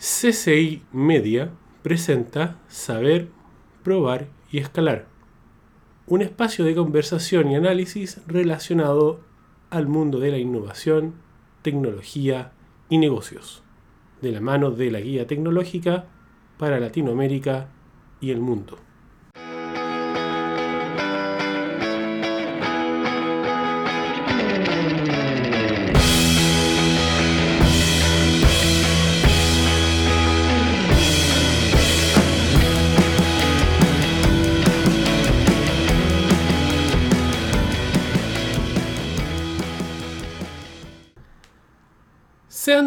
CCI 0.00 0.82
Media 0.94 1.50
presenta 1.82 2.58
Saber, 2.68 3.28
Probar 3.84 4.28
y 4.50 4.56
Escalar, 4.56 5.04
un 6.06 6.22
espacio 6.22 6.64
de 6.64 6.74
conversación 6.74 7.50
y 7.50 7.56
análisis 7.56 8.22
relacionado 8.26 9.20
al 9.68 9.88
mundo 9.88 10.18
de 10.18 10.30
la 10.30 10.38
innovación, 10.38 11.16
tecnología 11.60 12.52
y 12.88 12.96
negocios, 12.96 13.62
de 14.22 14.32
la 14.32 14.40
mano 14.40 14.70
de 14.70 14.90
la 14.90 15.00
guía 15.00 15.26
tecnológica 15.26 16.06
para 16.56 16.80
Latinoamérica 16.80 17.68
y 18.22 18.30
el 18.30 18.40
mundo. 18.40 18.78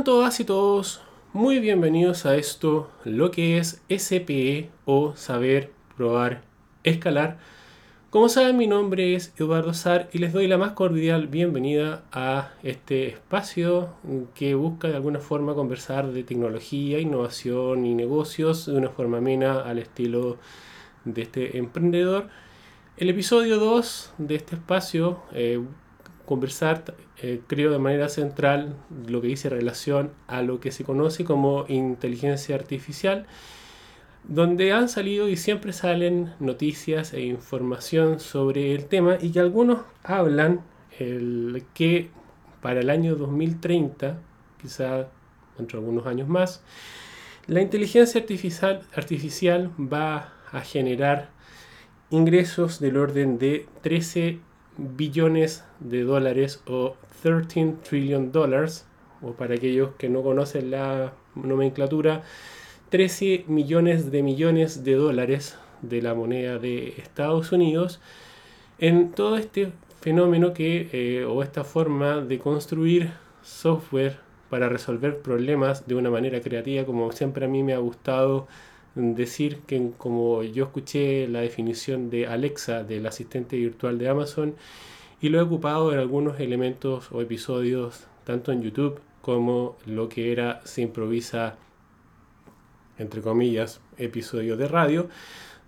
Todas 0.04 0.42
y 0.42 0.44
todos 0.44 1.02
muy 1.32 1.60
bienvenidos 1.60 2.26
a 2.26 2.36
esto, 2.36 2.92
lo 3.06 3.32
que 3.32 3.58
es 3.58 3.82
SPE 3.90 4.70
o 4.84 5.16
Saber, 5.16 5.72
Probar, 5.96 6.42
Escalar. 6.84 7.38
Como 8.10 8.28
saben, 8.28 8.58
mi 8.58 8.68
nombre 8.68 9.16
es 9.16 9.34
Eduardo 9.38 9.74
Sar 9.74 10.10
y 10.12 10.18
les 10.18 10.34
doy 10.34 10.48
la 10.48 10.58
más 10.58 10.74
cordial 10.74 11.28
bienvenida 11.28 12.04
a 12.12 12.52
este 12.64 13.08
espacio 13.08 13.94
que 14.36 14.56
busca 14.56 14.90
de 14.90 14.96
alguna 14.96 15.20
forma 15.20 15.56
conversar 15.56 16.12
de 16.12 16.26
tecnología, 16.26 17.00
innovación 17.00 17.86
y 17.86 17.96
negocios 17.96 18.66
de 18.66 18.74
una 18.74 18.90
forma 18.90 19.20
amena 19.20 19.62
al 19.62 19.80
estilo 19.80 20.38
de 21.06 21.22
este 21.22 21.58
emprendedor. 21.58 22.28
El 22.98 23.10
episodio 23.10 23.58
2 23.58 24.16
de 24.18 24.36
este 24.36 24.56
espacio 24.56 25.24
eh, 25.32 25.62
conversar, 26.26 26.84
eh, 27.24 27.40
creo, 27.48 27.72
de 27.72 27.80
manera 27.80 28.10
central 28.10 28.76
lo 29.08 29.22
que 29.22 29.28
dice 29.28 29.48
relación 29.48 30.12
a 30.28 30.42
lo 30.42 30.60
que 30.60 30.74
se 30.74 30.84
conoce 30.84 31.24
como 31.24 31.64
inteligencia 31.70 32.54
artificial, 32.54 33.28
donde 34.26 34.74
han 34.74 34.90
salido 34.90 35.30
y 35.30 35.38
siempre 35.38 35.72
salen 35.72 36.34
noticias 36.42 37.14
e 37.14 37.22
información 37.22 38.20
sobre 38.20 38.76
el 38.76 38.88
tema 38.88 39.18
y 39.22 39.32
que 39.32 39.40
algunos 39.40 39.84
hablan 40.04 40.66
el, 41.00 41.64
que 41.74 42.10
para 42.62 42.82
el 42.82 42.90
año 42.90 43.16
2030, 43.16 44.20
quizá 44.62 45.08
entre 45.58 45.78
algunos 45.78 46.06
años 46.06 46.28
más, 46.28 46.62
la 47.48 47.62
inteligencia 47.62 48.20
artificial, 48.20 48.82
artificial 48.94 49.72
va 49.80 50.34
a 50.52 50.60
generar 50.60 51.30
ingresos 52.10 52.82
del 52.82 52.98
orden 52.98 53.40
de 53.40 53.66
13 53.82 54.42
billones 54.78 55.64
de 55.80 56.04
dólares 56.04 56.62
o 56.68 56.96
13 57.22 57.76
trillion 57.88 58.32
dollars, 58.32 58.86
o 59.22 59.34
para 59.34 59.56
aquellos 59.56 59.92
que 59.98 60.10
no 60.10 60.22
conocen 60.24 60.72
la 60.72 61.14
nomenclatura, 61.36 62.24
13 62.90 63.46
millones 63.48 64.12
de 64.12 64.22
millones 64.24 64.84
de 64.84 64.94
dólares 64.94 65.58
de 65.82 66.02
la 66.02 66.14
moneda 66.14 66.60
de 66.60 66.90
Estados 66.98 67.52
Unidos 67.52 68.00
en 68.80 69.12
todo 69.12 69.38
este 69.38 69.72
fenómeno 70.02 70.54
que 70.54 70.90
eh, 70.92 71.26
o 71.26 71.44
esta 71.44 71.64
forma 71.64 72.22
de 72.22 72.40
construir 72.40 73.12
software 73.42 74.18
para 74.50 74.70
resolver 74.70 75.22
problemas 75.22 75.88
de 75.88 75.96
una 75.96 76.10
manera 76.10 76.42
creativa 76.42 76.86
como 76.86 77.12
siempre 77.12 77.46
a 77.46 77.48
mí 77.48 77.64
me 77.64 77.74
ha 77.74 77.78
gustado 77.80 78.48
decir 78.96 79.60
que 79.66 79.92
como 79.98 80.44
yo 80.44 80.66
escuché 80.66 81.28
la 81.28 81.42
definición 81.42 82.10
de 82.10 82.28
Alexa 82.28 82.84
del 82.84 83.06
asistente 83.06 83.58
virtual 83.58 83.98
de 83.98 84.10
Amazon 84.10 84.56
y 85.22 85.30
lo 85.30 85.40
he 85.40 85.42
ocupado 85.42 85.92
en 85.94 86.00
algunos 86.00 86.40
elementos 86.40 87.12
o 87.12 87.22
episodios 87.22 88.06
tanto 88.24 88.52
en 88.52 88.62
YouTube 88.62 89.00
como 89.22 89.78
lo 89.86 90.10
que 90.10 90.32
era 90.32 90.62
se 90.66 90.82
improvisa 90.82 91.56
entre 93.00 93.22
comillas 93.22 93.82
episodio 93.98 94.58
de 94.58 94.68
radio. 94.68 95.10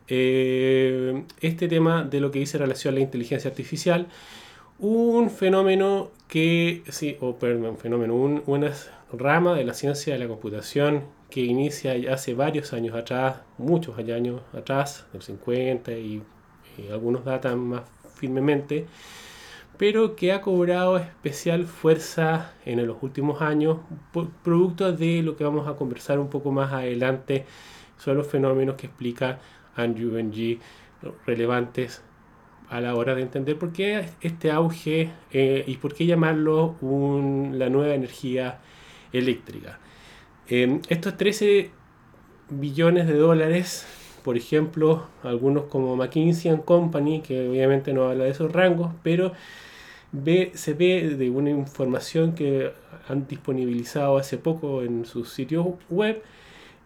Eh, 0.07 1.23
este 1.41 1.67
tema 1.67 2.03
de 2.03 2.19
lo 2.19 2.29
que 2.29 2.39
dice 2.39 2.59
relación 2.59 2.93
a 2.93 2.95
la 2.95 3.01
inteligencia 3.01 3.49
artificial 3.49 4.07
un 4.77 5.31
fenómeno 5.31 6.11
que 6.27 6.83
sí 6.89 7.17
o 7.21 7.37
perdón 7.37 7.65
un 7.65 7.77
fenómeno 7.77 8.15
un, 8.15 8.43
una 8.45 8.71
rama 9.11 9.55
de 9.55 9.63
la 9.63 9.73
ciencia 9.73 10.13
de 10.13 10.19
la 10.19 10.27
computación 10.27 11.03
que 11.35 11.41
inicia 11.41 11.95
hace 12.13 12.33
varios 12.33 12.71
años 12.71 12.95
atrás, 12.95 13.41
muchos 13.57 13.99
años 13.99 14.39
atrás, 14.53 15.05
del 15.11 15.21
50 15.21 15.91
y, 15.91 16.23
algunos 16.89 17.25
datan 17.25 17.59
más 17.59 17.81
firmemente, 18.15 18.85
pero 19.77 20.15
que 20.15 20.31
ha 20.31 20.39
cobrado 20.39 20.95
especial 20.95 21.65
fuerza 21.65 22.53
en 22.63 22.87
los 22.87 23.03
últimos 23.03 23.41
años, 23.41 23.79
producto 24.45 24.93
de 24.93 25.23
lo 25.23 25.35
que 25.35 25.43
vamos 25.43 25.67
a 25.67 25.75
conversar 25.75 26.19
un 26.19 26.29
poco 26.29 26.53
más 26.53 26.71
adelante, 26.71 27.45
son 27.97 28.15
los 28.15 28.27
fenómenos 28.27 28.75
que 28.77 28.87
explica 28.87 29.39
Andrew 29.75 30.17
Ng 30.17 30.59
relevantes 31.25 32.01
a 32.69 32.79
la 32.79 32.95
hora 32.95 33.13
de 33.13 33.23
entender 33.23 33.59
por 33.59 33.73
qué 33.73 34.05
este 34.21 34.51
auge 34.51 35.11
eh, 35.33 35.65
y 35.67 35.75
por 35.75 35.93
qué 35.95 36.05
llamarlo 36.05 36.77
la 37.51 37.67
nueva 37.67 37.93
energía 37.93 38.61
eléctrica. 39.11 39.79
Em, 40.47 40.81
estos 40.89 41.17
13 41.17 41.71
billones 42.49 43.07
de 43.07 43.15
dólares, 43.15 43.85
por 44.23 44.37
ejemplo, 44.37 45.07
algunos 45.23 45.65
como 45.65 45.95
McKinsey 45.95 46.55
Company, 46.63 47.21
que 47.21 47.49
obviamente 47.49 47.93
no 47.93 48.09
habla 48.09 48.25
de 48.25 48.31
esos 48.31 48.51
rangos, 48.51 48.91
pero 49.03 49.33
se 50.53 50.73
ve 50.73 51.15
de 51.17 51.29
una 51.29 51.49
información 51.49 52.35
que 52.35 52.71
han 53.07 53.27
disponibilizado 53.27 54.17
hace 54.17 54.37
poco 54.37 54.83
en 54.83 55.05
sus 55.05 55.29
sitios 55.33 55.67
web, 55.89 56.21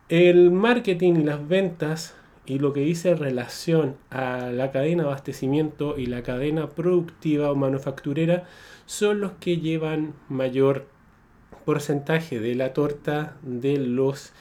el 0.08 0.52
marketing 0.52 1.16
y 1.16 1.24
las 1.24 1.48
ventas 1.48 2.16
y 2.46 2.60
lo 2.60 2.74
que 2.74 2.80
dice 2.80 3.14
relación 3.16 3.98
a 4.10 4.50
la 4.52 4.72
cadena 4.72 5.04
de 5.04 5.10
abastecimiento 5.10 6.00
y 6.00 6.08
la 6.08 6.24
cadena 6.24 6.70
productiva 6.70 7.52
o 7.52 7.56
manufacturera 7.56 8.46
son 8.86 9.22
los 9.22 9.34
que 9.34 9.58
llevan 9.58 10.14
mayor 10.30 10.88
porcentaje 11.70 12.40
de 12.40 12.56
la 12.56 12.74
torta 12.74 13.38
de 13.44 13.78
los 13.78 14.34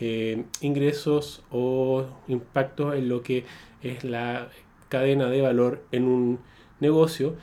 eh, 0.00 0.44
ingresos 0.62 1.42
o 1.50 2.06
impactos 2.26 2.94
en 2.94 3.10
lo 3.10 3.22
que 3.22 3.44
es 3.82 4.02
la 4.02 4.48
cadena 4.88 5.28
de 5.28 5.42
valor 5.42 5.82
en 5.92 6.04
un 6.04 6.38
negocio. 6.80 7.36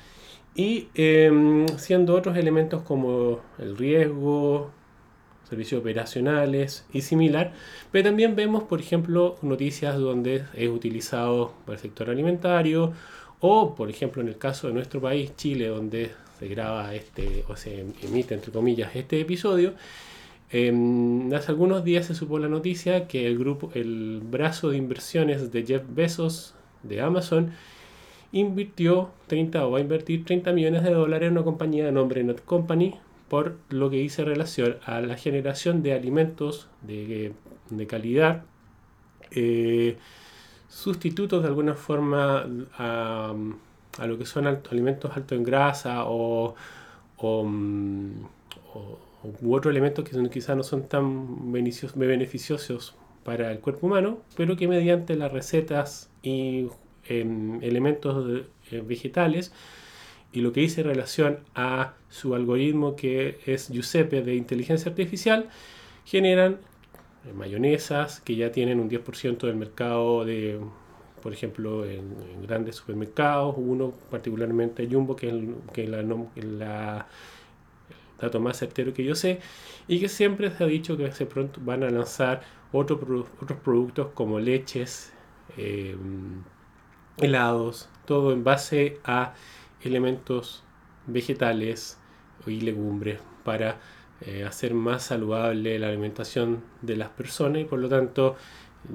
Y 0.56 0.88
em, 0.96 1.68
siendo 1.78 2.16
otros 2.16 2.36
elementos 2.36 2.82
como 2.82 3.42
el 3.60 3.78
riesgo, 3.78 4.72
servicios 5.48 5.82
operacionales 5.82 6.88
y 6.92 7.02
similar, 7.02 7.54
pero 7.92 8.06
también 8.06 8.36
vemos, 8.36 8.64
por 8.64 8.80
ejemplo, 8.80 9.36
noticias 9.44 10.00
donde 10.00 10.46
es 10.56 10.68
utilizado 10.68 11.54
para 11.64 11.76
el 11.76 11.80
sector 11.80 12.10
alimentario 12.10 12.92
o, 13.40 13.76
por 13.76 13.92
ejemplo, 13.92 14.24
en 14.24 14.30
el 14.30 14.40
caso 14.40 14.66
de 14.66 14.74
nuestro 14.74 15.00
país, 15.00 15.36
Chile, 15.36 15.68
donde 15.68 16.10
se 16.38 16.48
graba 16.48 16.94
este, 16.96 17.44
o 17.48 17.56
se 17.56 17.86
emite, 18.04 18.34
entre 18.36 18.52
comillas, 18.52 18.96
este 18.96 19.20
episodio, 19.20 19.74
em, 20.52 21.34
hace 21.34 21.52
algunos 21.52 21.84
días 21.84 22.06
se 22.06 22.16
supo 22.16 22.40
la 22.40 22.48
noticia 22.48 23.08
que 23.08 23.28
el 23.28 23.38
grupo, 23.38 23.72
el 23.74 24.22
brazo 24.24 24.70
de 24.70 24.78
inversiones 24.78 25.52
de 25.52 25.66
Jeff 25.66 25.84
Bezos 25.90 26.56
de 26.84 27.02
Amazon 27.02 27.52
invirtió 28.32 29.12
30 29.28 29.66
o 29.66 29.72
va 29.72 29.80
a 29.80 29.82
invertir 29.82 30.26
30 30.26 30.52
millones 30.54 30.84
de 30.84 30.92
dólares 30.92 31.28
en 31.28 31.34
una 31.34 31.44
compañía 31.44 31.86
de 31.86 31.92
nombre 31.92 32.24
Not 32.24 32.44
Company 32.46 32.96
por 33.30 33.58
lo 33.70 33.90
que 33.90 33.98
dice 33.98 34.24
relación 34.24 34.78
a 34.86 35.02
la 35.02 35.18
generación 35.18 35.84
de 35.84 35.94
alimentos 35.94 36.68
de, 36.82 37.34
calidad, 37.88 38.44
eh, 39.32 39.98
sustitutos 40.70 41.44
de 41.44 41.50
alguna 41.50 41.76
forma 41.76 42.46
a 42.78 43.34
a 43.98 44.08
lo 44.08 44.18
que 44.18 44.26
son 44.26 44.48
alimentos 44.48 45.12
altos 45.16 45.38
en 45.38 45.44
grasa 45.44 46.06
o, 46.06 46.56
mm, 47.20 48.12
u 49.42 49.54
otros 49.54 49.72
elementos 49.72 50.08
que 50.08 50.30
quizás 50.30 50.56
no 50.56 50.64
son 50.64 50.88
tan 50.88 51.52
beneficiosos 51.52 52.96
para 53.24 53.52
el 53.52 53.60
cuerpo 53.60 53.88
humano, 53.88 54.20
pero 54.36 54.56
que 54.56 54.68
mediante 54.68 55.16
las 55.16 55.32
recetas 55.32 56.10
y 56.22 56.68
em, 57.10 57.62
elementos 57.64 58.46
eh, 58.72 58.82
vegetales 58.82 59.52
y 60.32 60.42
lo 60.42 60.54
que 60.54 60.62
dice 60.62 60.82
en 60.82 60.88
relación 60.88 61.40
a 61.56 61.94
su 62.10 62.36
algoritmo 62.36 62.96
que 62.96 63.40
es 63.46 63.70
Giuseppe 63.70 64.22
de 64.22 64.36
inteligencia 64.36 64.90
artificial, 64.90 65.50
generan 66.06 66.60
mayonesas 67.36 68.22
que 68.22 68.36
ya 68.36 68.52
tienen 68.52 68.80
un 68.80 68.90
10% 68.90 69.48
del 69.48 69.56
mercado 69.56 70.26
de 70.26 70.60
por 71.22 71.34
ejemplo, 71.34 71.86
en, 71.86 72.42
grandes 72.42 72.76
supermercados, 72.76 73.56
uno 73.58 73.94
particularmente 74.10 74.88
Jumbo, 74.90 75.16
que 75.16 75.30
es, 75.30 75.36
que 75.74 75.88
la, 75.88 77.08
dato 78.20 78.40
más 78.40 78.58
certero 78.58 78.94
que 78.94 79.04
yo 79.04 79.16
sé, 79.16 79.40
y 79.88 80.00
que 80.00 80.10
siempre 80.10 80.52
se 80.52 80.64
ha 80.64 80.68
dicho 80.68 80.98
que 80.98 81.12
se 81.12 81.26
pronto 81.26 81.60
van 81.64 81.84
a 81.84 81.90
lanzar 81.90 82.42
otros 82.72 83.00
productos 83.64 84.08
como 84.14 84.40
leches, 84.40 85.14
em, 85.58 86.44
helados, 87.18 87.90
todo 88.06 88.32
en 88.32 88.44
base 88.44 89.00
a 89.04 89.34
elementos 89.84 90.64
vegetales 91.08 91.98
y 92.46 92.62
legumbres 92.62 93.20
para 93.44 93.80
eh, 94.22 94.44
hacer 94.46 94.74
más 94.74 95.04
saludable 95.04 95.78
la 95.78 95.90
alimentación 95.90 96.64
de 96.82 96.96
las 96.96 97.10
personas 97.10 97.62
y 97.62 97.66
por 97.66 97.80
lo 97.80 97.88
tanto 97.88 98.36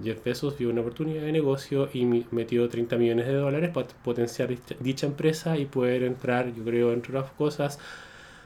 Jeff 0.02 0.24
Bezos 0.24 0.58
vio 0.58 0.70
una 0.70 0.80
oportunidad 0.80 1.22
de 1.22 1.32
negocio 1.32 1.88
y 1.92 2.04
metió 2.04 2.68
30 2.68 2.96
millones 2.96 3.26
de 3.26 3.34
dólares 3.34 3.70
para 3.70 3.88
potenciar 4.04 4.50
dicha 4.80 5.06
empresa 5.06 5.56
y 5.58 5.66
poder 5.66 6.02
entrar, 6.02 6.52
yo 6.54 6.64
creo, 6.64 6.92
entre 6.92 7.16
otras 7.16 7.32
cosas, 7.32 7.78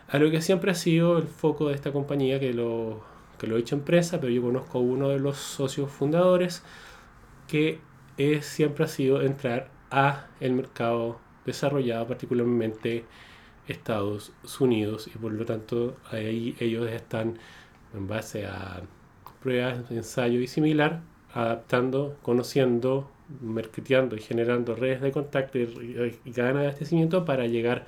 a 0.08 0.18
lo 0.18 0.30
que 0.30 0.40
siempre 0.40 0.70
ha 0.70 0.74
sido 0.74 1.18
el 1.18 1.26
foco 1.26 1.68
de 1.68 1.74
esta 1.74 1.92
compañía, 1.92 2.40
que 2.40 2.52
lo, 2.52 3.02
que 3.38 3.46
lo 3.46 3.56
he 3.56 3.60
hecho 3.60 3.76
empresa, 3.76 4.20
pero 4.20 4.32
yo 4.32 4.42
conozco 4.42 4.78
a 4.78 4.80
uno 4.80 5.08
de 5.08 5.18
los 5.18 5.36
socios 5.36 5.90
fundadores 5.90 6.62
que 7.48 7.80
es, 8.18 8.46
siempre 8.46 8.84
ha 8.84 8.88
sido 8.88 9.22
entrar 9.22 9.70
a 9.90 10.26
el 10.40 10.52
mercado 10.52 11.20
desarrollado, 11.44 12.06
particularmente 12.08 13.04
Estados 13.68 14.32
Unidos, 14.60 15.08
y 15.12 15.18
por 15.18 15.32
lo 15.32 15.44
tanto 15.44 15.96
ahí 16.10 16.56
ellos 16.60 16.88
están 16.90 17.38
en 17.94 18.06
base 18.06 18.46
a 18.46 18.82
pruebas, 19.42 19.90
ensayo 19.90 20.40
y 20.40 20.46
similar, 20.46 21.02
adaptando, 21.36 22.16
conociendo, 22.22 23.10
mercadeando 23.40 24.16
y 24.16 24.20
generando 24.20 24.74
redes 24.74 25.02
de 25.02 25.12
contacto 25.12 25.58
y, 25.58 26.18
y 26.24 26.30
cadena 26.32 26.60
de 26.60 26.66
abastecimiento 26.66 27.24
para 27.24 27.46
llegar 27.46 27.86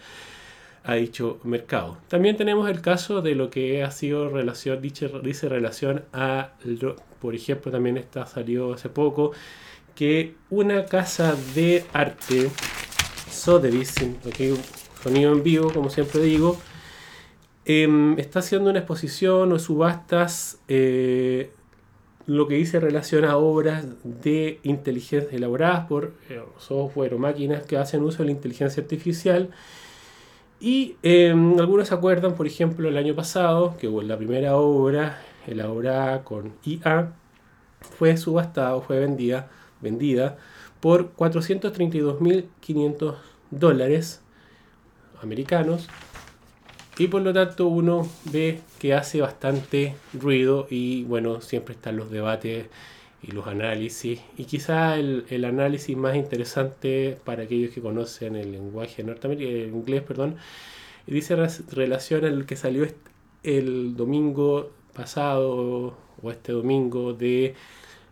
a 0.84 0.94
dicho 0.94 1.38
mercado. 1.44 1.98
También 2.08 2.36
tenemos 2.36 2.68
el 2.68 2.80
caso 2.80 3.22
de 3.22 3.34
lo 3.34 3.50
que 3.50 3.82
ha 3.82 3.90
sido 3.90 4.28
relación, 4.28 4.80
dice, 4.80 5.48
relación 5.48 6.04
a, 6.12 6.52
por 7.20 7.34
ejemplo, 7.34 7.72
también 7.72 7.96
está 7.96 8.26
salió 8.26 8.74
hace 8.74 8.88
poco, 8.88 9.32
que 9.94 10.34
una 10.50 10.84
casa 10.84 11.34
de 11.54 11.84
arte, 11.92 12.50
Sotheby's, 13.30 13.94
okay, 14.26 14.54
sonido 15.02 15.32
en 15.32 15.42
vivo, 15.42 15.72
como 15.72 15.90
siempre 15.90 16.20
digo, 16.22 16.58
em, 17.64 18.18
está 18.18 18.38
haciendo 18.38 18.70
una 18.70 18.78
exposición 18.78 19.52
o 19.52 19.58
subastas 19.58 20.58
eh, 20.68 21.50
lo 22.28 22.46
que 22.46 22.56
dice 22.56 22.78
relación 22.78 23.24
a 23.24 23.38
obras 23.38 23.86
de 24.04 24.60
inteligencia 24.62 25.34
elaboradas 25.34 25.86
por 25.86 26.12
eh, 26.28 26.42
software 26.58 27.14
o 27.14 27.18
máquinas 27.18 27.62
que 27.62 27.78
hacen 27.78 28.02
uso 28.02 28.18
de 28.18 28.26
la 28.26 28.32
inteligencia 28.32 28.82
artificial. 28.82 29.48
Y 30.60 30.96
em, 31.02 31.58
algunos 31.58 31.88
se 31.88 31.94
acuerdan, 31.94 32.34
por 32.34 32.46
ejemplo, 32.46 32.86
el 32.86 32.98
año 32.98 33.14
pasado, 33.14 33.78
que 33.78 33.88
la 33.88 34.18
primera 34.18 34.58
obra, 34.58 35.22
elaborada 35.46 36.22
con 36.22 36.52
IA, 36.66 37.14
fue 37.80 38.18
subastada 38.18 38.76
o 38.76 38.82
fue 38.82 38.98
vendida, 39.00 39.48
vendida 39.80 40.36
por 40.80 41.14
432.500 41.16 43.14
dólares 43.50 44.20
americanos 45.22 45.88
y 46.98 47.08
por 47.08 47.22
lo 47.22 47.32
tanto 47.32 47.68
uno 47.68 48.06
ve 48.30 48.60
que 48.78 48.94
hace 48.94 49.20
bastante 49.20 49.94
ruido 50.14 50.66
y 50.70 51.04
bueno, 51.04 51.40
siempre 51.40 51.74
están 51.74 51.96
los 51.96 52.10
debates 52.10 52.66
y 53.22 53.32
los 53.32 53.46
análisis. 53.46 54.20
Y 54.36 54.44
quizá 54.44 54.96
el, 54.96 55.44
análisis 55.44 55.96
más 55.96 56.16
interesante 56.16 57.18
para 57.24 57.44
aquellos 57.44 57.72
que 57.72 57.80
conocen 57.80 58.36
el 58.36 58.52
lenguaje 58.52 59.02
norteamericano, 59.02 59.56
el 59.56 59.70
inglés, 59.70 60.02
perdón, 60.02 60.36
dice 61.06 61.36
relación 61.70 62.24
al 62.24 62.46
que 62.46 62.56
salió 62.56 62.86
el 63.42 63.96
domingo 63.96 64.70
pasado 64.94 65.96
o 66.22 66.30
este 66.30 66.52
domingo 66.52 67.12
de 67.12 67.54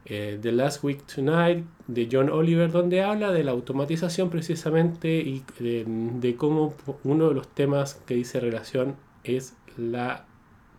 eh, 0.08 0.38
The 0.40 0.52
Last 0.52 0.84
Week 0.84 1.04
Tonight 1.04 1.64
de 1.88 2.08
John 2.10 2.30
Oliver, 2.30 2.70
donde 2.70 3.02
habla 3.02 3.32
de 3.32 3.42
la 3.42 3.50
automatización 3.50 4.30
precisamente 4.30 5.16
y 5.18 5.42
de, 5.58 6.36
cómo 6.36 6.74
uno 7.02 7.28
de 7.28 7.34
los 7.34 7.48
temas 7.48 7.94
que 8.06 8.14
dice 8.14 8.38
relación 8.38 8.94
es 9.24 9.54
la 9.76 10.24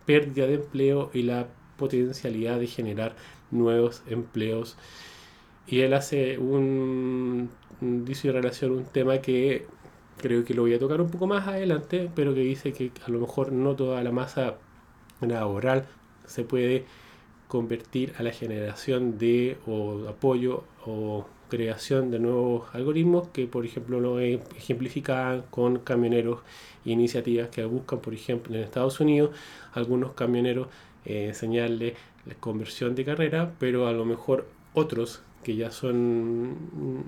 pérdida 0.08 0.46
de 0.46 0.54
empleo 0.54 1.10
y 1.12 1.22
la 1.22 1.48
potencialidad 1.76 2.58
de 2.58 2.66
generar 2.66 3.14
nuevos 3.50 4.02
empleos. 4.08 4.78
Y 5.66 5.80
él 5.80 5.92
hace 5.92 6.38
un, 6.38 7.50
dice 7.82 8.32
relación 8.32 8.72
un 8.72 8.84
tema 8.86 9.18
que 9.18 9.66
creo 10.16 10.46
que 10.46 10.54
lo 10.54 10.62
voy 10.62 10.72
a 10.72 10.78
tocar 10.78 11.02
un 11.02 11.10
poco 11.10 11.26
más 11.26 11.46
adelante, 11.46 12.10
pero 12.14 12.32
que 12.32 12.40
dice 12.40 12.72
que 12.72 12.90
a 13.06 13.10
lo 13.10 13.20
mejor 13.20 13.52
no 13.52 13.76
toda 13.76 14.02
la 14.02 14.10
masa 14.10 14.56
laboral 15.20 15.84
se 16.24 16.42
puede 16.42 16.86
convertir 17.46 18.14
a 18.16 18.22
la 18.22 18.32
generación 18.32 19.18
de 19.18 19.58
o 19.66 20.08
apoyo 20.08 20.64
o 20.86 21.26
creación 21.48 22.10
de 22.10 22.18
nuevos 22.18 22.68
algoritmos 22.74 23.28
que 23.28 23.46
por 23.46 23.64
ejemplo 23.64 24.00
lo 24.00 24.20
ejemplifican 24.20 25.42
con 25.50 25.78
camioneros 25.80 26.40
e 26.84 26.90
iniciativas 26.90 27.48
que 27.48 27.64
buscan 27.64 28.00
por 28.00 28.14
ejemplo 28.14 28.54
en 28.54 28.62
Estados 28.62 29.00
Unidos 29.00 29.30
algunos 29.72 30.12
camioneros 30.12 30.68
eh, 31.04 31.26
enseñarle 31.28 31.94
la 32.26 32.34
conversión 32.34 32.94
de 32.94 33.04
carrera 33.04 33.52
pero 33.58 33.88
a 33.88 33.92
lo 33.92 34.04
mejor 34.04 34.46
otros 34.74 35.22
que 35.42 35.56
ya 35.56 35.70
son 35.70 36.50
mm, 36.52 37.02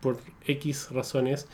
por 0.00 0.18
X 0.46 0.90
razones 0.90 1.48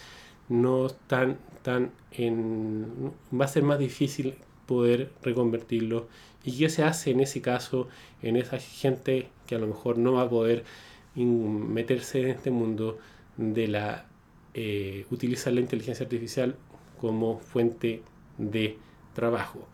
no 0.48 0.86
están 0.86 1.38
tan 1.62 1.92
en 2.12 3.12
va 3.38 3.44
a 3.44 3.48
ser 3.48 3.62
más 3.62 3.78
difícil 3.78 4.34
poder 4.70 5.10
reconvertirlo. 5.22 6.06
¿Y 6.44 6.56
qué 6.56 6.68
se 6.68 6.84
hace 6.84 7.10
en 7.10 7.18
ese 7.18 7.40
caso, 7.40 7.88
en 8.22 8.36
esa 8.36 8.58
gente 8.58 9.28
que 9.48 9.56
a 9.56 9.58
lo 9.58 9.66
mejor 9.66 9.98
no 9.98 10.12
va 10.12 10.22
a 10.22 10.30
poder 10.30 10.64
meterse 11.14 12.20
en 12.20 12.28
este 12.28 12.50
mundo 12.50 12.98
de 13.36 13.68
la 13.68 14.06
eh, 14.54 15.06
utilizar 15.10 15.52
la 15.52 15.60
inteligencia 15.60 16.04
artificial 16.04 16.56
como 17.00 17.38
fuente 17.38 18.02
de 18.38 18.76
trabajo? 19.14 19.66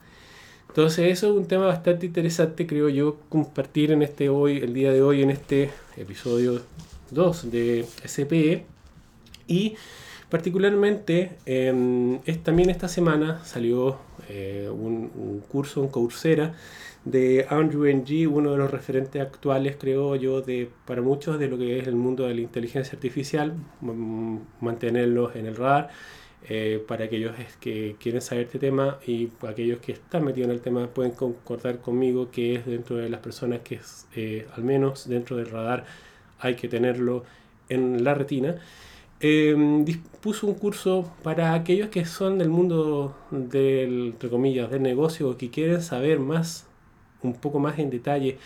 Entonces 0.69 1.11
eso 1.11 1.31
es 1.31 1.37
un 1.37 1.47
tema 1.47 1.67
bastante 1.67 2.05
interesante, 2.05 2.67
creo 2.67 2.88
yo, 2.88 3.19
compartir 3.29 3.93
en 3.93 4.03
este 4.03 4.29
hoy, 4.29 4.59
el 4.59 4.75
día 4.75 4.93
de 4.93 5.00
hoy, 5.00 5.23
en 5.23 5.31
este 5.31 5.71
episodio 5.97 6.61
2 7.11 7.50
de 7.50 7.87
SPE. 8.05 8.67
Y 9.47 9.77
particularmente, 10.29 11.38
em, 11.47 12.19
es, 12.27 12.43
también 12.43 12.71
esta 12.71 12.88
semana 12.88 13.43
salió 13.44 13.97
eh, 14.29 14.69
un, 14.71 15.43
curso 15.49 15.83
en 15.83 15.88
Coursera 15.88 16.55
de 17.06 17.47
Andrew 17.49 17.87
Ng, 17.87 18.29
uno 18.29 18.50
de 18.50 18.58
los 18.58 18.70
referentes 18.70 19.23
actuales, 19.23 19.76
creo 19.79 20.17
yo, 20.17 20.42
de, 20.42 20.69
para 20.85 21.00
muchos 21.00 21.38
de 21.38 21.49
lo 21.49 21.57
que 21.57 21.78
es 21.78 21.87
el 21.87 21.95
mundo 21.95 22.26
de 22.26 22.35
la 22.35 22.40
inteligencia 22.40 22.95
artificial, 22.95 23.54
mantenerlos 24.61 25.37
en 25.37 25.47
el 25.47 25.57
radar. 25.57 25.90
Eh, 26.49 26.85
para 26.87 27.07
aquellos 27.07 27.35
que 27.59 27.97
quieren 27.99 28.21
saber 28.21 28.45
este 28.45 28.61
tema 28.61 28.99
y 29.04 29.30
aquellos 29.49 29.80
que 29.80 29.92
están 29.92 30.25
metidos 30.25 30.49
en 30.49 30.54
el 30.54 30.61
tema 30.61 30.87
pueden 30.87 31.12
concordar 31.12 31.80
conmigo 31.80 32.30
que 32.30 32.54
es 32.54 32.66
dentro 32.66 32.97
de 32.97 33.09
las 33.09 33.21
personas 33.21 33.61
que 33.61 33.80
eh, 34.14 34.47
al 34.54 34.62
menos 34.62 35.09
dentro 35.09 35.37
del 35.38 35.50
radar 35.50 35.87
hay 36.38 36.54
que 36.54 36.69
tenerlo 36.69 37.25
en 37.69 38.04
la 38.04 38.14
retina. 38.14 38.57
Em, 39.21 39.85
dispuso 39.85 40.47
un 40.47 40.54
curso 40.54 41.11
para 41.23 41.54
aquellos 41.54 41.88
que 41.88 42.04
son 42.04 42.38
del 42.38 42.50
mundo 42.50 43.16
del, 43.30 44.09
entre 44.09 44.28
comillas, 44.28 44.71
del 44.71 44.83
negocio 44.83 45.30
o 45.30 45.37
que 45.38 45.50
quieren 45.50 45.83
saber 45.83 46.21
más, 46.21 46.66
un 47.23 47.35
poco 47.35 47.58
más 47.58 47.78
en 47.78 47.90
detalle 47.90 48.38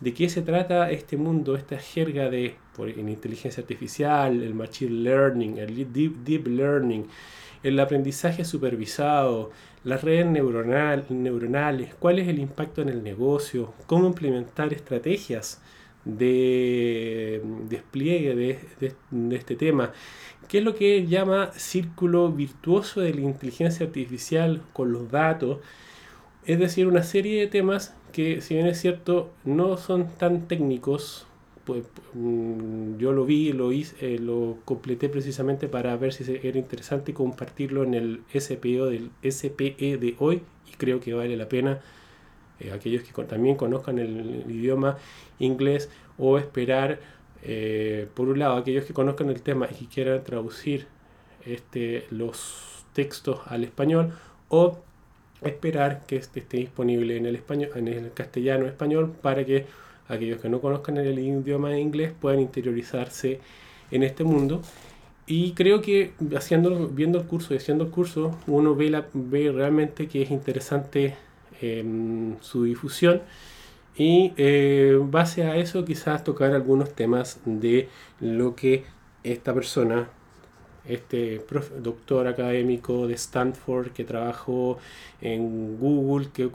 de 0.00 0.14
qué 0.14 0.28
se 0.28 0.42
trata 0.42 0.90
este 0.90 1.16
mundo, 1.16 1.56
esta 1.56 1.78
jerga 1.78 2.30
de 2.30 2.56
en 2.78 3.08
inteligencia 3.08 3.60
artificial, 3.60 4.42
el 4.42 4.54
machine 4.54 5.02
learning, 5.02 5.58
el 5.58 5.92
deep, 5.92 6.18
deep 6.24 6.46
learning, 6.46 7.06
el 7.64 7.80
aprendizaje 7.80 8.44
supervisado, 8.44 9.50
las 9.82 10.04
redes 10.04 10.26
neuronal, 10.26 11.04
neuronales, 11.08 11.94
cuál 11.96 12.20
es 12.20 12.28
el 12.28 12.38
impacto 12.38 12.82
en 12.82 12.88
el 12.88 13.02
negocio, 13.02 13.74
cómo 13.86 14.06
implementar 14.06 14.72
estrategias 14.72 15.60
de 16.04 17.42
despliegue 17.68 18.34
de, 18.34 18.94
este 19.36 19.56
tema, 19.56 19.92
que 20.46 20.58
es 20.58 20.64
lo 20.64 20.74
que 20.74 20.98
él 20.98 21.08
llama 21.08 21.50
círculo 21.56 22.30
virtuoso 22.30 23.00
de 23.00 23.12
la 23.12 23.20
inteligencia 23.22 23.86
artificial 23.86 24.62
con 24.72 24.92
los 24.92 25.10
datos, 25.10 25.58
es 26.46 26.58
decir, 26.58 26.86
una 26.86 27.02
serie 27.02 27.40
de 27.40 27.46
temas 27.48 27.94
que 28.12 28.40
si 28.40 28.54
bien 28.54 28.66
es 28.66 28.80
cierto 28.80 29.30
no 29.44 29.76
son 29.76 30.08
tan 30.16 30.48
técnicos, 30.48 31.26
pues 31.64 31.84
mm, 32.14 32.96
yo 32.96 33.12
lo 33.12 33.24
vi, 33.24 33.52
lo 33.52 33.72
hice, 33.72 34.14
eh, 34.14 34.18
lo 34.18 34.58
completé 34.64 35.08
precisamente 35.08 35.68
para 35.68 35.96
ver 35.96 36.12
si 36.12 36.40
era 36.42 36.58
interesante 36.58 37.12
compartirlo 37.12 37.84
en 37.84 37.94
el 37.94 38.22
SPO 38.34 38.86
del 38.86 39.10
SPE 39.22 39.98
de 39.98 40.16
hoy 40.18 40.42
y 40.70 40.76
creo 40.76 41.00
que 41.00 41.12
vale 41.14 41.36
la 41.36 41.48
pena 41.48 41.80
eh, 42.60 42.72
aquellos 42.72 43.02
que 43.02 43.24
también 43.24 43.56
conozcan 43.56 43.98
el, 43.98 44.44
idioma 44.48 44.98
inglés 45.38 45.90
o 46.16 46.38
esperar, 46.38 46.98
eh, 47.42 48.08
por 48.14 48.28
un 48.28 48.38
lado, 48.38 48.56
aquellos 48.56 48.84
que 48.84 48.92
conozcan 48.92 49.28
el 49.28 49.42
tema 49.42 49.68
y 49.80 49.86
quieran 49.86 50.24
traducir 50.24 50.86
este, 51.46 52.06
los 52.10 52.84
textos 52.94 53.40
al 53.46 53.62
español 53.64 54.12
o 54.48 54.78
esperar 55.42 56.04
que 56.06 56.16
este 56.16 56.40
esté 56.40 56.58
disponible 56.58 57.16
en 57.16 57.26
el 57.26 57.36
español, 57.36 57.70
en 57.76 57.88
el 57.88 58.12
castellano 58.12 58.66
español, 58.66 59.12
para 59.22 59.44
que 59.44 59.66
aquellos 60.08 60.40
que 60.40 60.48
no 60.48 60.60
conozcan 60.60 60.96
el 60.96 61.18
idioma 61.18 61.78
inglés 61.78 62.12
puedan 62.18 62.40
interiorizarse 62.40 63.40
en 63.90 64.02
este 64.02 64.24
mundo. 64.24 64.62
Y 65.26 65.52
creo 65.52 65.82
que 65.82 66.12
haciendo, 66.36 66.88
viendo 66.88 67.18
el 67.18 67.26
curso 67.26 67.52
y 67.52 67.58
haciendo 67.58 67.84
el 67.84 67.90
curso, 67.90 68.38
uno 68.46 68.74
ve, 68.74 68.90
la, 68.90 69.06
ve 69.12 69.52
realmente 69.52 70.08
que 70.08 70.22
es 70.22 70.30
interesante 70.30 71.16
em, 71.60 72.36
su 72.40 72.64
difusión. 72.64 73.20
Y 73.96 74.32
eh, 74.36 74.98
base 75.02 75.42
a 75.44 75.56
eso 75.56 75.84
quizás 75.84 76.24
tocar 76.24 76.52
algunos 76.52 76.94
temas 76.94 77.40
de 77.44 77.88
lo 78.20 78.54
que 78.54 78.84
esta 79.24 79.52
persona 79.52 80.08
este 80.88 81.40
doctor 81.82 82.26
académico 82.26 83.06
de 83.06 83.14
Stanford 83.14 83.90
que 83.92 84.04
trabajó 84.04 84.78
en 85.20 85.78
Google, 85.78 86.28
que, 86.32 86.50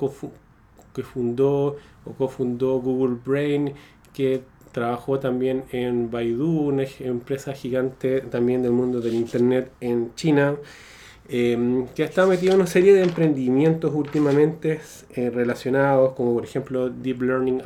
que 0.94 1.04
fundó 1.04 1.78
o 2.06 2.14
cofundó 2.14 2.80
Google 2.80 3.18
Brain, 3.24 3.74
que 4.14 4.42
trabajó 4.72 5.20
también 5.20 5.64
en 5.72 6.12
Baidu, 6.12 6.68
una 6.68 6.84
empresa 7.00 7.54
gigante 7.54 8.22
también 8.22 8.62
del 8.64 8.72
mundo 8.72 9.00
del 9.00 9.14
Internet 9.14 9.72
en 9.80 10.14
China, 10.16 10.56
em, 11.30 11.88
que 11.88 12.04
ha 12.04 12.06
estado 12.06 12.28
metido 12.28 12.54
en 12.54 12.60
una 12.60 12.68
serie 12.68 12.94
de 12.94 13.04
emprendimientos 13.04 13.94
últimamente 13.94 14.82
eh, 15.16 15.30
relacionados, 15.30 16.14
como 16.14 16.34
por 16.34 16.44
ejemplo 16.44 16.90
Deep 16.90 17.22
Learning 17.22 17.62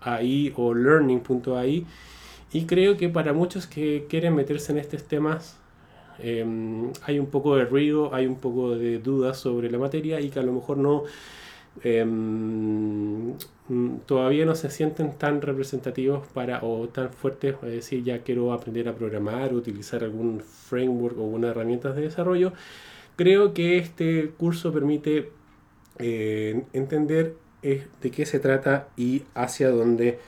AI 0.00 0.52
o 0.56 0.74
Learning.ai 0.74 1.86
y 2.52 2.66
creo 2.66 2.96
que 2.96 3.08
para 3.08 3.32
muchos 3.32 3.66
que 3.66 4.06
quieren 4.08 4.34
meterse 4.34 4.72
en 4.72 4.78
estos 4.78 5.04
temas 5.04 5.56
em, 6.18 6.92
hay 7.04 7.18
un 7.18 7.26
poco 7.26 7.56
de 7.56 7.64
ruido, 7.64 8.14
hay 8.14 8.26
un 8.26 8.36
poco 8.36 8.76
de 8.76 8.98
dudas 8.98 9.38
sobre 9.38 9.70
la 9.70 9.78
materia 9.78 10.20
y 10.20 10.28
que 10.30 10.38
a 10.38 10.42
lo 10.42 10.52
mejor 10.52 10.76
no 10.76 11.04
em, 11.82 13.34
todavía 14.06 14.44
no 14.44 14.54
se 14.54 14.70
sienten 14.70 15.12
tan 15.16 15.40
representativos 15.40 16.26
para 16.28 16.62
o 16.62 16.88
tan 16.88 17.10
fuertes 17.10 17.54
para 17.54 17.72
decir 17.72 18.04
ya 18.04 18.22
quiero 18.22 18.52
aprender 18.52 18.88
a 18.88 18.94
programar, 18.94 19.54
utilizar 19.54 20.04
algún 20.04 20.40
framework 20.40 21.18
o 21.18 21.22
una 21.22 21.48
herramienta 21.48 21.92
de 21.92 22.02
desarrollo. 22.02 22.52
Creo 23.16 23.54
que 23.54 23.78
este 23.78 24.30
curso 24.36 24.72
permite 24.72 25.30
eh, 25.98 26.64
entender 26.72 27.36
eh, 27.62 27.86
de 28.02 28.10
qué 28.10 28.26
se 28.26 28.40
trata 28.40 28.88
y 28.96 29.22
hacia 29.34 29.70
dónde 29.70 30.18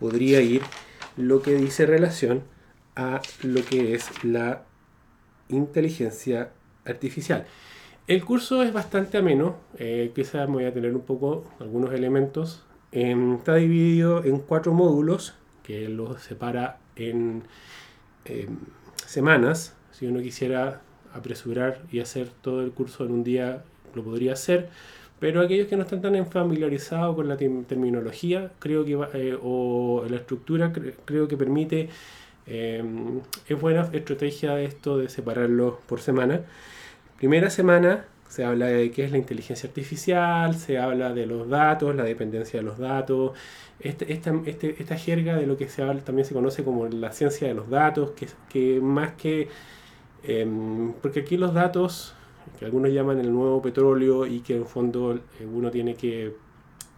podría 0.00 0.40
ir 0.40 0.62
lo 1.18 1.42
que 1.42 1.54
dice 1.54 1.84
relación 1.84 2.42
a 2.96 3.20
lo 3.42 3.64
que 3.64 3.94
es 3.94 4.24
la 4.24 4.62
inteligencia 5.48 6.52
artificial. 6.84 7.46
El 8.06 8.24
curso 8.24 8.62
es 8.62 8.72
bastante 8.72 9.18
ameno, 9.18 9.56
eh, 9.76 10.12
quizás 10.14 10.48
voy 10.48 10.64
a 10.64 10.72
tener 10.72 10.94
un 10.94 11.02
poco 11.02 11.44
algunos 11.60 11.92
elementos. 11.92 12.64
Em, 12.92 13.34
está 13.34 13.56
dividido 13.56 14.24
en 14.24 14.38
cuatro 14.38 14.72
módulos 14.72 15.34
que 15.62 15.88
lo 15.88 16.18
separa 16.18 16.78
en 16.96 17.42
em, 18.24 18.56
semanas. 19.04 19.74
Si 19.90 20.06
uno 20.06 20.20
quisiera 20.20 20.80
apresurar 21.12 21.82
y 21.90 22.00
hacer 22.00 22.30
todo 22.40 22.62
el 22.62 22.70
curso 22.70 23.04
en 23.04 23.12
un 23.12 23.24
día, 23.24 23.64
lo 23.94 24.02
podría 24.04 24.32
hacer. 24.32 24.70
Pero 25.20 25.40
aquellos 25.40 25.66
que 25.66 25.76
no 25.76 25.82
están 25.82 26.00
tan 26.00 26.26
familiarizados 26.26 27.16
con 27.16 27.28
la 27.28 27.36
terminología, 27.36 28.52
creo 28.58 28.84
que 28.84 28.98
eh, 29.14 29.36
o 29.42 30.04
la 30.08 30.16
estructura, 30.16 30.72
creo 31.04 31.26
que 31.26 31.36
permite, 31.36 31.88
eh, 32.46 32.82
es 33.48 33.60
buena 33.60 33.88
estrategia 33.92 34.60
esto 34.60 34.98
de 34.98 35.08
separarlo 35.08 35.80
por 35.86 36.00
semana. 36.00 36.42
Primera 37.18 37.50
semana 37.50 38.04
se 38.28 38.44
habla 38.44 38.66
de 38.66 38.90
qué 38.90 39.04
es 39.04 39.10
la 39.10 39.18
inteligencia 39.18 39.68
artificial, 39.68 40.54
se 40.54 40.78
habla 40.78 41.12
de 41.12 41.26
los 41.26 41.48
datos, 41.48 41.96
la 41.96 42.04
dependencia 42.04 42.60
de 42.60 42.64
los 42.64 42.78
datos, 42.78 43.32
este, 43.80 44.12
esta, 44.12 44.32
este, 44.46 44.76
esta 44.78 44.96
jerga 44.96 45.36
de 45.36 45.46
lo 45.46 45.56
que 45.56 45.68
se 45.68 45.82
habla 45.82 46.02
también 46.02 46.26
se 46.26 46.34
conoce 46.34 46.62
como 46.64 46.86
la 46.86 47.12
ciencia 47.12 47.48
de 47.48 47.54
los 47.54 47.70
datos, 47.70 48.10
que, 48.12 48.28
que 48.48 48.80
más 48.80 49.12
que... 49.12 49.48
Em, 50.24 50.92
porque 50.94 51.20
aquí 51.20 51.36
los 51.36 51.54
datos 51.54 52.14
que 52.58 52.64
algunos 52.64 52.92
llaman 52.92 53.18
el 53.20 53.32
nuevo 53.32 53.60
petróleo 53.62 54.26
y 54.26 54.40
que 54.40 54.56
en 54.56 54.66
fondo 54.66 55.14
eh, 55.14 55.46
uno 55.46 55.70
tiene 55.70 55.94
que 55.94 56.34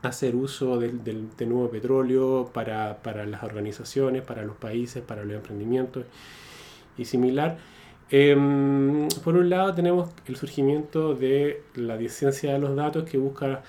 hacer 0.03 0.35
uso 0.35 0.79
del, 0.79 1.29
nuevo 1.47 1.71
petróleo 1.71 2.51
para, 2.53 2.97
las 3.27 3.43
organizaciones, 3.43 4.23
para 4.23 4.43
los 4.43 4.57
países, 4.57 5.03
para 5.03 5.25
los 5.25 5.35
emprendimientos 5.35 6.05
y 6.97 7.05
similar. 7.05 7.59
Em, 8.11 9.09
por 9.23 9.37
un 9.37 9.51
lado 9.51 9.75
tenemos 9.75 10.11
el 10.27 10.37
surgimiento 10.37 11.15
de 11.15 11.63
la 11.75 11.99
ciencia 12.09 12.53
de 12.53 12.59
los 12.59 12.75
datos 12.75 13.05
que 13.05 13.19
busca 13.19 13.63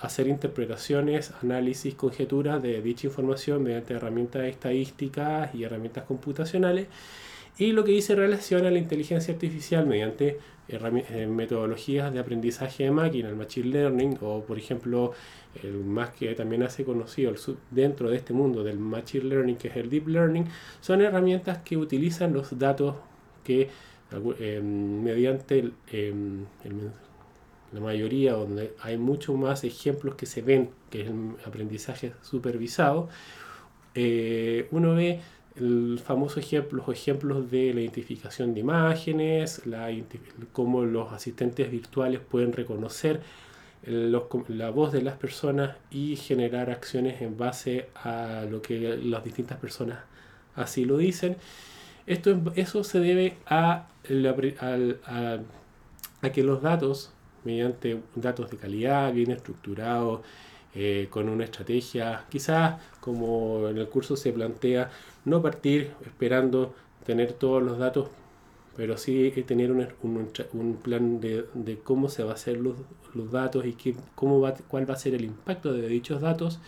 hacer 0.00 0.28
interpretaciones, 0.28 1.32
análisis, 1.42 1.94
conjeturas 1.94 2.62
de 2.62 2.80
dicha 2.82 3.08
información 3.08 3.62
mediante 3.62 3.94
herramientas 3.94 4.44
estadísticas 4.46 5.54
y 5.54 5.64
herramientas 5.64 6.04
computacionales 6.04 6.86
y 7.58 7.72
lo 7.72 7.82
que 7.84 7.90
dice 7.92 8.14
relación 8.14 8.66
a 8.66 8.70
la 8.70 8.78
inteligencia 8.78 9.34
artificial 9.34 9.86
mediante 9.86 10.38
metodologías 11.28 12.12
de 12.12 12.18
aprendizaje 12.18 12.84
de 12.84 12.90
máquina, 12.90 13.28
el 13.28 13.36
machine 13.36 13.68
learning, 13.68 14.18
o 14.20 14.42
por 14.42 14.58
ejemplo, 14.58 15.12
el 15.62 15.72
más 15.84 16.10
que 16.10 16.34
también 16.34 16.62
hace 16.62 16.84
conocido 16.84 17.32
dentro 17.70 18.10
de 18.10 18.16
este 18.16 18.34
mundo 18.34 18.62
del 18.62 18.78
machine 18.78 19.24
learning, 19.24 19.56
que 19.56 19.68
es 19.68 19.76
el 19.76 19.88
deep 19.88 20.08
learning, 20.08 20.46
son 20.80 21.00
herramientas 21.00 21.58
que 21.58 21.76
utilizan 21.76 22.32
los 22.32 22.58
datos 22.58 22.96
que 23.44 23.68
eh, 24.38 24.60
mediante 24.62 25.70
em, 25.90 26.44
la 27.72 27.80
mayoría, 27.80 28.32
donde 28.32 28.74
hay 28.80 28.96
muchos 28.96 29.36
más 29.36 29.64
ejemplos 29.64 30.14
que 30.14 30.26
se 30.26 30.42
ven, 30.42 30.70
que 30.90 31.02
es 31.02 31.08
el 31.08 31.34
aprendizaje 31.44 32.12
supervisado, 32.22 33.08
eh, 33.94 34.68
uno 34.70 34.94
ve 34.94 35.20
el 35.60 36.00
famoso 36.04 36.40
ejemplo, 36.40 36.84
los 36.86 36.96
ejemplos 36.96 37.50
de 37.50 37.74
la 37.74 37.80
identificación 37.80 38.54
de 38.54 38.60
imágenes, 38.60 39.66
la, 39.66 39.90
cómo 40.52 40.84
los 40.84 41.12
asistentes 41.12 41.70
virtuales 41.70 42.20
pueden 42.20 42.52
reconocer 42.52 43.20
la 43.86 44.70
voz 44.70 44.92
de 44.92 45.02
las 45.02 45.16
personas 45.16 45.76
y 45.90 46.16
generar 46.16 46.70
acciones 46.70 47.22
en 47.22 47.36
base 47.36 47.88
a 47.94 48.44
lo 48.50 48.60
que 48.60 48.98
las 49.02 49.24
distintas 49.24 49.58
personas 49.58 50.00
así 50.56 50.84
lo 50.84 50.98
dicen. 50.98 51.36
Esto, 52.06 52.40
eso 52.56 52.84
se 52.84 53.00
debe 53.00 53.36
a, 53.46 53.88
a 56.22 56.32
que 56.32 56.42
los 56.42 56.62
datos, 56.62 57.12
mediante 57.44 58.00
datos 58.14 58.50
de 58.50 58.56
calidad, 58.56 59.12
bien 59.12 59.30
estructurados, 59.30 60.22
eh, 60.74 61.08
con 61.10 61.28
una 61.28 61.44
estrategia, 61.44 62.24
quizás 62.28 62.80
como 63.00 63.68
en 63.68 63.78
el 63.78 63.88
curso 63.88 64.16
se 64.16 64.32
plantea, 64.32 64.90
no 65.24 65.42
partir 65.42 65.92
esperando 66.04 66.74
tener 67.04 67.32
todos 67.32 67.62
los 67.62 67.78
datos, 67.78 68.08
pero 68.76 68.96
sí 68.96 69.32
tener 69.46 69.72
un, 69.72 69.88
un, 70.52 70.76
plan 70.76 71.20
de, 71.20 71.46
de, 71.54 71.78
cómo 71.78 72.08
se 72.08 72.22
va 72.22 72.32
a 72.32 72.34
hacer 72.34 72.58
los, 72.58 72.76
los 73.14 73.32
datos 73.32 73.64
y 73.66 73.72
qué, 73.72 73.94
cómo 74.14 74.40
va, 74.40 74.54
cuál 74.68 74.88
va 74.88 74.94
a 74.94 74.98
ser 74.98 75.14
el 75.14 75.24
impacto 75.24 75.72
de 75.72 75.88
dichos 75.88 76.20
datos, 76.20 76.60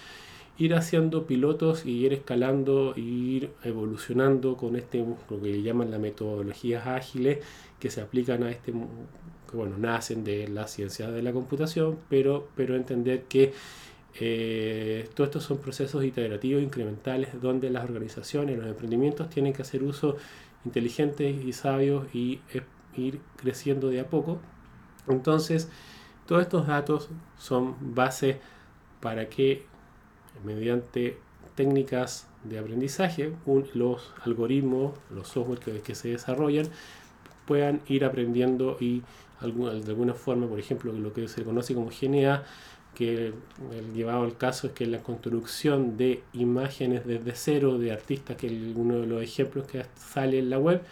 ir 0.59 0.75
haciendo 0.75 1.26
pilotos 1.26 1.87
y 1.87 2.04
ir 2.04 2.12
escalando 2.12 2.95
y 2.97 3.37
ir 3.37 3.50
evolucionando 3.64 4.57
con 4.57 4.76
este, 4.76 5.04
lo 5.30 5.40
que 5.40 5.62
llaman 5.62 5.90
las 5.90 6.00
metodologías 6.00 6.87
ágiles 6.87 7.38
que 7.78 7.90
se 7.90 8.00
aplican 8.00 8.42
a 8.42 8.50
este, 8.50 8.73
que 8.73 9.57
bueno, 9.57 9.78
nacen 9.78 10.23
de 10.23 10.49
la 10.49 10.69
ciencia 10.69 11.11
de 11.11 11.23
la 11.23 11.33
computación, 11.33 11.99
pero, 12.09 12.49
pero 12.57 12.76
entender 12.76 13.25
que 13.25 13.52
eh, 14.19 15.09
todos 15.14 15.29
estos 15.29 15.45
son 15.45 15.59
procesos 15.59 16.05
iterativos, 16.05 16.62
incrementales, 16.62 17.40
donde 17.40 17.71
las 17.71 17.85
organizaciones, 17.85 18.59
los 18.59 18.67
emprendimientos 18.67 19.31
tienen 19.31 19.52
que 19.52 19.62
hacer 19.62 19.83
uso 19.83 20.17
inteligente 20.64 21.31
y 21.31 21.52
sabio 21.52 22.07
y 22.12 22.40
ir 22.97 23.21
creciendo 23.37 23.88
de 23.88 24.00
a 24.00 24.07
poco. 24.09 24.40
Entonces, 25.09 25.69
todos 26.26 26.43
estos 26.43 26.67
datos 26.67 27.09
son 27.38 27.95
base 27.95 28.40
para 29.00 29.29
que 29.29 29.64
mediante 30.45 31.19
técnicas 31.55 32.29
de 32.45 32.59
aprendizaje, 32.59 33.33
los 33.75 34.12
algoritmos, 34.25 34.95
los 35.11 35.29
software 35.29 35.59
que, 35.83 35.95
se 35.95 36.09
desarrollan, 36.09 36.69
puedan 37.47 37.81
ir 37.88 38.05
aprendiendo 38.05 38.76
y 38.81 39.02
de 39.40 39.90
alguna 39.90 40.14
forma, 40.14 40.47
por 40.47 40.59
ejemplo, 40.59 40.93
lo 40.93 41.12
que 41.12 41.26
se 41.29 41.43
conoce 41.43 41.75
como 41.75 41.90
GNA, 41.90 42.45
que 43.00 43.33
el 43.73 43.95
llevado 43.95 44.25
al 44.25 44.37
caso 44.37 44.66
es 44.66 44.75
que 44.75 44.85
la 44.85 44.99
construcción 44.99 45.97
de 45.97 46.23
imágenes 46.35 47.07
desde 47.07 47.35
cero 47.35 47.78
de 47.78 47.92
artistas, 47.92 48.37
que 48.37 48.49
es 48.49 48.52
uno 48.76 49.00
de 49.00 49.07
los 49.07 49.23
ejemplos 49.23 49.66
que 49.66 49.87
sale 49.97 50.38
en 50.38 50.50
la 50.50 50.59
web, 50.59 50.83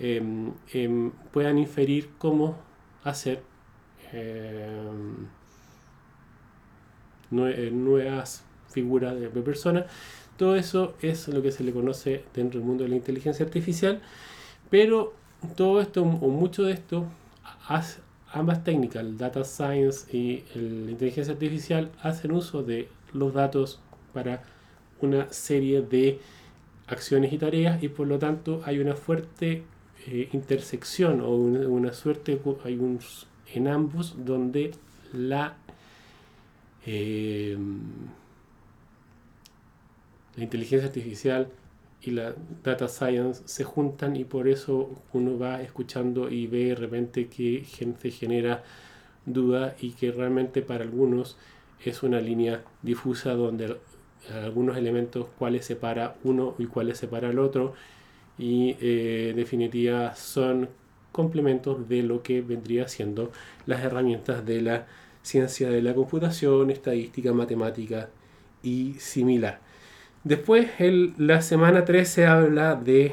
em, 0.00 0.50
em, 0.72 1.12
puedan 1.32 1.58
inferir 1.58 2.10
cómo 2.18 2.56
hacer 3.04 3.40
em, 4.12 5.28
eh, 7.30 7.70
nuevas 7.72 8.44
figuras 8.70 9.14
de, 9.20 9.28
personas. 9.28 9.84
Todo 10.36 10.56
eso 10.56 10.94
es 11.02 11.28
lo 11.28 11.40
que 11.40 11.52
se 11.52 11.62
le 11.62 11.72
conoce 11.72 12.24
dentro 12.34 12.58
del 12.58 12.66
mundo 12.66 12.82
de 12.82 12.90
la 12.90 12.96
inteligencia 12.96 13.46
artificial, 13.46 14.02
pero 14.70 15.14
todo 15.56 15.80
esto 15.80 16.02
o 16.02 16.28
mucho 16.30 16.64
de 16.64 16.72
esto 16.72 17.06
ambas 18.34 18.64
técnicas, 18.64 19.02
el 19.02 19.16
data 19.16 19.44
science 19.44 20.14
y 20.16 20.42
la 20.54 20.90
inteligencia 20.90 21.32
artificial, 21.32 21.90
hacen 22.02 22.32
uso 22.32 22.62
de 22.62 22.88
los 23.12 23.32
datos 23.32 23.80
para 24.12 24.42
una 25.00 25.32
serie 25.32 25.82
de 25.82 26.18
acciones 26.86 27.32
y 27.32 27.38
tareas 27.38 27.82
y 27.82 27.88
por 27.88 28.06
lo 28.06 28.18
tanto 28.18 28.60
hay 28.64 28.80
una 28.80 28.94
fuerte 28.94 29.62
eh, 30.06 30.28
intersección 30.32 31.20
o 31.20 31.30
una, 31.30 31.92
suerte 31.92 32.40
hay 32.64 32.76
un, 32.76 32.98
en 33.54 33.68
ambos 33.68 34.14
donde 34.24 34.72
la 35.12 35.56
eh, 36.86 37.56
la 40.36 40.44
inteligencia 40.44 40.88
artificial 40.88 41.48
y 42.06 42.10
la 42.10 42.34
data 42.62 42.88
science 42.88 43.42
se 43.46 43.64
juntan 43.64 44.16
y 44.16 44.24
por 44.24 44.48
eso 44.48 44.90
uno 45.12 45.38
va 45.38 45.62
escuchando 45.62 46.30
y 46.30 46.46
ve 46.46 46.66
de 46.66 46.74
repente 46.74 47.28
que 47.28 47.64
gente 47.64 48.10
genera 48.10 48.62
duda 49.26 49.74
y 49.80 49.90
que 49.92 50.12
realmente 50.12 50.62
para 50.62 50.84
algunos 50.84 51.36
es 51.84 52.02
una 52.02 52.20
línea 52.20 52.62
difusa 52.82 53.32
donde 53.34 53.76
algunos 54.32 54.76
elementos 54.76 55.28
cuáles 55.38 55.66
separa 55.66 56.16
uno 56.24 56.54
y 56.58 56.66
cuáles 56.66 56.98
separa 56.98 57.30
el 57.30 57.38
otro 57.38 57.74
y 58.38 58.76
eh, 58.80 59.30
en 59.30 59.36
definitiva 59.36 60.14
son 60.14 60.68
complementos 61.12 61.88
de 61.88 62.02
lo 62.02 62.22
que 62.22 62.42
vendría 62.42 62.88
siendo 62.88 63.30
las 63.66 63.84
herramientas 63.84 64.44
de 64.44 64.62
la 64.62 64.86
ciencia 65.22 65.70
de 65.70 65.80
la 65.80 65.94
computación, 65.94 66.70
estadística, 66.70 67.32
matemática 67.32 68.10
y 68.62 68.94
similar. 68.94 69.60
Después, 70.24 70.70
la 71.18 71.42
semana 71.42 71.84
13 71.84 72.24
habla 72.24 72.76
de 72.76 73.12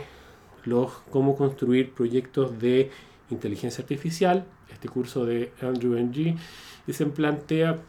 los, 0.63 0.93
cómo 1.09 1.35
construir 1.35 1.91
proyectos 1.91 2.57
de 2.57 2.89
inteligencia 3.29 3.81
artificial, 3.81 4.45
este 4.71 4.87
curso 4.87 5.25
de 5.25 5.51
Andrew 5.61 5.97
Ng, 5.97 6.37
y 6.87 6.93
se 6.93 7.05
plantea 7.07 7.79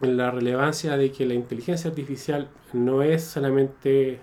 la 0.00 0.32
relevancia 0.32 0.96
de 0.96 1.12
que 1.12 1.24
la 1.24 1.34
inteligencia 1.34 1.88
artificial 1.88 2.48
no 2.72 3.02
es 3.02 3.22
solamente 3.22 4.18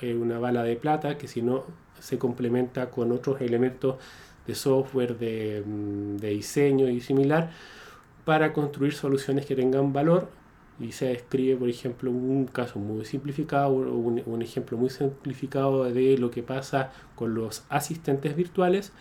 eh, 0.00 0.14
una 0.14 0.38
bala 0.38 0.62
de 0.62 0.76
plata, 0.76 1.18
que 1.18 1.26
sino 1.26 1.64
se 1.98 2.16
complementa 2.16 2.90
con 2.90 3.10
otros 3.10 3.40
elementos 3.40 3.96
de 4.46 4.54
software, 4.54 5.18
de, 5.18 5.64
mm, 5.66 6.18
de 6.18 6.28
diseño 6.28 6.88
y 6.88 7.00
similar, 7.00 7.50
para 8.24 8.52
construir 8.52 8.92
soluciones 8.94 9.46
que 9.46 9.56
tengan 9.56 9.92
valor 9.92 10.28
y 10.78 10.92
se 10.92 11.06
describe, 11.06 11.56
por 11.56 11.68
ejemplo, 11.68 12.10
un 12.10 12.46
caso 12.46 12.78
muy 12.78 13.04
simplificado, 13.04 13.70
un, 13.70 14.22
un 14.26 14.42
ejemplo 14.42 14.76
muy 14.76 14.90
simplificado 14.90 15.84
de 15.84 16.18
lo 16.18 16.30
que 16.30 16.42
pasa 16.42 16.92
con 17.14 17.34
los 17.34 17.64
asistentes 17.68 18.36
virtuales. 18.36 18.92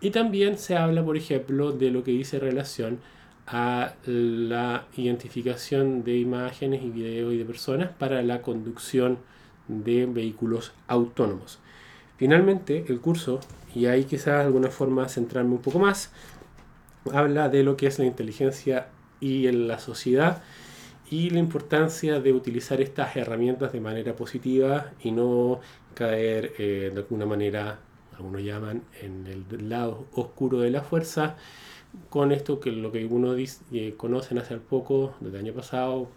Y 0.00 0.10
también 0.10 0.58
se 0.58 0.76
habla, 0.76 1.04
por 1.04 1.16
ejemplo, 1.16 1.72
de 1.72 1.90
lo 1.90 2.04
que 2.04 2.12
dice 2.12 2.38
relación 2.38 3.00
a 3.46 3.94
la 4.06 4.86
identificación 4.96 6.04
de 6.04 6.18
imágenes 6.18 6.82
y 6.82 6.90
videos 6.90 7.32
y 7.34 7.38
de 7.38 7.44
personas 7.44 7.90
para 7.90 8.22
la 8.22 8.42
conducción 8.42 9.18
de 9.68 10.06
vehículos 10.06 10.72
autónomos. 10.86 11.58
Finalmente, 12.16 12.84
el 12.88 13.00
curso, 13.00 13.40
y 13.74 13.86
ahí 13.86 14.04
quizás 14.04 14.38
de 14.38 14.44
alguna 14.44 14.70
forma 14.70 15.08
centrarme 15.08 15.54
un 15.54 15.62
poco 15.62 15.78
más, 15.78 16.12
habla 17.12 17.48
de 17.48 17.64
lo 17.64 17.76
que 17.76 17.88
es 17.88 17.98
la 17.98 18.04
inteligencia 18.04 18.88
y 19.20 19.48
en 19.48 19.66
la 19.66 19.78
sociedad 19.78 20.42
y 21.12 21.28
la 21.28 21.40
importancia 21.40 22.20
de 22.20 22.32
utilizar 22.32 22.80
estas 22.80 23.14
herramientas 23.16 23.70
de 23.74 23.80
manera 23.82 24.16
positiva 24.16 24.92
y 25.02 25.10
no 25.10 25.60
caer 25.92 26.54
eh, 26.58 26.90
de 26.90 27.00
alguna 27.00 27.26
manera, 27.26 27.80
algunos 28.16 28.42
llaman, 28.42 28.82
en 29.02 29.26
el 29.26 29.68
lado 29.68 30.06
oscuro 30.14 30.60
de 30.60 30.70
la 30.70 30.80
fuerza. 30.80 31.36
Con 32.08 32.32
esto 32.32 32.60
que 32.60 32.72
lo 32.72 32.90
que 32.92 33.00
algunos 33.00 33.36
eh, 33.72 33.92
conocen 33.94 34.38
hace 34.38 34.56
poco, 34.56 35.14
desde 35.20 35.36
el 35.36 35.44
año 35.44 35.52
pasado, 35.52 36.08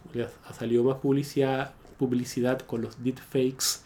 ha 0.48 0.54
salido 0.54 0.86
más 0.86 1.00
publicidad, 1.00 1.74
publicidad 2.00 2.60
con 2.60 2.82
los 2.82 3.04
deepfakes 3.04 3.82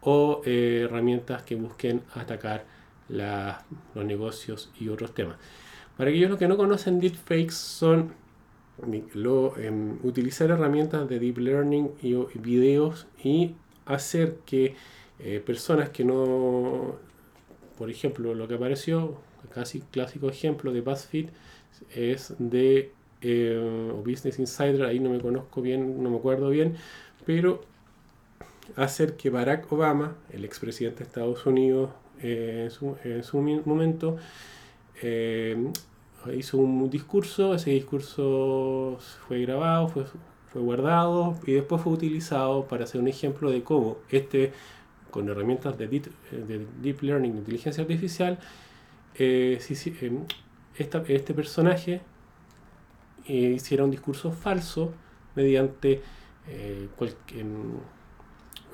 o 0.00 0.42
eh, 0.44 0.86
herramientas 0.88 1.44
que 1.44 1.54
busquen 1.54 2.02
atacar 2.12 2.64
los 3.08 4.04
negocios 4.04 4.72
y 4.80 4.88
otros 4.88 5.14
temas. 5.14 5.36
Para 5.96 6.10
aquellos 6.10 6.36
que 6.36 6.48
no 6.48 6.56
conocen 6.56 6.98
deepfakes 6.98 7.54
son 7.54 8.14
lo, 9.14 9.56
em, 9.58 9.98
utilizar 10.02 10.50
herramientas 10.50 11.08
de 11.08 11.18
deep 11.18 11.38
learning 11.38 11.90
y, 12.02 12.14
videos 12.38 13.06
y 13.22 13.54
hacer 13.86 14.36
que 14.46 14.74
eh, 15.18 15.42
personas 15.44 15.90
que 15.90 16.04
no, 16.04 16.96
por 17.78 17.90
ejemplo, 17.90 18.34
lo 18.34 18.48
que 18.48 18.54
apareció, 18.54 19.18
casi 19.54 19.80
clásico 19.80 20.28
ejemplo 20.28 20.72
de 20.72 20.80
BuzzFeed, 20.80 21.28
es 21.94 22.34
de 22.38 22.92
eh, 23.22 23.92
Business 24.04 24.38
Insider, 24.38 24.84
ahí 24.84 25.00
no 25.00 25.10
me 25.10 25.20
conozco 25.20 25.60
bien, 25.60 26.02
no 26.02 26.10
me 26.10 26.16
acuerdo 26.16 26.50
bien, 26.50 26.76
pero 27.26 27.62
hacer 28.76 29.16
que 29.16 29.30
Barack 29.30 29.70
Obama, 29.72 30.16
el 30.32 30.44
expresidente 30.44 31.00
de 31.00 31.04
Estados 31.04 31.44
Unidos 31.46 31.90
eh, 32.22 32.62
en, 32.64 32.70
su, 32.70 32.96
en, 33.04 33.24
su, 33.24 33.40
momento, 33.40 34.16
hizo 36.34 36.58
un 36.58 36.90
discurso, 36.90 37.54
ese 37.54 37.70
discurso 37.70 38.98
fue 39.26 39.40
grabado, 39.42 39.88
fue, 39.88 40.04
fue 40.52 40.60
guardado 40.60 41.38
y 41.46 41.52
después 41.52 41.80
fue 41.82 41.92
utilizado 41.92 42.66
para 42.66 42.84
hacer 42.84 43.00
un 43.00 43.08
ejemplo 43.08 43.50
de 43.50 43.62
cómo 43.62 43.98
este, 44.10 44.52
con 45.10 45.28
herramientas 45.28 45.76
de 45.78 45.88
deep, 45.88 46.06
de 46.30 46.66
deep 46.82 47.02
learning, 47.02 47.32
de 47.32 47.38
inteligencia 47.38 47.82
artificial, 47.82 48.38
eh, 49.14 49.60
eh, 49.68 50.12
este 50.78 51.34
personaje 51.34 52.00
eh, 53.26 53.32
hiciera 53.32 53.84
un 53.84 53.90
discurso 53.90 54.32
falso 54.32 54.92
mediante 55.34 56.02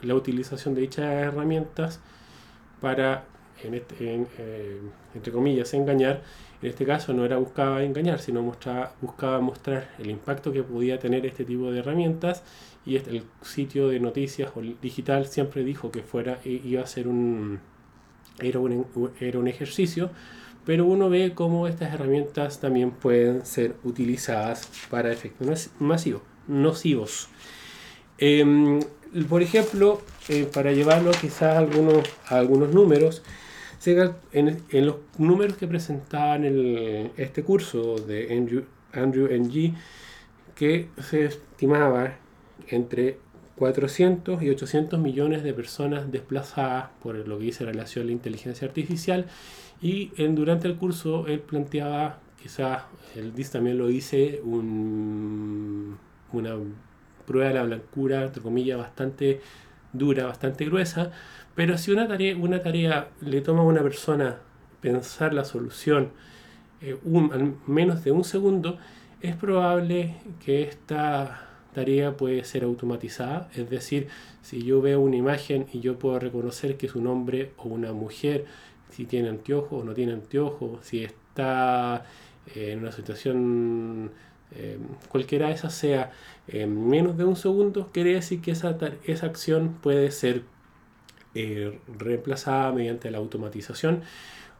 la 0.03 0.15
utilización 0.15 0.75
de 0.75 0.83
dichas 0.83 1.05
herramientas 1.05 2.01
para, 2.81 3.25
en 3.63 3.75
este, 3.75 4.27
entre 5.15 5.33
comillas, 5.33 5.75
engañar 5.75 6.23
en 6.63 6.69
este 6.71 6.85
caso 6.87 7.13
no 7.13 7.25
era 7.25 7.37
buscaba 7.37 7.83
engañar, 7.83 8.21
sino 8.21 8.43
buscaba 8.43 9.41
mostrar 9.41 9.91
el 9.99 10.11
impacto 10.11 10.53
que 10.53 10.63
podía 10.63 10.99
tener 10.99 11.27
este 11.27 11.45
tipo 11.45 11.71
de 11.71 11.81
herramientas 11.81 12.43
y 12.85 12.97
este, 12.97 13.11
el 13.11 13.25
sitio 13.43 13.89
de 13.89 14.01
noticias 14.01 14.53
o 14.55 14.61
digital 14.61 15.27
siempre 15.27 15.65
dijo 15.65 15.91
que 15.91 16.03
fuera 16.03 16.39
iba 16.45 16.83
a 16.83 16.87
ser 16.87 17.09
un 17.09 17.61
era 18.39 18.59
un, 18.59 18.87
era 19.21 19.39
un 19.39 19.49
ejercicio, 19.49 20.11
pero 20.65 20.85
uno 20.85 21.09
ve 21.09 21.33
cómo 21.35 21.69
estas 21.69 21.95
herramientas 21.95 22.61
también 22.61 22.91
pueden 22.91 23.47
ser 23.47 23.77
utilizadas 23.85 24.69
para 24.91 25.13
efectos 25.13 25.71
masivos, 25.79 26.23
nocivos. 26.47 27.29
Em, 28.19 28.81
por 29.29 29.43
ejemplo, 29.43 30.03
eh, 30.29 30.49
para 30.53 30.73
llevarlo 30.73 31.13
quizás 31.13 31.57
algunos, 31.57 32.03
a 32.29 32.39
algunos 32.39 32.75
números, 32.75 33.23
en, 33.85 34.87
los 34.87 34.97
números 35.19 35.57
que 35.57 35.67
presentaban 35.67 36.45
el, 36.45 37.11
este 37.17 37.43
curso 37.43 37.97
de 37.97 38.37
Andrew, 38.37 38.65
Andrew 38.93 39.29
Ng, 39.29 39.75
que 40.55 40.89
se 40.99 41.27
estimaba 41.27 42.15
entre 42.69 43.19
400 43.57 44.43
y 44.43 44.51
800 44.51 44.99
millones 44.99 45.43
de 45.43 45.55
personas 45.55 46.11
desplazadas 46.11 46.91
por 47.03 47.17
lo 47.17 47.39
que 47.39 47.45
dice 47.45 47.65
relación 47.65 48.05
a 48.05 48.07
la 48.07 48.13
inteligencia 48.13 48.67
artificial 48.67 49.27
y 49.81 50.13
en, 50.17 50.35
durante 50.35 50.69
el 50.69 50.77
curso 50.77 51.27
él 51.27 51.41
planteaba, 51.41 52.19
quizás 52.43 52.83
el 53.15 53.35
DIS 53.35 53.51
también 53.51 53.79
lo 53.79 53.87
dice, 53.87 54.41
un, 54.45 55.97
una 56.33 56.57
prueba 57.27 57.49
de 57.49 57.55
la 57.55 57.63
blancura, 57.65 58.25
entre 58.25 58.43
comillas, 58.43 58.79
bastante 58.79 59.41
dura, 59.93 60.27
bastante 60.27 60.65
gruesa, 60.65 61.11
pero 61.55 61.79
si 61.79 61.93
una 61.93 62.07
tarea, 62.07 62.37
una 62.37 62.63
tarea 62.63 63.09
le 63.21 63.41
toma 63.41 63.61
a 63.61 63.65
una 63.65 63.83
persona 63.83 64.37
pensar 64.81 65.33
la 65.35 65.45
solución 65.45 66.11
eh, 66.83 66.97
un, 67.05 67.59
menos 67.67 68.05
de 68.05 68.13
un 68.13 68.25
segundo, 68.25 68.79
es 69.21 69.35
probable 69.37 70.17
que 70.45 70.63
esta 70.63 71.49
tarea 71.75 72.17
puede 72.17 72.45
ser 72.45 72.65
automatizada. 72.65 73.49
Es 73.55 73.71
decir, 73.71 74.09
si 74.43 74.63
yo 74.63 74.81
veo 74.83 75.01
una 75.01 75.17
imagen 75.17 75.67
y 75.73 75.81
yo 75.81 75.99
puedo 75.99 76.19
reconocer 76.19 76.77
que 76.77 76.87
es 76.87 76.95
un 76.95 77.07
hombre 77.07 77.53
o 77.57 77.69
una 77.69 77.93
mujer, 77.93 78.45
si 78.91 79.05
tiene 79.07 79.29
anteojos 79.29 79.83
o 79.83 79.85
no 79.85 79.95
tiene 79.95 80.13
anteojos, 80.13 80.85
si 80.85 81.05
está 81.05 82.05
eh, 82.55 82.73
en 82.73 82.81
una 82.81 82.93
situación 82.93 84.11
eh, 84.55 84.79
cualquiera 85.09 85.49
de 85.49 85.55
esas 85.55 85.75
sea 85.75 86.13
en 86.49 86.89
menos 86.89 87.17
de 87.17 87.25
un 87.25 87.37
segundo, 87.37 87.91
quiere 87.93 88.15
decir 88.15 88.41
que 88.41 88.53
esa, 88.53 88.77
esa 89.05 89.27
acción 89.27 89.79
puede 89.83 90.11
ser 90.11 90.43
eh, 91.35 91.79
reemplazada 91.99 92.73
mediante 92.73 93.11
la 93.11 93.19
automatización 93.19 94.03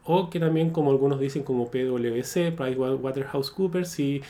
o 0.05 0.31
que 0.31 0.39
también 0.39 0.71
como 0.71 0.91
algunos 0.91 1.19
dicen 1.19 1.43
como 1.43 1.71
PwC, 1.71 2.53
PricewaterhouseCoopers, 2.53 3.89
si, 3.89 4.23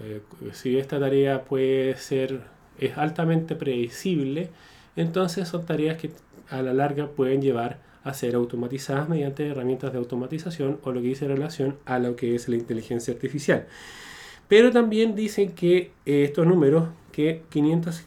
eh, 0.00 0.20
si 0.52 0.78
esta 0.78 1.00
tarea 1.00 1.44
puede 1.44 1.96
ser, 1.96 2.42
es 2.78 2.96
altamente 2.96 3.56
predecible, 3.56 4.50
entonces 4.94 5.48
son 5.48 5.66
tareas 5.66 5.96
que 5.98 6.10
a 6.48 6.62
la 6.62 6.72
larga 6.72 7.08
pueden 7.08 7.42
llevar 7.42 7.78
a 8.04 8.14
ser 8.14 8.34
automatizadas 8.34 9.08
mediante 9.08 9.48
herramientas 9.48 9.92
de 9.92 9.98
automatización 9.98 10.78
o 10.82 10.92
lo 10.92 11.00
que 11.00 11.08
dice 11.08 11.26
relación 11.26 11.76
a 11.86 11.98
lo 11.98 12.14
que 12.14 12.34
es 12.34 12.48
la 12.48 12.56
inteligencia 12.56 13.14
artificial. 13.14 13.66
Pero 14.54 14.70
también 14.70 15.16
dicen 15.16 15.50
que 15.50 15.90
eh, 16.06 16.22
estos 16.22 16.46
números, 16.46 16.84
que 17.10 17.42
500, 17.48 18.04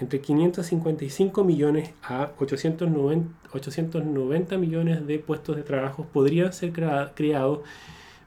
entre 0.00 0.20
555 0.20 1.44
millones 1.44 1.92
a 2.02 2.32
890, 2.40 3.28
890 3.52 4.58
millones 4.58 5.06
de 5.06 5.20
puestos 5.20 5.54
de 5.54 5.62
trabajo 5.62 6.04
podrían 6.12 6.52
ser 6.52 6.72
creados 7.14 7.60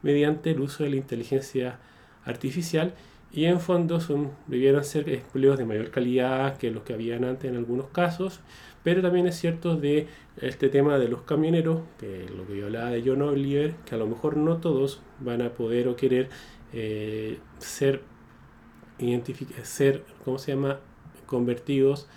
mediante 0.01 0.51
el 0.51 0.61
uso 0.61 0.85
de 0.85 0.91
la 0.91 0.95
inteligencia 0.95 1.79
artificial 2.23 2.93
y 3.33 3.43
en 3.43 3.59
fondo 3.59 3.99
son, 3.99 4.31
debieran 4.47 4.85
ser 4.85 5.09
empleos 5.09 5.57
de 5.57 5.65
mayor 5.65 5.91
calidad 5.91 6.55
que 6.55 6.71
los 6.71 6.83
que 6.83 6.93
habían 6.93 7.25
antes 7.25 7.51
en 7.51 7.57
algunos 7.57 7.87
casos, 7.87 8.39
pero 8.83 9.01
también 9.01 9.27
es 9.27 9.35
cierto 9.35 9.75
de 9.75 10.07
este 10.41 10.69
tema 10.69 10.97
de 10.97 11.09
los 11.09 11.23
camioneros, 11.23 11.81
que 11.99 12.25
lo 12.35 12.47
que 12.47 12.57
yo 12.57 12.67
hablaba 12.67 12.91
de 12.91 13.03
John 13.05 13.21
Oliver, 13.21 13.73
que 13.85 13.95
a 13.95 13.97
lo 13.97 14.07
mejor 14.07 14.37
no 14.37 14.57
todos 14.57 15.01
van 15.19 15.41
a 15.41 15.49
poder 15.49 15.89
o 15.89 15.97
querer 15.97 16.29
eh, 16.73 17.39
ser, 17.59 18.03
ser, 19.63 20.05
¿cómo 20.23 20.37
se 20.37 20.53
llama?, 20.53 20.79
convertidos. 21.25 22.07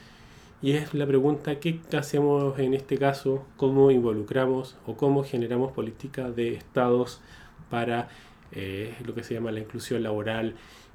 Y 0.62 0.72
es 0.72 0.94
la 0.94 1.06
pregunta, 1.06 1.58
¿qué 1.58 1.80
hacemos 1.96 2.58
en 2.58 2.74
este 2.74 2.96
caso? 2.96 3.44
¿Cómo 3.56 3.90
involucramos 3.90 4.76
o 4.86 4.96
cómo 4.96 5.24
generamos 5.24 5.72
políticas 5.72 6.34
de 6.36 6.54
estados 6.54 7.20
para 7.68 8.08
eh, 8.52 8.94
lo 9.04 9.14
que 9.14 9.24
se 9.24 9.34
llama 9.34 9.50
la 9.50 9.60
inclusión 9.60 10.02
laboral 10.02 10.54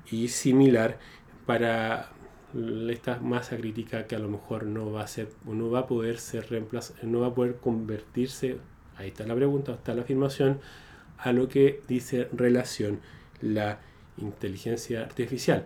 y 0.09 0.29
similar 0.29 0.99
para 1.45 2.11
esta 2.89 3.19
masa 3.19 3.57
crítica 3.57 4.07
que 4.07 4.15
a 4.15 4.19
lo 4.19 4.29
mejor 4.29 4.65
no 4.65 4.91
va 4.91 5.03
a 5.03 5.07
ser 5.07 5.29
no 5.45 5.69
va 5.69 5.79
a 5.79 5.87
poder 5.87 6.17
ser 6.17 6.49
reemplazada, 6.49 6.99
no 7.03 7.19
va 7.19 7.27
a 7.27 7.33
poder 7.35 7.57
convertirse, 7.57 8.57
ahí 8.95 9.09
está 9.09 9.25
la 9.25 9.35
pregunta, 9.35 9.73
está 9.73 9.93
la 9.93 10.03
afirmación, 10.03 10.59
a 11.17 11.33
lo 11.33 11.49
que 11.49 11.81
dice 11.87 12.29
relación 12.31 13.01
la 13.41 13.79
inteligencia 14.17 15.01
artificial. 15.01 15.65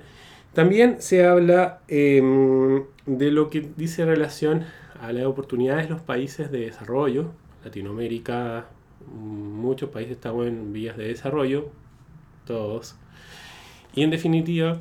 También 0.53 1.01
se 1.01 1.25
habla 1.25 1.79
em, 1.87 2.83
de 3.05 3.31
lo 3.31 3.49
que 3.49 3.69
dice 3.77 4.05
relación 4.05 4.65
a 4.99 5.13
las 5.13 5.25
oportunidades 5.25 5.87
de 5.87 5.93
los 5.93 6.01
países 6.01 6.51
de 6.51 6.61
desarrollo, 6.61 7.31
Latinoamérica, 7.63 8.67
muchos 9.07 9.89
países 9.89 10.13
estamos 10.13 10.47
en 10.47 10.73
vías 10.73 10.97
de 10.97 11.07
desarrollo, 11.07 11.69
todos, 12.45 12.95
y 13.95 14.03
en 14.03 14.09
definitiva, 14.09 14.79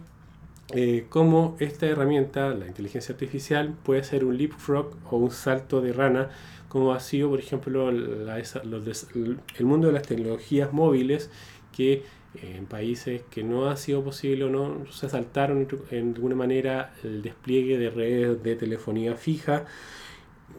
eh, 0.72 1.06
cómo 1.08 1.56
esta 1.58 1.86
herramienta, 1.86 2.50
la 2.50 2.66
inteligencia 2.66 3.12
artificial, 3.12 3.74
puede 3.82 4.04
ser 4.04 4.24
un 4.24 4.36
leapfrog 4.36 4.96
o 5.10 5.16
un 5.16 5.30
salto 5.30 5.80
de 5.80 5.92
rana, 5.92 6.30
como 6.68 6.92
ha 6.92 7.00
sido, 7.00 7.30
por 7.30 7.40
ejemplo, 7.40 7.88
el 7.88 9.64
mundo 9.64 9.88
de 9.88 9.92
las 9.92 10.02
tecnologías 10.02 10.72
móviles, 10.72 11.30
que 11.76 12.04
en 12.42 12.66
países 12.66 13.22
que 13.30 13.42
no 13.42 13.68
ha 13.68 13.76
sido 13.76 14.04
posible 14.04 14.44
o 14.44 14.50
no 14.50 14.86
se 14.90 15.08
saltaron 15.08 15.66
en 15.90 16.14
alguna 16.14 16.36
manera 16.36 16.92
el 17.02 17.22
despliegue 17.22 17.76
de 17.76 17.90
redes 17.90 18.42
de 18.42 18.56
telefonía 18.56 19.16
fija 19.16 19.64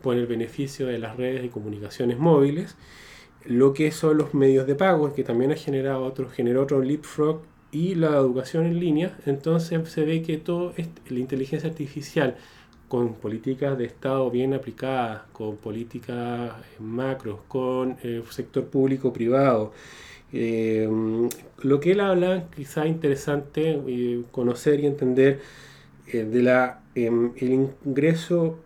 por 0.01 0.15
el 0.17 0.27
beneficio 0.27 0.87
de 0.87 0.99
las 0.99 1.15
redes 1.15 1.41
de 1.41 1.49
comunicaciones 1.49 2.17
móviles 2.17 2.75
lo 3.45 3.73
que 3.73 3.91
son 3.91 4.17
los 4.17 4.33
medios 4.33 4.67
de 4.67 4.75
pago 4.75 5.13
que 5.13 5.23
también 5.23 5.51
ha 5.51 5.55
generado 5.55 6.03
otro 6.03 6.29
generó 6.29 6.63
otro 6.63 6.81
leapfrog 6.81 7.41
y 7.71 7.95
la 7.95 8.09
educación 8.09 8.65
en 8.65 8.79
línea, 8.79 9.17
entonces 9.25 9.89
se 9.89 10.03
ve 10.03 10.21
que 10.21 10.37
todo 10.37 10.73
la 11.07 11.19
inteligencia 11.19 11.69
artificial 11.69 12.35
con 12.89 13.13
políticas 13.13 13.77
de 13.77 13.85
Estado 13.85 14.29
bien 14.29 14.53
aplicadas, 14.53 15.21
con 15.31 15.55
políticas 15.55 16.51
macros, 16.79 17.39
con 17.47 17.97
eh, 18.03 18.21
sector 18.29 18.65
público-privado, 18.65 19.71
eh, 20.33 20.89
lo 21.61 21.79
que 21.79 21.91
él 21.91 21.99
habla, 21.99 22.47
quizá 22.55 22.87
interesante 22.87 23.81
eh, 23.87 24.23
conocer 24.31 24.79
y 24.79 24.85
entender 24.85 25.41
de 26.11 26.43
la, 26.43 26.81
em, 26.95 27.31
el, 27.37 27.69
ingreso, 27.85 28.59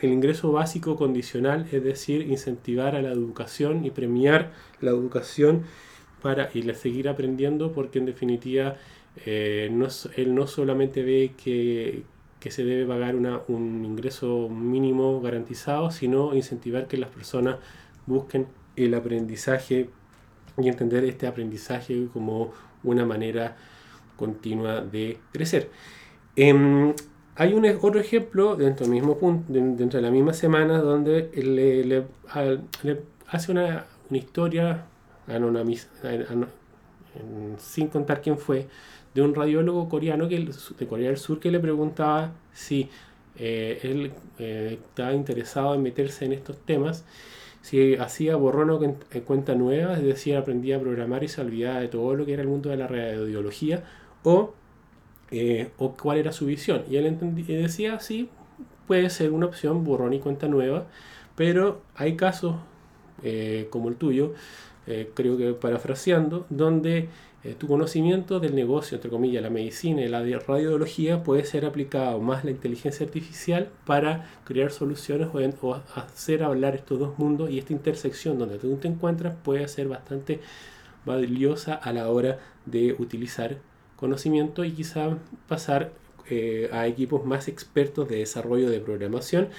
el 0.00 0.12
ingreso 0.12 0.52
básico 0.52 0.96
condicional, 0.96 1.66
es 1.70 1.84
decir, 1.84 2.22
incentivar 2.22 2.96
a 2.96 3.02
la 3.02 3.10
educación 3.10 3.84
y 3.84 3.90
premiar 3.90 4.52
la 4.80 4.90
educación 4.90 5.64
para 6.22 6.50
y 6.54 6.62
seguir 6.74 7.08
aprendiendo 7.08 7.72
porque 7.72 7.98
en 7.98 8.06
definitiva 8.06 8.76
eh, 9.24 9.70
él 10.16 10.34
no 10.34 10.46
solamente 10.46 11.02
ve 11.02 11.32
que, 11.42 12.04
se 12.50 12.64
debe 12.64 12.86
pagar 12.86 13.16
una, 13.16 13.40
un 13.48 13.84
ingreso 13.84 14.48
mínimo 14.48 15.20
garantizado, 15.20 15.90
sino 15.90 16.32
incentivar 16.32 16.86
que 16.86 16.96
las 16.96 17.10
personas 17.10 17.56
busquen 18.06 18.46
el 18.76 18.94
aprendizaje 18.94 19.90
y 20.58 20.68
entender 20.68 21.04
este 21.04 21.26
aprendizaje 21.26 22.08
como 22.12 22.52
una 22.82 23.04
manera 23.04 23.56
continua 24.16 24.80
de 24.80 25.18
crecer. 25.32 25.70
Em, 26.34 26.94
hay 27.34 27.52
un 27.52 27.66
otro 27.66 28.00
ejemplo 28.00 28.56
dentro 28.56 28.86
del 28.86 28.94
mismo 28.94 29.18
punto, 29.18 29.52
dentro 29.52 29.98
de 29.98 30.02
la 30.02 30.10
misma 30.10 30.32
semana, 30.32 30.78
donde 30.78 31.30
le, 31.34 32.04
hace 33.28 33.52
una, 33.52 33.86
una 34.08 34.18
historia 34.18 34.86
sin 37.58 37.88
contar 37.88 38.22
quién 38.22 38.38
fue, 38.38 38.66
de 39.14 39.22
un 39.22 39.34
radiólogo 39.34 39.88
coreano 39.88 40.28
que, 40.28 40.48
de 40.78 40.86
Corea 40.86 41.08
del 41.08 41.16
Sur 41.16 41.40
que 41.40 41.50
le 41.50 41.58
preguntaba 41.58 42.32
si 42.52 42.88
eh, 43.38 43.80
él 43.82 44.12
eh, 44.38 44.78
estaba 44.80 45.12
interesado 45.14 45.74
en 45.74 45.82
meterse 45.82 46.24
en 46.26 46.32
estos 46.32 46.58
temas, 46.58 47.04
si 47.66 47.96
hacía 47.96 48.36
borrón 48.36 48.70
o 48.70 48.80
cuenta 49.24 49.56
nueva, 49.56 49.94
es 49.94 50.02
decir, 50.04 50.36
aprendía 50.36 50.76
a 50.76 50.80
programar 50.80 51.24
y 51.24 51.28
se 51.28 51.40
olvidaba 51.40 51.80
de 51.80 51.88
todo 51.88 52.14
lo 52.14 52.24
que 52.24 52.34
era 52.34 52.42
el 52.42 52.48
mundo 52.48 52.70
de 52.70 52.76
la 52.76 52.86
radiología, 52.86 53.82
o, 54.22 54.54
eh, 55.32 55.70
o 55.76 55.96
cuál 55.96 56.18
era 56.18 56.30
su 56.30 56.46
visión. 56.46 56.84
Y 56.88 56.94
él 56.94 57.18
decía, 57.48 57.98
sí, 57.98 58.28
puede 58.86 59.10
ser 59.10 59.32
una 59.32 59.46
opción, 59.46 59.82
borrón 59.82 60.12
y 60.12 60.20
cuenta 60.20 60.46
nueva, 60.46 60.86
pero 61.34 61.82
hay 61.96 62.14
casos 62.14 62.54
como 63.70 63.88
el 63.88 63.96
tuyo, 63.96 64.34
eh, 64.86 65.10
creo 65.14 65.36
que 65.36 65.52
parafraseando, 65.52 66.46
donde 66.50 67.08
eh, 67.46 67.54
tu 67.54 67.68
conocimiento 67.68 68.40
del 68.40 68.56
negocio, 68.56 68.96
entre 68.96 69.08
comillas, 69.08 69.40
la 69.40 69.50
medicina 69.50 70.02
y 70.02 70.08
la 70.08 70.20
radiología 70.20 71.22
puede 71.22 71.44
ser 71.44 71.64
aplicado 71.64 72.18
más 72.18 72.44
la 72.44 72.50
inteligencia 72.50 73.06
artificial 73.06 73.68
para 73.84 74.40
crear 74.44 74.72
soluciones 74.72 75.28
o, 75.62 75.74
hacer 75.94 76.42
hablar 76.42 76.74
estos 76.74 76.98
dos 76.98 77.18
mundos 77.20 77.50
y 77.50 77.58
esta 77.60 77.72
intersección 77.72 78.36
donde 78.36 78.58
tú 78.58 78.74
te 78.78 78.88
encuentras 78.88 79.36
puede 79.44 79.68
ser 79.68 79.86
bastante 79.86 80.40
valiosa 81.04 81.74
a 81.74 81.92
la 81.92 82.10
hora 82.10 82.40
de 82.64 82.96
utilizar 82.98 83.58
conocimiento 83.94 84.64
y 84.64 84.72
quizá 84.72 85.16
pasar 85.46 85.92
eh, 86.28 86.68
a 86.72 86.88
equipos 86.88 87.24
más 87.24 87.46
expertos 87.46 88.08
de 88.08 88.16
desarrollo 88.16 88.68
de 88.68 88.80
programación, 88.80 89.50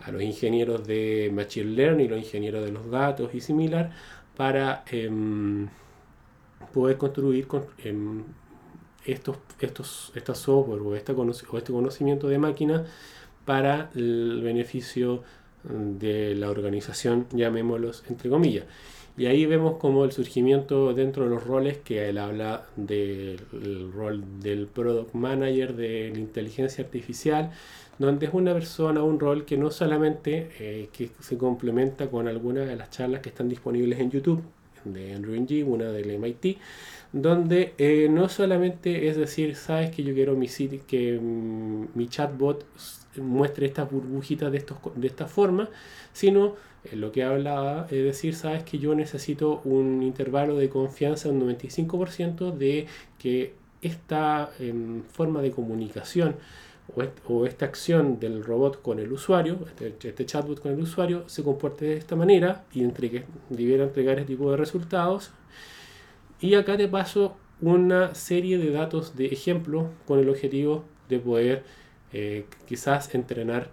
a 0.00 0.10
los 0.12 0.22
ingenieros 0.22 0.86
de 0.86 1.30
Machine 1.34 1.72
Learning, 1.72 2.08
los 2.08 2.20
ingenieros 2.20 2.64
de 2.64 2.72
los 2.72 2.90
datos 2.90 3.34
y 3.34 3.40
similar, 3.40 3.92
para 4.34 4.82
em, 4.90 5.68
poder 6.74 6.98
construir 6.98 7.46
em, 7.84 8.24
estos, 9.06 9.38
estos, 9.60 10.12
esta 10.14 10.34
software 10.34 10.80
o, 10.82 10.94
este 10.96 11.14
conocimiento 11.14 12.28
de 12.28 12.38
máquina 12.38 12.84
para 13.44 13.90
el 13.94 14.40
beneficio 14.42 15.22
de 15.64 16.34
la 16.34 16.50
organización, 16.50 17.26
llamémoslos 17.32 18.04
entre 18.08 18.28
comillas. 18.28 18.64
Y 19.16 19.26
ahí 19.26 19.46
vemos 19.46 19.76
como 19.76 20.04
el 20.04 20.10
surgimiento 20.10 20.92
dentro 20.92 21.24
de 21.24 21.30
los 21.30 21.44
roles 21.44 21.78
que 21.78 22.08
él 22.08 22.18
habla 22.18 22.66
del 22.74 23.38
rol 23.92 24.24
del 24.40 24.66
product 24.66 25.14
manager, 25.14 25.76
de 25.76 26.10
la 26.12 26.18
inteligencia 26.18 26.82
artificial, 26.82 27.52
donde 27.98 28.26
es 28.26 28.34
una 28.34 28.52
persona, 28.52 29.04
un 29.04 29.20
rol 29.20 29.44
que 29.44 29.56
no 29.56 29.70
solamente 29.70 30.50
eh, 30.58 30.88
que 30.92 31.10
se 31.20 31.38
complementa 31.38 32.10
con 32.10 32.26
algunas 32.26 32.66
de 32.66 32.74
las 32.74 32.90
charlas 32.90 33.20
que 33.20 33.28
están 33.28 33.48
disponibles 33.48 34.00
en 34.00 34.10
YouTube, 34.10 34.42
de 34.84 35.14
Andrew 35.14 35.34
Ng, 35.34 35.66
una 35.66 35.90
del 35.90 36.18
MIT, 36.18 36.58
donde 37.12 37.74
eh, 37.78 38.08
no 38.10 38.28
solamente 38.28 39.08
es 39.08 39.16
decir, 39.16 39.54
sabes 39.56 39.90
que 39.90 40.02
yo 40.02 40.14
quiero 40.14 40.34
mi 40.34 40.48
que 40.48 41.18
mm, 41.20 41.86
mi 41.94 42.08
chatbot 42.08 42.64
muestre 43.16 43.66
estas 43.66 43.90
burbujitas 43.90 44.50
de, 44.50 44.58
estos, 44.58 44.78
de 44.96 45.06
esta 45.06 45.26
forma, 45.26 45.68
sino 46.12 46.54
eh, 46.84 46.96
lo 46.96 47.12
que 47.12 47.22
hablaba 47.22 47.86
es 47.90 48.04
decir, 48.04 48.34
sabes 48.34 48.64
que 48.64 48.78
yo 48.78 48.94
necesito 48.94 49.60
un 49.64 50.02
intervalo 50.02 50.56
de 50.56 50.68
confianza, 50.68 51.28
un 51.28 51.40
95% 51.40 52.52
de 52.52 52.86
que 53.18 53.54
esta 53.82 54.50
em, 54.58 55.02
forma 55.02 55.42
de 55.42 55.50
comunicación 55.50 56.36
o, 57.28 57.46
esta 57.46 57.64
acción 57.64 58.20
del 58.20 58.44
robot 58.44 58.82
con 58.82 58.98
el 58.98 59.12
usuario, 59.12 59.58
este, 59.66 60.08
este, 60.08 60.26
chatbot 60.26 60.60
con 60.60 60.72
el 60.72 60.80
usuario, 60.80 61.28
se 61.28 61.42
comporte 61.42 61.86
de 61.86 61.96
esta 61.96 62.16
manera 62.16 62.64
y 62.72 62.82
entregue, 62.82 63.24
debiera 63.48 63.84
entregar 63.84 64.18
este 64.18 64.34
tipo 64.34 64.50
de 64.50 64.56
resultados. 64.56 65.30
Y 66.40 66.54
acá 66.54 66.76
te 66.76 66.88
paso 66.88 67.36
una 67.60 68.14
serie 68.14 68.58
de 68.58 68.70
datos 68.70 69.16
de 69.16 69.26
ejemplo 69.26 69.90
con 70.06 70.18
el 70.18 70.28
objetivo 70.28 70.84
de 71.08 71.18
poder 71.18 71.64
eh, 72.12 72.46
quizás 72.66 73.14
entrenar 73.14 73.70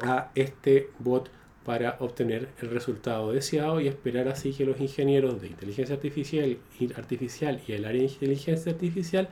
a 0.00 0.30
este 0.34 0.90
bot 0.98 1.30
para 1.64 1.96
obtener 2.00 2.48
el 2.62 2.70
resultado 2.70 3.32
deseado 3.32 3.80
y 3.80 3.88
esperar 3.88 4.28
así 4.28 4.52
que 4.52 4.64
los 4.64 4.80
ingenieros 4.80 5.40
de 5.40 5.48
inteligencia 5.48 5.96
artificial, 5.96 6.56
artificial 6.96 7.60
y 7.66 7.72
el 7.72 7.84
área 7.84 8.00
de 8.00 8.08
inteligencia 8.08 8.72
artificial 8.72 9.28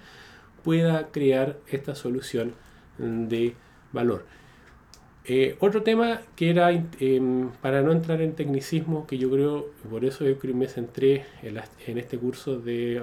pueda 0.62 1.08
crear 1.12 1.58
esta 1.68 1.94
solución 1.94 2.52
de 2.98 3.54
valor. 3.92 4.24
Eh, 5.28 5.56
otro 5.58 5.82
tema 5.82 6.20
que 6.36 6.50
era, 6.50 6.70
em, 6.70 7.50
para 7.60 7.82
no 7.82 7.90
entrar 7.90 8.20
en 8.22 8.34
tecnicismo, 8.34 9.06
que 9.08 9.18
yo 9.18 9.28
creo, 9.28 9.66
por 9.90 10.04
eso 10.04 10.24
yo 10.24 10.36
me 10.54 10.68
centré 10.68 11.24
en, 11.42 11.98
este 11.98 12.16
curso 12.16 12.58
de 12.60 13.00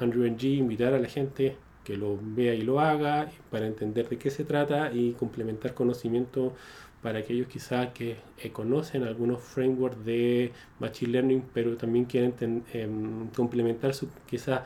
Andrew 0.00 0.24
Ng, 0.24 0.42
invitar 0.44 0.94
a 0.94 0.98
la 0.98 1.08
gente 1.08 1.56
que 1.84 1.98
lo 1.98 2.18
vea 2.22 2.54
y 2.54 2.62
lo 2.62 2.80
haga 2.80 3.30
para 3.50 3.66
entender 3.66 4.08
de 4.08 4.16
qué 4.16 4.30
se 4.30 4.44
trata 4.44 4.92
y 4.92 5.12
complementar 5.12 5.74
conocimiento 5.74 6.54
para 7.02 7.18
aquellos 7.20 7.48
quizás 7.48 7.92
que 7.92 8.16
eh, 8.38 8.50
conocen 8.50 9.04
algunos 9.04 9.42
frameworks 9.42 10.04
de 10.04 10.52
Machine 10.80 11.12
Learning, 11.12 11.42
pero 11.52 11.76
también 11.76 12.06
quieren 12.06 12.34
em, 12.72 13.28
complementar 13.28 13.94
su 13.94 14.08
quizás 14.26 14.62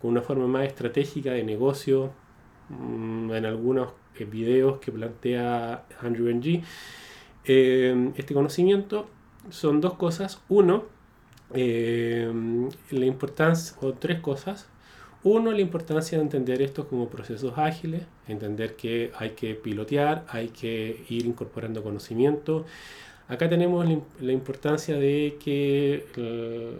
con 0.00 0.12
una 0.12 0.22
forma 0.22 0.46
más 0.46 0.66
estratégica 0.66 1.32
de 1.32 1.44
negocio 1.44 2.12
mm, 2.68 3.32
en 3.32 3.46
algunos 3.46 3.90
eh, 4.18 4.24
videos 4.24 4.78
que 4.78 4.92
plantea 4.92 5.84
Andrew 6.00 6.28
Ng. 6.28 6.62
Em, 7.44 8.12
este 8.16 8.34
conocimiento 8.34 9.08
son 9.50 9.80
dos 9.80 9.94
cosas. 9.94 10.40
Uno, 10.48 10.84
em, 11.54 12.68
la 12.90 13.06
importancia, 13.06 13.76
o 13.80 13.92
tres 13.94 14.20
cosas. 14.20 14.68
Uno, 15.22 15.52
la 15.52 15.60
importancia 15.60 16.18
de 16.18 16.24
entender 16.24 16.62
esto 16.62 16.88
como 16.88 17.08
procesos 17.08 17.58
ágiles, 17.58 18.02
entender 18.28 18.76
que 18.76 19.10
hay 19.18 19.30
que 19.30 19.54
pilotear, 19.54 20.24
hay 20.28 20.48
que 20.48 21.04
ir 21.08 21.26
incorporando 21.26 21.82
conocimiento. 21.82 22.64
Acá 23.28 23.48
tenemos 23.48 23.84
la, 24.20 24.32
importancia 24.32 24.96
de 24.96 25.36
que 25.42 26.06
eh, 26.16 26.78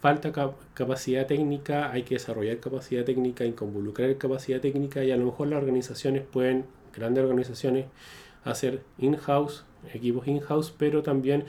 falta 0.00 0.32
capacidad 0.74 1.26
técnica, 1.26 1.90
hay 1.90 2.02
que 2.02 2.16
desarrollar 2.16 2.58
capacidad 2.58 3.04
técnica, 3.04 3.44
involucrar 3.44 4.16
capacidad 4.16 4.60
técnica 4.60 5.04
y 5.04 5.10
a 5.10 5.16
lo 5.16 5.26
mejor 5.26 5.48
las 5.48 5.58
organizaciones 5.58 6.22
pueden, 6.22 6.64
grandes 6.94 7.24
organizaciones, 7.24 7.86
hacer 8.44 8.82
in-house, 8.98 9.64
equipos 9.94 10.26
in-house, 10.26 10.74
pero 10.76 11.02
también 11.02 11.44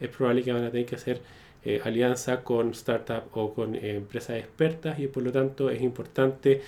es 0.00 0.08
probable 0.08 0.42
que 0.42 0.52
van 0.52 0.64
a 0.64 0.70
tener 0.70 0.86
que 0.86 0.96
hacer 0.96 1.20
eh, 1.64 1.80
alianza 1.84 2.44
con 2.44 2.72
startups 2.72 3.26
o 3.32 3.52
con 3.52 3.74
eh, 3.74 3.96
empresas 3.96 4.36
expertas 4.36 4.98
y 5.00 5.08
por 5.08 5.24
lo 5.24 5.32
tanto 5.32 5.70
es 5.70 5.82
importante 5.82 6.62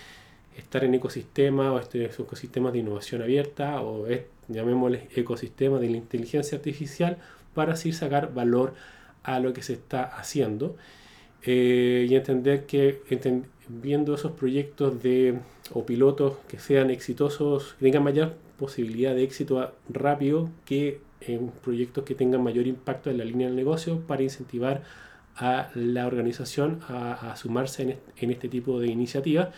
estar 0.57 0.83
en 0.85 0.95
ecosistemas 0.95 1.69
o 1.69 1.79
estos 1.79 2.19
ecosistemas 2.19 2.73
de 2.73 2.81
innovación 2.81 3.23
abierta 3.23 3.81
o 3.83 4.09
es, 4.09 4.23
llamémosle 4.49 5.09
ecosistema 5.15 5.79
de 5.79 5.91
la 5.91 5.97
inteligencia 5.97 6.59
artificial 6.59 7.19
para 7.55 7.75
así 7.75 7.93
sacar 7.93 8.35
valor 8.35 8.75
a 9.23 9.39
lo 9.39 9.53
que 9.53 9.63
se 9.63 9.75
está 9.75 10.03
haciendo 10.03 10.77
eh, 11.43 12.07
y 12.09 12.15
entender 12.15 12.67
que 12.67 13.01
viendo 13.69 14.15
esos 14.15 14.33
proyectos 14.33 15.03
de 15.03 15.39
o 15.73 15.87
pilotos 15.87 16.35
que 16.49 16.59
sean 16.59 16.91
exitosos, 16.91 17.77
tengan 17.81 18.03
mayor 18.03 18.35
posibilidad 18.59 19.15
de 19.15 19.23
éxito 19.23 19.73
rápido 19.89 20.51
que 20.67 21.01
en 21.21 21.49
proyectos 21.49 22.05
que 22.05 22.15
tengan 22.15 22.43
mayor 22.43 22.67
impacto 22.67 23.11
en 23.11 23.19
la 23.19 23.25
línea 23.25 23.47
del 23.47 23.57
negocio 23.57 24.01
para 24.01 24.23
incentivar 24.23 24.83
a 25.37 25.71
la 25.75 26.07
organización 26.07 26.81
a, 26.89 27.35
sumarse 27.37 27.99
en 28.17 28.31
este, 28.31 28.49
tipo 28.49 28.81
de 28.81 28.89
iniciativas. 28.89 29.49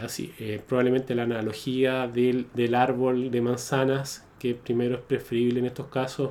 Así, 0.00 0.32
eh, 0.38 0.60
probablemente 0.66 1.14
la 1.14 1.24
analogía 1.24 2.06
del, 2.06 2.46
del, 2.54 2.74
árbol 2.74 3.30
de 3.30 3.40
manzanas, 3.40 4.24
que 4.38 4.54
primero 4.54 4.96
es 4.96 5.00
preferible 5.00 5.60
en 5.60 5.66
estos 5.66 5.88
casos, 5.88 6.30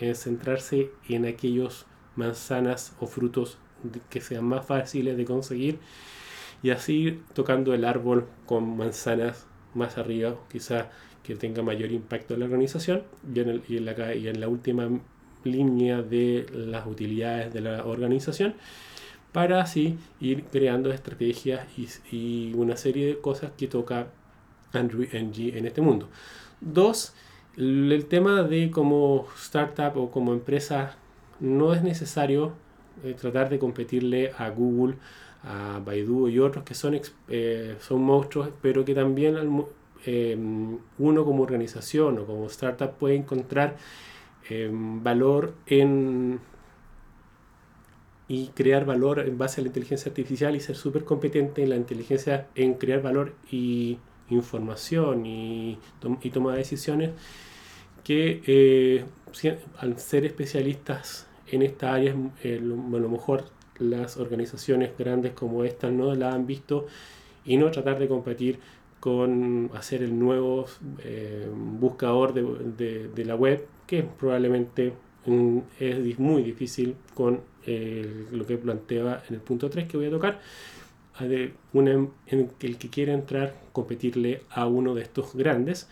es 0.00 0.24
centrarse 0.24 0.90
en 1.08 1.26
aquellos 1.26 1.86
manzanas 2.16 2.94
o 2.98 3.06
frutos 3.06 3.58
que 4.10 4.20
sean 4.20 4.44
más 4.44 4.66
fáciles 4.66 5.16
de 5.16 5.24
conseguir. 5.24 5.78
Y 6.62 6.70
así 6.70 7.20
tocando 7.34 7.74
el 7.74 7.84
árbol 7.84 8.26
con 8.46 8.76
manzanas 8.76 9.46
más 9.74 9.98
arriba, 9.98 10.36
quizá 10.50 10.90
que 11.22 11.34
tenga 11.34 11.62
mayor 11.62 11.92
impacto 11.92 12.34
en 12.34 12.40
la 12.40 12.46
organización. 12.46 13.02
Y 13.34 13.40
en, 13.40 13.48
el, 13.48 13.62
y 13.68 13.76
en, 13.76 13.84
la, 13.84 14.14
y 14.14 14.28
en 14.28 14.40
la 14.40 14.48
última 14.48 14.88
línea 15.44 16.02
de 16.02 16.46
las 16.52 16.86
utilidades 16.86 17.52
de 17.52 17.60
la 17.60 17.84
organización. 17.84 18.54
Para 19.32 19.60
así 19.60 19.98
ir 20.20 20.44
creando 20.44 20.92
estrategias 20.92 21.66
y, 21.76 21.88
y 22.10 22.54
una 22.54 22.76
serie 22.76 23.06
de 23.06 23.20
cosas 23.20 23.52
que 23.56 23.68
toca 23.68 24.08
Andrew 24.72 25.02
Ng 25.02 25.56
en 25.56 25.66
este 25.66 25.80
mundo. 25.82 26.08
Dos, 26.60 27.12
el 27.56 28.06
tema 28.08 28.42
de 28.42 28.70
como 28.70 29.26
startup 29.36 29.96
o 29.96 30.10
como 30.10 30.32
empresa 30.32 30.96
no 31.40 31.74
es 31.74 31.82
necesario 31.82 32.54
eh, 33.04 33.14
tratar 33.14 33.48
de 33.48 33.58
competirle 33.58 34.32
a 34.36 34.50
Google, 34.50 34.96
a 35.44 35.80
Baidu 35.84 36.28
y 36.28 36.38
otros 36.38 36.64
que 36.64 36.74
son, 36.74 36.98
eh, 37.28 37.76
son 37.80 38.02
monstruos, 38.02 38.50
pero 38.62 38.84
que 38.84 38.94
también 38.94 39.36
em, 40.04 40.78
uno 40.98 41.24
como 41.24 41.42
organización 41.42 42.18
o 42.18 42.26
como 42.26 42.46
startup 42.46 42.92
puede 42.98 43.16
encontrar 43.16 43.76
em, 44.48 45.02
valor 45.02 45.54
en 45.66 46.40
y 48.28 48.48
crear 48.48 48.84
valor 48.84 49.20
en 49.20 49.38
base 49.38 49.60
a 49.60 49.62
la 49.62 49.68
inteligencia 49.68 50.08
artificial 50.10 50.56
y 50.56 50.60
ser 50.60 50.76
súper 50.76 51.04
competente 51.04 51.62
en 51.62 51.70
la 51.70 51.76
inteligencia 51.76 52.48
en 52.56 52.74
crear 52.74 53.00
valor 53.02 53.34
y 53.50 53.98
información 54.30 55.26
y, 55.26 55.78
y 56.22 56.30
toma 56.30 56.52
de 56.52 56.58
decisiones 56.58 57.10
que 58.02 58.42
eh, 58.46 59.04
al 59.78 59.98
ser 59.98 60.24
especialistas 60.24 61.25
en 61.50 61.62
esta 61.62 61.94
área, 61.94 62.14
eh, 62.42 62.58
a 62.58 62.62
lo 62.62 63.08
mejor 63.08 63.44
las 63.78 64.16
organizaciones 64.16 64.96
grandes 64.98 65.32
como 65.32 65.64
esta 65.64 65.90
no 65.90 66.14
la 66.14 66.32
han 66.32 66.46
visto 66.46 66.86
y 67.44 67.56
no 67.56 67.70
tratar 67.70 67.98
de 67.98 68.08
competir 68.08 68.58
con 69.00 69.70
hacer 69.74 70.02
el 70.02 70.18
nuevo 70.18 70.66
eh, 71.04 71.46
buscador 71.54 72.32
de, 72.32 73.08
de, 73.08 73.24
la 73.24 73.36
web, 73.36 73.66
que 73.86 74.02
probablemente 74.02 74.94
mm, 75.26 75.58
es 75.78 76.18
muy 76.18 76.42
difícil 76.42 76.96
con 77.14 77.40
lo 77.66 78.46
que 78.46 78.56
planteaba 78.58 79.24
en 79.28 79.34
el 79.34 79.40
punto 79.40 79.68
3 79.68 79.88
que 79.88 79.96
voy 79.96 80.06
a 80.06 80.10
tocar, 80.10 80.40
de 81.24 81.52
una, 81.72 81.92
en 81.92 82.50
el 82.60 82.76
que 82.76 82.88
quiere 82.90 83.12
entrar, 83.12 83.54
competirle 83.72 84.42
a 84.50 84.66
uno 84.66 84.94
de 84.94 85.02
estos 85.02 85.34
grandes. 85.34 85.88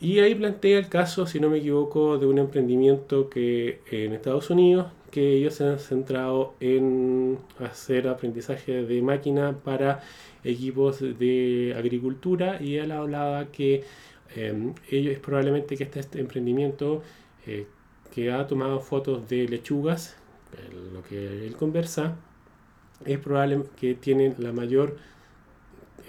Y 0.00 0.20
ahí 0.20 0.34
plantea 0.34 0.78
el 0.78 0.88
caso, 0.88 1.26
si 1.26 1.40
no 1.40 1.50
me 1.50 1.58
equivoco, 1.58 2.16
de 2.16 2.26
un 2.26 2.38
emprendimiento 2.38 3.28
que 3.28 3.80
en 3.90 4.14
Estados 4.14 4.48
Unidos, 4.48 4.86
que 5.10 5.34
ellos 5.34 5.54
se 5.54 5.64
han 5.64 5.78
centrado 5.78 6.54
en 6.60 7.38
hacer 7.58 8.08
aprendizaje 8.08 8.84
de 8.84 9.02
máquina 9.02 9.56
para 9.62 10.00
equipos 10.42 11.00
de 11.00 11.74
agricultura 11.76 12.62
y 12.62 12.76
él 12.76 12.92
hablaba 12.92 13.46
que 13.52 13.84
eh, 14.36 14.72
ellos 14.90 15.18
probablemente 15.18 15.76
que 15.76 15.84
este, 15.84 16.00
este 16.00 16.20
emprendimiento 16.20 17.02
eh, 17.46 17.66
que 18.14 18.32
ha 18.32 18.46
tomado 18.46 18.80
fotos 18.80 19.28
de 19.28 19.48
lechugas, 19.48 20.16
lo 20.94 21.02
que 21.02 21.46
él 21.46 21.56
conversa, 21.56 22.16
es 23.04 23.18
probable 23.18 23.64
que 23.78 23.94
tienen 23.94 24.34
la 24.38 24.52
mayor 24.52 24.96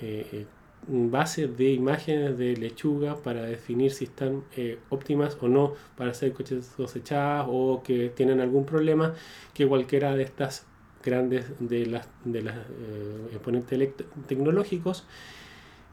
eh, 0.01 0.45
base 0.87 1.47
de 1.47 1.73
imágenes 1.73 2.37
de 2.37 2.55
lechuga 2.57 3.15
para 3.15 3.43
definir 3.43 3.91
si 3.91 4.05
están 4.05 4.43
eh, 4.55 4.79
óptimas 4.89 5.37
o 5.41 5.47
no 5.47 5.73
para 5.95 6.13
ser 6.13 6.33
cosechadas 6.33 7.45
o 7.49 7.83
que 7.83 8.09
tienen 8.09 8.41
algún 8.41 8.65
problema 8.65 9.13
que 9.53 9.67
cualquiera 9.67 10.15
de 10.15 10.23
estas 10.23 10.65
grandes 11.03 11.45
de 11.59 11.85
las 11.85 12.07
de 12.25 12.41
las 12.41 12.55
eh, 12.57 13.29
exponentes 13.31 13.89
tecnológicos. 14.27 15.05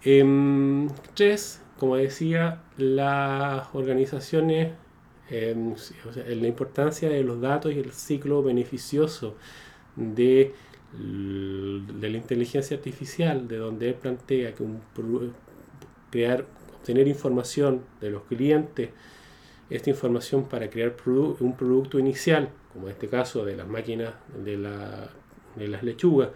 Em, 0.02 0.88
tres 1.14 1.60
como 1.78 1.96
decía 1.96 2.62
las 2.76 3.68
organizaciones 3.74 4.72
em, 5.30 5.74
la 6.14 6.46
importancia 6.46 7.08
de 7.08 7.22
los 7.22 7.40
datos 7.40 7.72
y 7.72 7.78
el 7.78 7.92
ciclo 7.92 8.42
beneficioso 8.42 9.36
de 9.96 10.54
de 10.92 12.08
la 12.08 12.16
inteligencia 12.16 12.76
artificial, 12.76 13.46
de 13.46 13.58
donde 13.58 13.88
él 13.88 13.94
plantea 13.94 14.54
que 14.54 14.62
un, 14.62 14.80
crear, 16.10 16.46
obtener 16.78 17.06
información 17.06 17.82
de 18.00 18.10
los 18.10 18.22
clientes, 18.22 18.90
esta 19.68 19.90
información 19.90 20.44
para 20.48 20.70
crear 20.70 20.94
un 21.06 21.56
producto 21.56 21.98
inicial, 21.98 22.48
como 22.72 22.86
en 22.86 22.92
este 22.92 23.08
caso 23.08 23.44
de 23.44 23.56
las 23.56 23.68
máquinas 23.68 24.14
de, 24.42 24.56
la, 24.56 25.10
de 25.56 25.68
las 25.68 25.82
lechugas, 25.82 26.30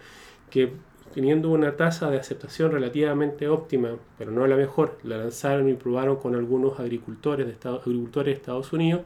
que 0.51 0.71
teniendo 1.13 1.49
una 1.49 1.75
tasa 1.75 2.09
de 2.09 2.17
aceptación 2.17 2.71
relativamente 2.71 3.47
óptima, 3.47 3.97
pero 4.17 4.31
no 4.31 4.45
la 4.47 4.55
mejor, 4.55 4.97
la 5.03 5.17
lanzaron 5.17 5.69
y 5.69 5.73
probaron 5.73 6.17
con 6.17 6.35
algunos 6.35 6.79
agricultores 6.79 7.47
de 7.47 7.69
agricultores 7.69 8.33
de 8.33 8.39
Estados 8.39 8.73
Unidos 8.73 9.01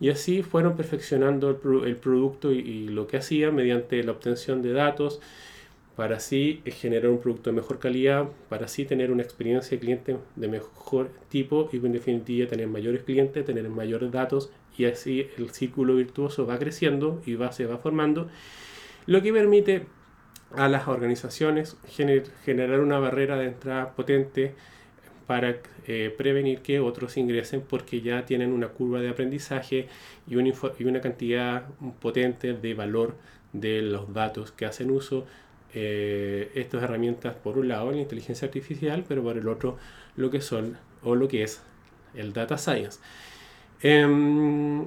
y 0.00 0.10
así 0.10 0.42
fueron 0.42 0.76
perfeccionando 0.76 1.50
el, 1.50 1.96
producto 1.96 2.52
y, 2.52 2.88
lo 2.88 3.06
que 3.06 3.18
hacían 3.18 3.54
mediante 3.54 4.02
la 4.02 4.12
obtención 4.12 4.62
de 4.62 4.72
datos 4.72 5.20
para 5.96 6.16
así 6.16 6.60
generar 6.66 7.10
un 7.10 7.20
producto 7.20 7.50
de 7.50 7.56
mejor 7.56 7.78
calidad, 7.78 8.28
para 8.48 8.66
así 8.66 8.84
tener 8.84 9.12
una 9.12 9.22
experiencia 9.22 9.76
de 9.76 9.78
cliente 9.78 10.16
de 10.34 10.48
mejor 10.48 11.10
tipo 11.28 11.68
y 11.72 11.76
en 11.76 11.92
definitiva 11.92 12.48
tener 12.48 12.66
mayores 12.66 13.04
clientes, 13.04 13.44
tener 13.44 13.68
mayores 13.68 14.10
datos 14.10 14.50
y 14.76 14.86
así 14.86 15.28
el 15.38 15.50
círculo 15.50 15.94
virtuoso 15.94 16.46
va 16.46 16.58
creciendo 16.58 17.22
y 17.24 17.34
va, 17.34 17.52
se 17.52 17.66
va 17.66 17.78
formando, 17.78 18.28
lo 19.06 19.22
que 19.22 19.32
permite 19.32 19.86
a 20.56 20.68
las 20.68 20.88
organizaciones 20.88 21.76
generar 22.44 22.80
una 22.80 22.98
barrera 22.98 23.36
de 23.36 23.46
entrada 23.46 23.92
potente 23.94 24.54
para 25.26 25.56
eh, 25.86 26.14
prevenir 26.16 26.60
que 26.60 26.80
otros 26.80 27.16
ingresen 27.16 27.62
porque 27.62 28.00
ya 28.00 28.26
tienen 28.26 28.52
una 28.52 28.68
curva 28.68 29.00
de 29.00 29.08
aprendizaje 29.08 29.88
y 30.26 30.36
una, 30.36 31.00
cantidad 31.00 31.64
potente 32.00 32.52
de 32.52 32.74
valor 32.74 33.16
de 33.52 33.82
los 33.82 34.12
datos 34.12 34.52
que 34.52 34.66
hacen 34.66 34.90
uso. 34.90 35.26
Eh, 35.76 36.52
estas 36.54 36.84
herramientas 36.84 37.34
por 37.34 37.58
un 37.58 37.66
lado 37.66 37.90
la 37.90 37.98
inteligencia 37.98 38.46
artificial 38.46 39.04
pero 39.08 39.24
por 39.24 39.36
el 39.36 39.48
otro 39.48 39.76
lo 40.14 40.30
que 40.30 40.40
son 40.40 40.78
o 41.02 41.16
lo 41.16 41.26
que 41.26 41.42
es 41.42 41.62
el 42.14 42.32
data 42.32 42.56
science. 42.58 43.00
Em, 43.82 44.86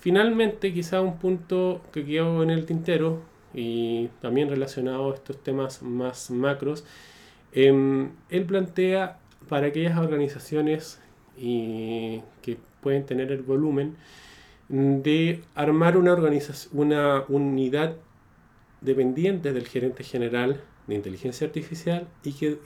finalmente 0.00 0.72
quizá 0.72 1.00
un 1.00 1.18
punto 1.18 1.80
que 1.92 2.04
quedó 2.04 2.42
en 2.42 2.50
el 2.50 2.66
tintero 2.66 3.22
y 3.54 4.08
también 4.20 4.50
relacionado 4.50 5.12
a 5.12 5.14
estos 5.14 5.42
temas 5.42 5.82
más 5.82 6.30
macros 6.30 6.84
em, 7.52 8.10
él 8.28 8.44
plantea 8.44 9.18
para 9.48 9.68
aquellas 9.68 9.98
organizaciones 9.98 11.00
y 11.36 12.22
que 12.42 12.58
pueden 12.80 13.04
tener 13.04 13.32
el 13.32 13.42
volumen 13.42 13.96
de 14.68 15.42
armar 15.54 15.96
una 15.96 16.16
una 16.72 17.24
unidad 17.28 17.96
dependiente 18.80 19.52
del 19.52 19.66
gerente 19.66 20.02
general 20.04 20.60
de 20.86 20.94
inteligencia 20.94 21.46
artificial 21.46 22.08
y 22.24 22.32
que 22.32 22.58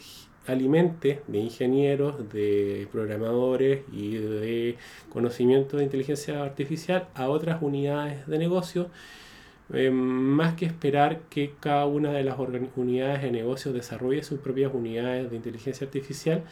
alimente 0.47 1.23
de 1.27 1.38
ingenieros, 1.38 2.33
de 2.33 2.88
programadores 2.90 3.83
y 3.93 4.16
de 4.16 4.77
conocimiento 5.11 5.77
de 5.77 5.85
inteligencia 5.85 6.43
artificial 6.43 7.09
a 7.14 7.29
otras 7.29 7.62
unidades 7.62 8.27
de 8.27 8.38
negocio, 8.38 8.88
eh, 9.72 9.90
más 9.90 10.54
que 10.54 10.66
esperar 10.66 11.20
que 11.30 11.54
cada 11.61 11.87
una 11.87 12.12
de 12.12 12.24
las 12.24 12.37
unidades 12.76 13.22
de 13.22 13.30
negocio 13.30 13.72
desarrolle 13.72 14.22
sus 14.22 14.40
propias 14.40 14.72
unidades 14.74 15.30
de 15.30 15.37
inteligencia 15.37 15.87
artificial, 15.87 16.42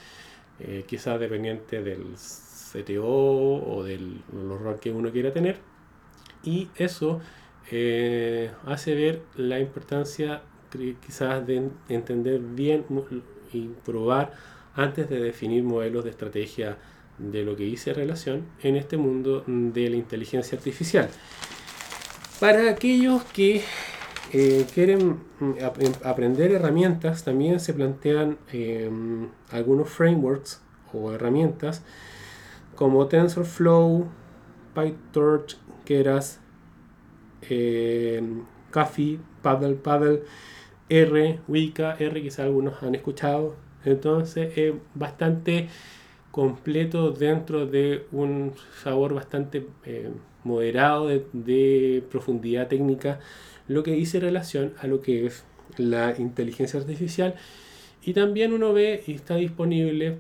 eh, 0.60 0.84
quizás 0.86 1.18
dependiente 1.18 1.82
del 1.82 2.14
CTO 2.72 3.04
o 3.04 3.82
del 3.84 4.20
rol 4.32 4.78
que 4.80 4.90
uno 4.92 5.10
quiera 5.10 5.32
tener. 5.32 5.56
Y 6.44 6.68
eso 6.76 7.20
eh, 7.70 8.50
hace 8.66 8.94
ver 8.94 9.22
la 9.36 9.58
importancia 9.58 10.42
quizás 11.04 11.46
de 11.46 11.70
entender 11.88 12.40
bien 12.40 12.84
y 13.52 13.68
probar 13.84 14.32
antes 14.74 15.08
de 15.08 15.18
definir 15.20 15.64
modelos 15.64 16.04
de 16.04 16.10
estrategia 16.10 16.76
de 17.18 17.42
lo 17.42 17.56
que 17.56 17.64
dice 17.64 17.92
relación 17.94 18.46
en 18.62 18.76
este 18.76 18.96
mundo 18.96 19.42
de 19.46 19.90
la 19.90 19.96
inteligencia 19.96 20.56
artificial. 20.56 21.08
Para 22.40 22.70
aquellos 22.70 23.24
que 23.24 23.62
eh, 24.32 24.64
quieren 24.72 25.18
mm, 25.40 25.54
em, 25.58 25.92
aprender 26.04 26.52
herramientas, 26.52 27.24
también 27.24 27.58
se 27.58 27.74
plantean 27.74 28.38
em, 28.52 29.28
algunos 29.50 29.88
frameworks 29.88 30.62
o 30.92 31.10
herramientas 31.10 31.82
como 32.76 33.08
TensorFlow, 33.08 34.06
PyTorch, 34.72 35.56
Keras, 35.84 36.38
eh, 37.42 38.22
Paddle, 39.42 39.74
Paddle, 39.74 40.22
R, 40.88 41.40
Wika, 41.48 41.96
R 41.98 42.22
quizá 42.22 42.44
algunos 42.44 42.80
han 42.84 42.94
escuchado. 42.94 43.56
Entonces 43.84 44.56
es 44.56 44.74
bastante 44.94 45.68
completo 46.30 47.10
dentro 47.10 47.66
de 47.66 48.06
un 48.12 48.52
sabor 48.80 49.12
bastante 49.12 49.66
moderado 50.44 51.08
de, 51.08 52.02
profundidad 52.10 52.68
técnica, 52.68 53.20
lo 53.66 53.82
que 53.82 53.92
dice 53.92 54.20
relación 54.20 54.74
a 54.78 54.86
lo 54.86 55.00
que 55.00 55.26
es 55.26 55.44
la 55.76 56.14
inteligencia 56.18 56.80
artificial. 56.80 57.34
Y 58.02 58.14
también 58.14 58.52
uno 58.52 58.72
ve 58.72 59.02
y 59.06 59.12
está 59.12 59.36
disponible 59.36 60.18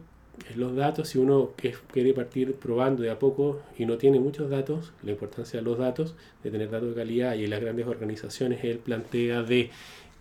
los 0.54 0.76
datos, 0.76 1.08
si 1.08 1.18
uno 1.18 1.52
quiere 1.92 2.14
partir 2.14 2.54
probando 2.54 3.02
de 3.02 3.10
a 3.10 3.18
poco 3.18 3.60
y 3.76 3.86
no 3.86 3.98
tiene 3.98 4.20
muchos 4.20 4.50
datos, 4.50 4.92
la 5.02 5.10
importancia 5.10 5.58
de 5.58 5.64
los 5.64 5.78
datos, 5.78 6.14
de 6.42 6.50
tener 6.50 6.70
datos 6.70 6.90
de 6.90 6.94
calidad 6.94 7.34
y 7.34 7.44
en 7.44 7.50
las 7.50 7.60
grandes 7.60 7.86
organizaciones, 7.86 8.62
él 8.62 8.78
plantea 8.78 9.42
de, 9.42 9.70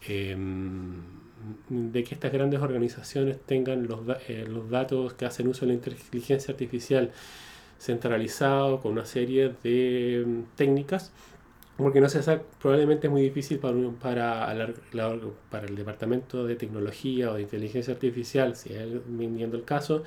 em, 0.07 1.01
de 1.69 2.03
que 2.03 2.15
estas 2.15 2.31
grandes 2.31 2.61
organizaciones 2.61 3.37
tengan 3.45 3.87
los, 3.87 3.99
eh, 4.27 4.45
los 4.47 4.69
datos 4.69 5.13
que 5.13 5.25
hacen 5.25 5.47
uso 5.47 5.65
de 5.65 5.73
la 5.73 5.73
inteligencia 5.75 6.51
artificial 6.51 7.11
centralizado 7.79 8.79
con 8.79 8.93
una 8.93 9.05
serie 9.05 9.53
de 9.63 10.21
em, 10.21 10.45
técnicas 10.55 11.11
porque 11.77 12.01
no 12.01 12.09
se 12.09 12.23
sabe, 12.23 12.41
probablemente 12.59 13.05
es 13.07 13.11
muy 13.11 13.21
difícil 13.21 13.59
para, 13.59 13.75
para, 14.01 14.73
para 15.51 15.67
el 15.67 15.75
departamento 15.75 16.45
de 16.45 16.55
tecnología 16.55 17.31
o 17.31 17.35
de 17.35 17.43
inteligencia 17.43 17.93
artificial, 17.93 18.55
si 18.55 18.73
es 18.73 18.87
viniendo 19.05 19.57
el 19.57 19.63
caso, 19.63 20.03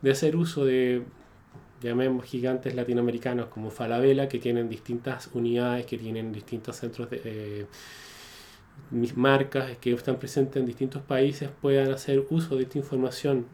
de 0.00 0.12
hacer 0.12 0.36
uso 0.36 0.64
de, 0.64 1.02
llamemos 1.82 2.24
gigantes 2.24 2.74
latinoamericanos 2.74 3.46
como 3.46 3.70
Falabella, 3.70 4.28
que 4.28 4.38
tienen 4.38 4.68
distintas 4.68 5.30
unidades, 5.34 5.86
que 5.86 5.98
tienen 5.98 6.32
distintos 6.32 6.76
centros 6.76 7.10
de... 7.10 7.20
Eh, 7.24 7.66
mis 8.92 9.16
marcas 9.16 9.76
que 9.78 9.92
están 9.92 10.20
presentes 10.20 10.56
en 10.56 10.64
distintos 10.64 11.02
países 11.02 11.50
puedan 11.60 11.90
hacer 11.90 12.24
uso 12.30 12.54
de 12.54 12.62
esta 12.62 12.78
información 12.78 13.46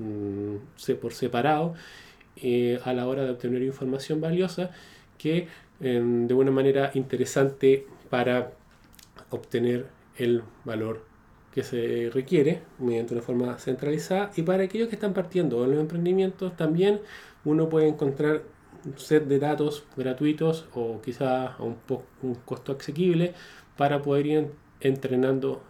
mm, 0.00 0.56
por 1.00 1.14
separado 1.14 1.74
eh, 2.36 2.80
a 2.84 2.92
la 2.92 3.06
hora 3.06 3.24
de 3.24 3.30
obtener 3.30 3.62
información 3.62 4.20
valiosa 4.20 4.70
que 5.18 5.48
de 5.78 6.32
una 6.32 6.50
manera 6.50 6.90
interesante 6.94 7.86
para 8.08 8.52
obtener 9.28 9.86
el 10.16 10.42
valor 10.64 11.04
que 11.52 11.62
se 11.62 12.10
requiere 12.12 12.60
mediante 12.78 13.14
una 13.14 13.22
forma 13.22 13.58
centralizada. 13.58 14.30
Y 14.36 14.42
para 14.42 14.64
aquellos 14.64 14.88
que 14.88 14.94
están 14.94 15.14
partiendo 15.14 15.64
en 15.64 15.70
los 15.70 15.80
emprendimientos 15.80 16.56
también 16.56 17.00
uno 17.44 17.68
puede 17.68 17.88
encontrar 17.88 18.42
un 18.84 18.98
set 18.98 19.24
de 19.24 19.38
datos 19.38 19.84
gratuitos 19.96 20.66
o 20.74 21.00
quizá 21.00 21.46
a 21.46 21.62
un, 21.62 21.76
un 22.22 22.34
costo 22.34 22.76
asequible 22.78 23.34
para 23.76 24.02
poder 24.02 24.26
ir 24.26 24.50
entrenando 24.80 25.62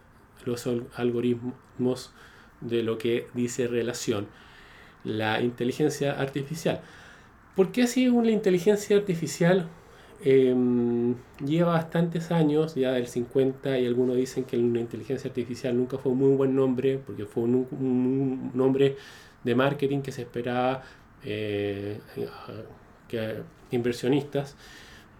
los 0.44 0.68
algoritmos 0.96 2.12
de 2.60 2.82
lo 2.82 2.98
que 2.98 3.28
dice 3.34 3.68
relación 3.68 4.26
la 5.06 5.40
inteligencia 5.40 6.12
artificial. 6.20 6.82
¿Por 7.54 7.72
qué 7.72 7.84
así 7.84 8.08
una 8.08 8.30
inteligencia 8.30 8.96
artificial 8.96 9.70
Em, 10.24 11.14
lleva 11.44 11.72
bastantes 11.72 12.30
años, 12.30 12.74
ya 12.74 12.92
del 12.92 13.06
50, 13.06 13.78
y 13.78 13.86
algunos 13.86 14.16
dicen 14.16 14.44
que 14.44 14.56
la 14.56 14.80
inteligencia 14.80 15.28
artificial 15.28 15.76
nunca 15.76 15.98
fue 15.98 16.12
un 16.12 16.18
muy 16.18 16.34
buen 16.36 16.56
nombre, 16.56 16.98
porque 16.98 17.26
fue 17.26 17.44
un, 17.44 18.50
nombre 18.54 18.96
de 19.44 19.54
marketing 19.54 20.00
que 20.00 20.12
se 20.12 20.22
esperaba 20.22 20.82
eh, 21.24 21.98
que 23.08 23.42
inversionistas, 23.70 24.56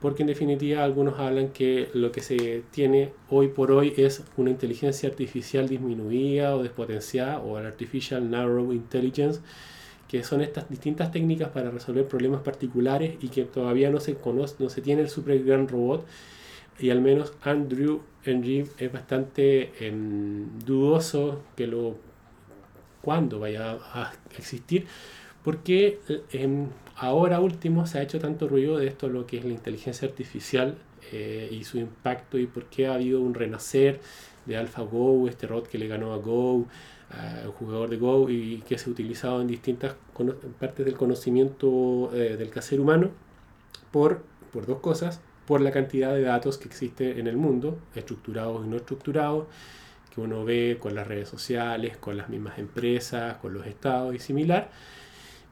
porque 0.01 0.23
en 0.23 0.29
definitiva 0.29 0.83
algunos 0.85 1.19
hablan 1.19 1.49
que 1.51 1.89
lo 1.95 2.11
que 2.13 2.21
se 2.21 2.65
tiene 2.71 3.13
hoy 3.31 3.49
por 3.49 3.73
hoy 3.73 3.95
es 3.97 4.25
una 4.37 4.51
inteligencia 4.51 5.09
artificial 5.09 5.69
disminuida 5.69 6.57
o 6.57 6.63
despotenciada, 6.63 7.39
o 7.41 7.57
artificial 7.57 8.29
narrow 8.31 8.73
intelligence, 8.73 9.41
que 10.09 10.23
son 10.23 10.41
estas 10.41 10.69
distintas 10.69 11.11
técnicas 11.11 11.49
para 11.51 11.71
resolver 11.71 12.07
problemas 12.07 12.43
particulares 12.43 13.17
y 13.21 13.29
que 13.29 13.45
todavía 13.45 13.91
no 13.91 14.01
se 14.01 14.15
conoce, 14.15 14.57
no 14.59 14.69
se 14.69 14.81
tiene 14.83 15.03
el 15.03 15.09
super 15.09 15.43
gran 15.43 15.69
robot. 15.69 16.07
Y 16.79 16.91
al 16.91 17.01
menos 17.01 17.33
Andrew 17.43 18.03
Ng 18.27 18.67
es 18.79 18.93
bastante 18.93 19.73
em, 19.87 20.59
dudoso 20.65 21.43
que 21.57 21.67
lo 21.67 21.97
cuando 23.01 23.39
vaya 23.39 23.79
a 23.95 24.13
existir 24.37 24.87
porque 25.47 26.01
em, 26.33 26.67
ahora 26.97 27.39
último 27.39 27.87
se 27.87 28.01
ha 28.01 28.03
hecho 28.03 28.19
tanto 28.19 28.49
ruido 28.49 28.79
de 28.79 28.89
esto 28.89 29.09
lo 29.09 29.29
que 29.29 29.39
es 29.39 29.45
la 29.45 29.53
inteligencia 29.53 30.09
artificial 30.09 30.77
eh, 31.13 31.49
y 31.53 31.63
su 31.63 31.79
impacto 31.79 32.37
y 32.37 32.49
por 32.49 32.65
qué 32.65 32.89
ha 32.89 32.95
habido 32.95 33.21
un 33.21 33.33
renacer 33.33 34.01
de 34.45 34.57
AlphaGo, 34.57 35.29
este 35.29 35.47
robot 35.47 35.69
que 35.69 35.79
le 35.79 35.87
ganó 35.87 36.13
a 36.15 36.17
Go, 36.17 36.67
un 37.47 37.53
jugador 37.53 37.89
de 37.89 37.97
Go 37.97 38.29
y 38.29 38.63
que 38.67 38.79
se 38.79 38.91
ha 38.91 38.93
utilizado 38.93 39.41
en 39.41 39.47
distintas 39.47 39.95
partes 40.59 40.85
del 40.85 40.97
conocimiento 40.97 42.11
eh, 42.13 42.37
del 42.37 42.51
caser 42.51 42.81
humano 42.81 43.11
por, 43.91 44.23
por 44.53 44.67
dos 44.67 44.81
cosas, 44.81 45.21
por 45.47 45.61
la 45.61 45.71
cantidad 45.71 46.15
de 46.15 46.23
datos 46.23 46.59
que 46.59 46.69
existe 46.69 47.21
en 47.21 47.27
el 47.29 47.37
mundo, 47.37 47.79
estructurados 47.95 48.67
y 48.67 48.69
no 48.69 48.77
estructurados, 48.77 49.47
que 50.13 50.21
uno 50.21 50.45
ve 50.45 50.79
con 50.81 50.95
las 50.95 51.07
redes 51.07 51.29
sociales, 51.29 51.97
con 51.97 52.17
las 52.17 52.29
mismas 52.29 52.59
empresas, 52.59 53.37
con 53.37 53.55
los 53.55 53.67
estados 53.67 54.15
y 54.15 54.19
similar. 54.19 54.71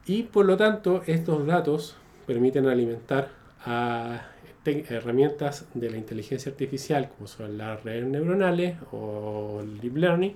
Y 0.05 0.23
por 0.23 0.45
lo 0.45 0.57
tanto, 0.57 1.03
estos 1.07 1.45
datos 1.45 1.95
permiten 2.27 2.67
alimentar 2.67 3.29
a 3.65 4.31
herramientas 4.65 5.65
de 5.73 5.89
la 5.89 5.97
inteligencia 5.97 6.51
artificial, 6.51 7.09
como 7.09 7.27
son 7.27 7.57
las 7.57 7.83
redes 7.83 8.05
neuronales 8.05 8.77
o 8.91 9.59
el 9.61 9.79
deep 9.79 9.97
learning. 9.97 10.35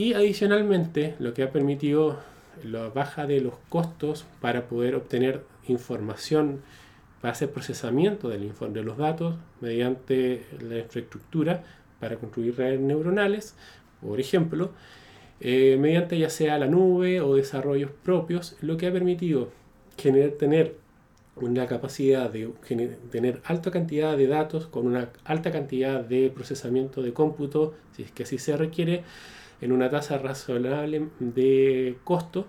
Y 0.00 0.14
adicionalmente, 0.14 1.14
lo 1.18 1.34
que 1.34 1.42
ha 1.42 1.52
permitido 1.52 2.16
la 2.64 2.88
baja 2.88 3.26
de 3.26 3.42
los 3.42 3.52
costos 3.68 4.24
para 4.40 4.66
poder 4.66 4.94
obtener 4.94 5.42
información 5.68 6.62
para 7.20 7.32
hacer 7.32 7.50
procesamiento 7.50 8.30
del 8.30 8.50
de 8.72 8.82
los 8.82 8.96
datos 8.96 9.34
mediante 9.60 10.46
la 10.58 10.78
infraestructura 10.78 11.64
para 12.00 12.16
construir 12.16 12.56
redes 12.56 12.80
neuronales, 12.80 13.54
por 14.00 14.20
ejemplo, 14.20 14.70
eh, 15.38 15.76
mediante 15.78 16.18
ya 16.18 16.30
sea 16.30 16.58
la 16.58 16.66
nube 16.66 17.20
o 17.20 17.34
desarrollos 17.34 17.90
propios, 17.90 18.56
lo 18.62 18.78
que 18.78 18.86
ha 18.86 18.92
permitido 18.94 19.50
generar, 19.98 20.30
tener 20.30 20.76
una 21.36 21.66
capacidad 21.66 22.30
de 22.30 22.48
tener 23.10 23.42
alta 23.44 23.70
cantidad 23.70 24.16
de 24.16 24.28
datos 24.28 24.66
con 24.66 24.86
una 24.86 25.10
alta 25.24 25.50
cantidad 25.50 26.02
de 26.02 26.30
procesamiento 26.34 27.02
de 27.02 27.12
cómputo, 27.12 27.74
si 27.94 28.04
es 28.04 28.10
que 28.10 28.22
así 28.22 28.38
se 28.38 28.56
requiere, 28.56 29.04
en 29.60 29.72
una 29.72 29.90
tasa 29.90 30.18
razonable 30.18 31.08
de 31.18 31.98
costo, 32.04 32.46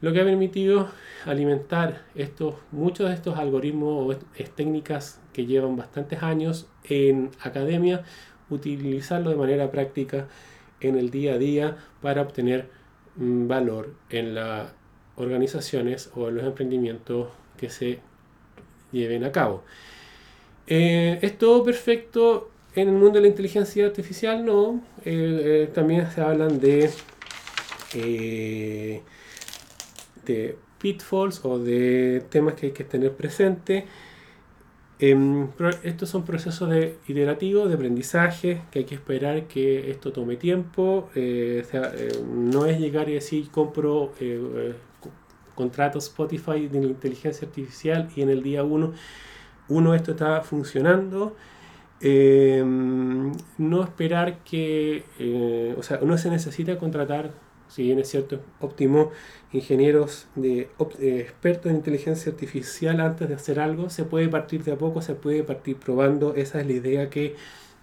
lo 0.00 0.12
que 0.12 0.20
ha 0.20 0.24
permitido 0.24 0.88
alimentar 1.26 2.02
estos, 2.14 2.54
muchos 2.70 3.08
de 3.08 3.14
estos 3.14 3.36
algoritmos 3.36 4.16
o 4.16 4.18
técnicas 4.54 5.20
que 5.32 5.46
llevan 5.46 5.76
bastantes 5.76 6.22
años 6.22 6.68
en 6.84 7.30
academia, 7.40 8.04
utilizarlo 8.50 9.30
de 9.30 9.36
manera 9.36 9.70
práctica 9.70 10.28
en 10.80 10.96
el 10.96 11.10
día 11.10 11.34
a 11.34 11.38
día 11.38 11.76
para 12.00 12.22
obtener 12.22 12.68
mm, 13.16 13.48
valor 13.48 13.94
en 14.10 14.34
las 14.34 14.72
organizaciones 15.16 16.10
o 16.14 16.28
en 16.28 16.36
los 16.36 16.44
emprendimientos 16.44 17.28
que 17.56 17.68
se 17.68 17.98
lleven 18.92 19.24
a 19.24 19.32
cabo. 19.32 19.64
Eh, 20.66 21.18
¿Es 21.22 21.36
todo 21.38 21.64
perfecto 21.64 22.50
en 22.82 22.88
el 22.88 22.94
mundo 22.94 23.14
de 23.14 23.22
la 23.22 23.28
inteligencia 23.28 23.86
artificial? 23.86 24.44
No. 24.44 24.80
Eh, 25.04 25.66
eh, 25.66 25.70
también 25.72 26.10
se 26.10 26.20
hablan 26.20 26.60
de, 26.60 26.90
de 30.24 30.56
pitfalls 30.78 31.44
o 31.44 31.58
de 31.58 32.22
temas 32.30 32.54
que 32.54 32.66
hay 32.66 32.72
que 32.72 32.84
tener 32.84 33.12
presente. 33.12 33.86
Em, 35.00 35.48
estos 35.84 36.08
son 36.08 36.24
procesos 36.24 36.74
iterativos 37.06 37.68
de 37.68 37.74
aprendizaje 37.76 38.62
que 38.72 38.80
hay 38.80 38.84
que 38.84 38.96
esperar 38.96 39.46
que 39.46 39.90
esto 39.90 40.12
tome 40.12 40.36
tiempo. 40.36 41.08
no 41.14 42.66
es 42.66 42.80
llegar 42.80 43.08
y 43.08 43.14
decir 43.14 43.50
compro 43.50 44.12
contrato 45.58 45.98
Spotify 45.98 46.68
de 46.68 46.78
inteligencia 46.78 47.48
artificial 47.48 48.08
y 48.14 48.22
en 48.22 48.30
el 48.30 48.44
día 48.44 48.62
1, 48.62 48.92
uno, 49.70 49.94
esto 49.94 50.12
está 50.12 50.40
funcionando. 50.42 51.34
Em, 52.00 53.32
no 53.58 53.82
esperar 53.82 54.38
que, 54.44 55.04
eh, 55.18 55.74
o 55.76 55.82
sea, 55.82 55.98
no 55.98 56.16
se 56.16 56.30
necesita 56.30 56.78
contratar, 56.78 57.32
si 57.68 57.82
bien 57.82 57.98
es 57.98 58.08
cierto, 58.08 58.40
óptimo, 58.60 59.10
ingenieros 59.52 60.28
de, 60.36 60.68
expertos 61.00 61.70
en 61.70 61.76
inteligencia 61.76 62.30
artificial 62.32 63.00
antes 63.00 63.28
de 63.28 63.34
hacer 63.34 63.58
algo, 63.58 63.90
se 63.90 64.04
puede 64.04 64.28
partir 64.28 64.62
de 64.64 64.72
a 64.72 64.78
poco, 64.78 65.02
se 65.02 65.14
puede 65.14 65.42
partir 65.42 65.76
probando, 65.76 66.34
esa 66.34 66.60
es 66.60 66.66
la 66.66 66.72
idea 66.72 67.10
que 67.10 67.34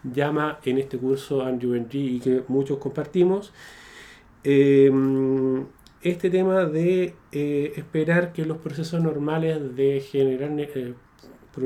llama 0.04 0.60
en 0.64 0.78
este 0.78 0.98
curso 0.98 1.44
Andrew 1.44 1.76
Ng 1.76 1.94
y 1.94 2.20
que 2.20 2.44
muchos 2.48 2.78
compartimos. 2.78 3.52
Em, 4.44 5.66
este 6.02 6.30
tema 6.30 6.66
de 6.66 7.16
eh, 7.32 7.74
esperar 7.76 8.32
que 8.32 8.46
los 8.46 8.58
procesos 8.60 9.02
normales 9.02 9.76
de 9.76 10.00
generar 10.02 10.52
eh, 10.60 10.94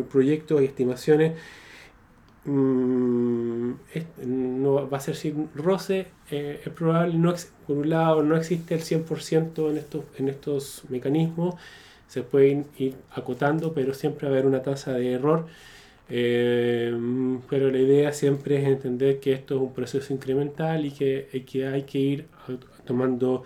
proyectos 0.10 0.62
y 0.62 0.66
estimaciones 0.66 1.34
mm, 2.46 3.72
no 4.26 4.90
va 4.90 4.98
a 4.98 5.02
ser 5.02 5.16
sin 5.16 5.50
roce, 5.56 6.08
eh, 6.32 6.62
es 6.66 6.72
probable, 6.74 7.16
no, 7.16 7.34
por 7.68 7.78
un 7.78 7.90
lado 7.90 8.24
no 8.24 8.36
existe 8.36 8.76
el 8.76 8.82
100% 8.82 9.70
en 9.72 9.78
estos, 9.78 10.04
en 10.18 10.30
estos 10.30 10.84
mecanismos, 10.90 11.56
se 12.08 12.24
pueden 12.24 12.66
ir 12.78 12.96
acotando, 13.12 13.74
pero 13.74 13.94
siempre 13.94 14.28
va 14.28 14.34
a 14.34 14.38
haber 14.38 14.48
una 14.48 14.62
tasa 14.64 14.94
de 14.94 15.14
error. 15.14 15.48
pero 16.08 17.72
la 17.72 17.78
idea 17.80 18.12
siempre 18.14 18.58
es 18.62 18.68
entender 18.68 19.20
que 19.20 19.34
esto 19.34 19.56
es 19.56 19.62
un 19.62 19.74
proceso 19.74 20.14
incremental 20.14 20.86
y 20.86 20.92
que, 20.92 21.46
que 21.46 21.68
hay 21.68 21.84
que 21.84 22.00
ir 22.00 22.26
tomando 22.86 23.44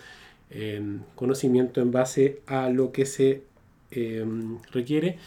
Em, 0.55 0.99
conocimiento 1.15 1.81
en 1.81 1.91
base 1.91 2.41
a 2.45 2.69
lo 2.69 2.91
que 2.91 3.07
se 3.07 3.41
em, 3.89 4.59
requiere. 4.71 5.17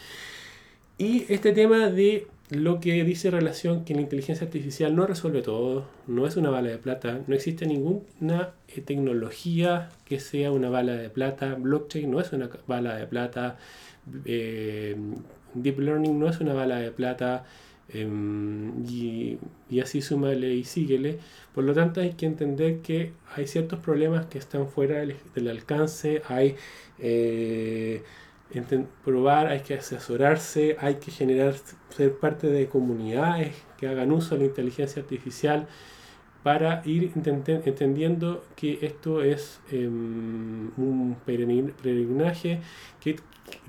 Y 0.97 1.25
este 1.27 1.51
tema 1.51 1.89
de 1.89 2.27
lo 2.49 2.79
que 2.79 3.03
dice 3.03 3.29
relación 3.31 3.83
que 3.83 3.93
la 3.93 4.01
inteligencia 4.01 4.45
artificial 4.45 4.95
no 4.95 5.05
resuelve 5.05 5.41
todo, 5.41 5.85
no 6.07 6.25
es 6.25 6.37
una 6.37 6.49
bala 6.49 6.69
de 6.69 6.77
plata, 6.77 7.21
no 7.27 7.35
existe 7.35 7.65
ninguna 7.65 8.51
eh, 8.67 8.81
tecnología 8.81 9.89
que 10.05 10.19
sea 10.19 10.51
una 10.51 10.69
bala 10.69 10.93
de 10.93 11.09
plata, 11.09 11.55
blockchain 11.55 12.09
no 12.09 12.21
es 12.21 12.31
una 12.31 12.49
bala 12.67 12.95
de 12.95 13.07
plata, 13.07 13.57
em, 14.25 15.15
deep 15.53 15.79
learning 15.79 16.17
no 16.19 16.29
es 16.29 16.39
una 16.39 16.53
bala 16.53 16.79
de 16.79 16.91
plata, 16.91 17.45
Em, 17.89 18.85
y, 18.85 19.39
así 19.81 20.01
súmale 20.01 20.53
y 20.53 20.63
síguele. 20.63 21.19
Por 21.53 21.63
lo 21.63 21.73
tanto, 21.73 22.01
hay 22.01 22.13
que 22.13 22.25
entender 22.25 22.79
que 22.79 23.13
hay 23.35 23.47
ciertos 23.47 23.79
problemas 23.79 24.25
que 24.25 24.37
están 24.37 24.67
fuera 24.67 24.99
del, 24.99 25.47
alcance, 25.47 26.21
hay 26.27 26.55
eh, 26.99 28.03
probar, 29.03 29.47
hay 29.47 29.61
que 29.61 29.75
asesorarse, 29.75 30.77
hay 30.79 30.95
que 30.95 31.11
generar, 31.11 31.55
ser 31.89 32.17
parte 32.17 32.47
de 32.47 32.67
comunidades 32.67 33.55
que 33.77 33.87
hagan 33.87 34.11
uso 34.11 34.35
de 34.35 34.41
la 34.41 34.47
inteligencia 34.47 35.01
artificial 35.01 35.67
para 36.43 36.81
ir 36.85 37.11
entendiendo 37.15 38.43
que 38.55 38.79
esto 38.81 39.21
es 39.21 39.59
em, 39.71 40.71
un 40.77 41.17
peregrinaje 41.25 42.61
que 43.01 43.17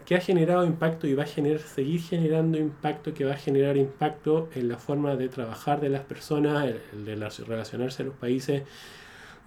que 0.04 0.16
ha 0.16 0.20
generado 0.20 0.64
impacto 0.64 1.06
y 1.06 1.14
va 1.14 1.24
a 1.24 1.26
generar, 1.26 1.60
seguir 1.60 2.00
generando 2.00 2.56
impacto, 2.58 3.12
que 3.12 3.24
va 3.24 3.32
a 3.32 3.36
generar 3.36 3.76
impacto 3.76 4.48
en 4.54 4.68
la 4.68 4.78
forma 4.78 5.16
de 5.16 5.28
trabajar 5.28 5.80
de 5.80 5.90
las 5.90 6.02
personas, 6.02 6.66
el, 6.66 7.04
de 7.04 7.14
relacionarse 7.14 8.02
a 8.02 8.06
los 8.06 8.14
países, 8.14 8.62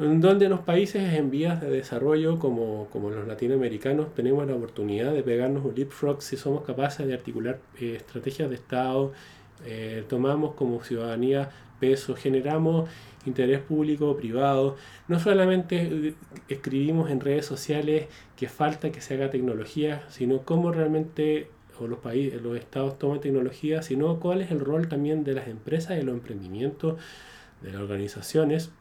donde 0.01 0.49
los 0.49 0.61
países 0.61 1.13
en 1.13 1.29
vías 1.29 1.61
de 1.61 1.69
desarrollo 1.69 2.39
como, 2.39 2.87
como, 2.91 3.11
los 3.11 3.27
latinoamericanos 3.27 4.15
tenemos 4.15 4.47
la 4.47 4.55
oportunidad 4.55 5.13
de 5.13 5.21
pegarnos 5.21 5.63
un 5.63 5.75
leapfrog 5.75 6.23
si 6.23 6.37
somos 6.37 6.63
capaces 6.63 7.05
de 7.05 7.13
articular 7.13 7.59
eh, 7.79 7.97
estrategias 7.97 8.49
de 8.49 8.55
Estado, 8.55 9.11
eh, 9.63 10.03
tomamos 10.09 10.55
como 10.55 10.83
ciudadanía 10.83 11.51
peso, 11.79 12.15
generamos 12.15 12.89
interés 13.27 13.59
público 13.59 14.09
o 14.09 14.17
privado. 14.17 14.75
No 15.07 15.19
solamente 15.19 15.81
eh, 15.81 16.15
escribimos 16.47 17.11
en 17.11 17.19
redes 17.19 17.45
sociales 17.45 18.07
que 18.35 18.49
falta 18.49 18.91
que 18.91 19.01
se 19.01 19.13
haga 19.13 19.29
tecnología, 19.29 20.03
sino 20.09 20.41
cómo 20.41 20.71
realmente 20.71 21.47
los 21.79 21.99
países, 21.99 22.41
los 22.41 22.57
estados 22.57 22.99
toman 22.99 23.21
tecnología, 23.21 23.81
sino 23.81 24.19
cuál 24.19 24.41
es 24.41 24.51
el 24.51 24.59
rol 24.59 24.87
también 24.87 25.23
de 25.23 25.33
las 25.33 25.47
empresas 25.47 25.99
y 25.99 26.03
los 26.03 26.13
emprendimientos, 26.13 26.99
de 27.61 27.71
las 27.71 27.81
organizaciones, 27.81 28.71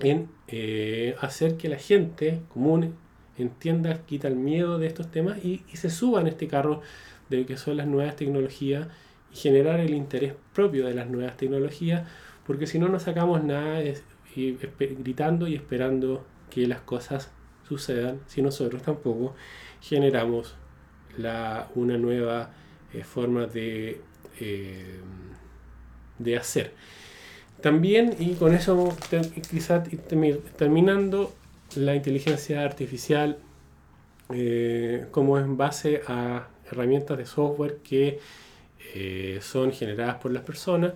en 0.00 0.28
eh, 0.48 1.14
hacer 1.20 1.56
que 1.56 1.68
la 1.68 1.78
gente 1.78 2.40
común 2.52 2.96
entienda, 3.38 4.02
quita 4.06 4.28
el 4.28 4.36
miedo 4.36 4.78
de 4.78 4.86
estos 4.86 5.10
temas 5.10 5.44
y, 5.44 5.64
y 5.72 5.76
se 5.76 5.90
suba 5.90 6.20
en 6.20 6.26
este 6.26 6.48
carro 6.48 6.82
de 7.28 7.46
que 7.46 7.56
son 7.56 7.76
las 7.76 7.86
nuevas 7.86 8.16
tecnologías 8.16 8.88
y 9.32 9.36
generar 9.36 9.80
el 9.80 9.94
interés 9.94 10.34
propio 10.52 10.86
de 10.86 10.94
las 10.94 11.08
nuevas 11.08 11.36
tecnologías 11.36 12.06
porque 12.50 12.66
si 12.66 12.78
no, 12.78 12.88
no 12.88 12.98
sacamos 12.98 13.44
nada 13.44 13.80
gritando 14.34 15.46
y 15.46 15.54
esperando 15.54 16.26
que 16.50 16.66
las 16.66 16.80
cosas 16.80 17.30
sucedan, 17.68 18.20
si 18.26 18.42
nosotros 18.42 18.82
tampoco 18.82 19.36
generamos 19.80 20.56
la, 21.16 21.68
una 21.76 21.96
nueva 21.96 22.50
eh, 22.92 23.04
forma 23.04 23.46
de, 23.46 24.00
eh, 24.40 25.00
de 26.18 26.36
hacer. 26.36 26.74
También, 27.62 28.16
y 28.18 28.34
con 28.34 28.54
eso 28.54 28.96
quizás 29.50 29.88
terminando, 30.56 31.32
la 31.76 31.94
inteligencia 31.94 32.64
artificial 32.64 33.38
eh, 34.32 35.06
como 35.10 35.38
en 35.38 35.56
base 35.56 36.02
a 36.06 36.48
herramientas 36.70 37.18
de 37.18 37.26
software 37.26 37.78
que 37.78 38.18
son 39.40 39.72
generadas 39.72 40.16
por 40.16 40.32
las 40.32 40.42
personas 40.42 40.94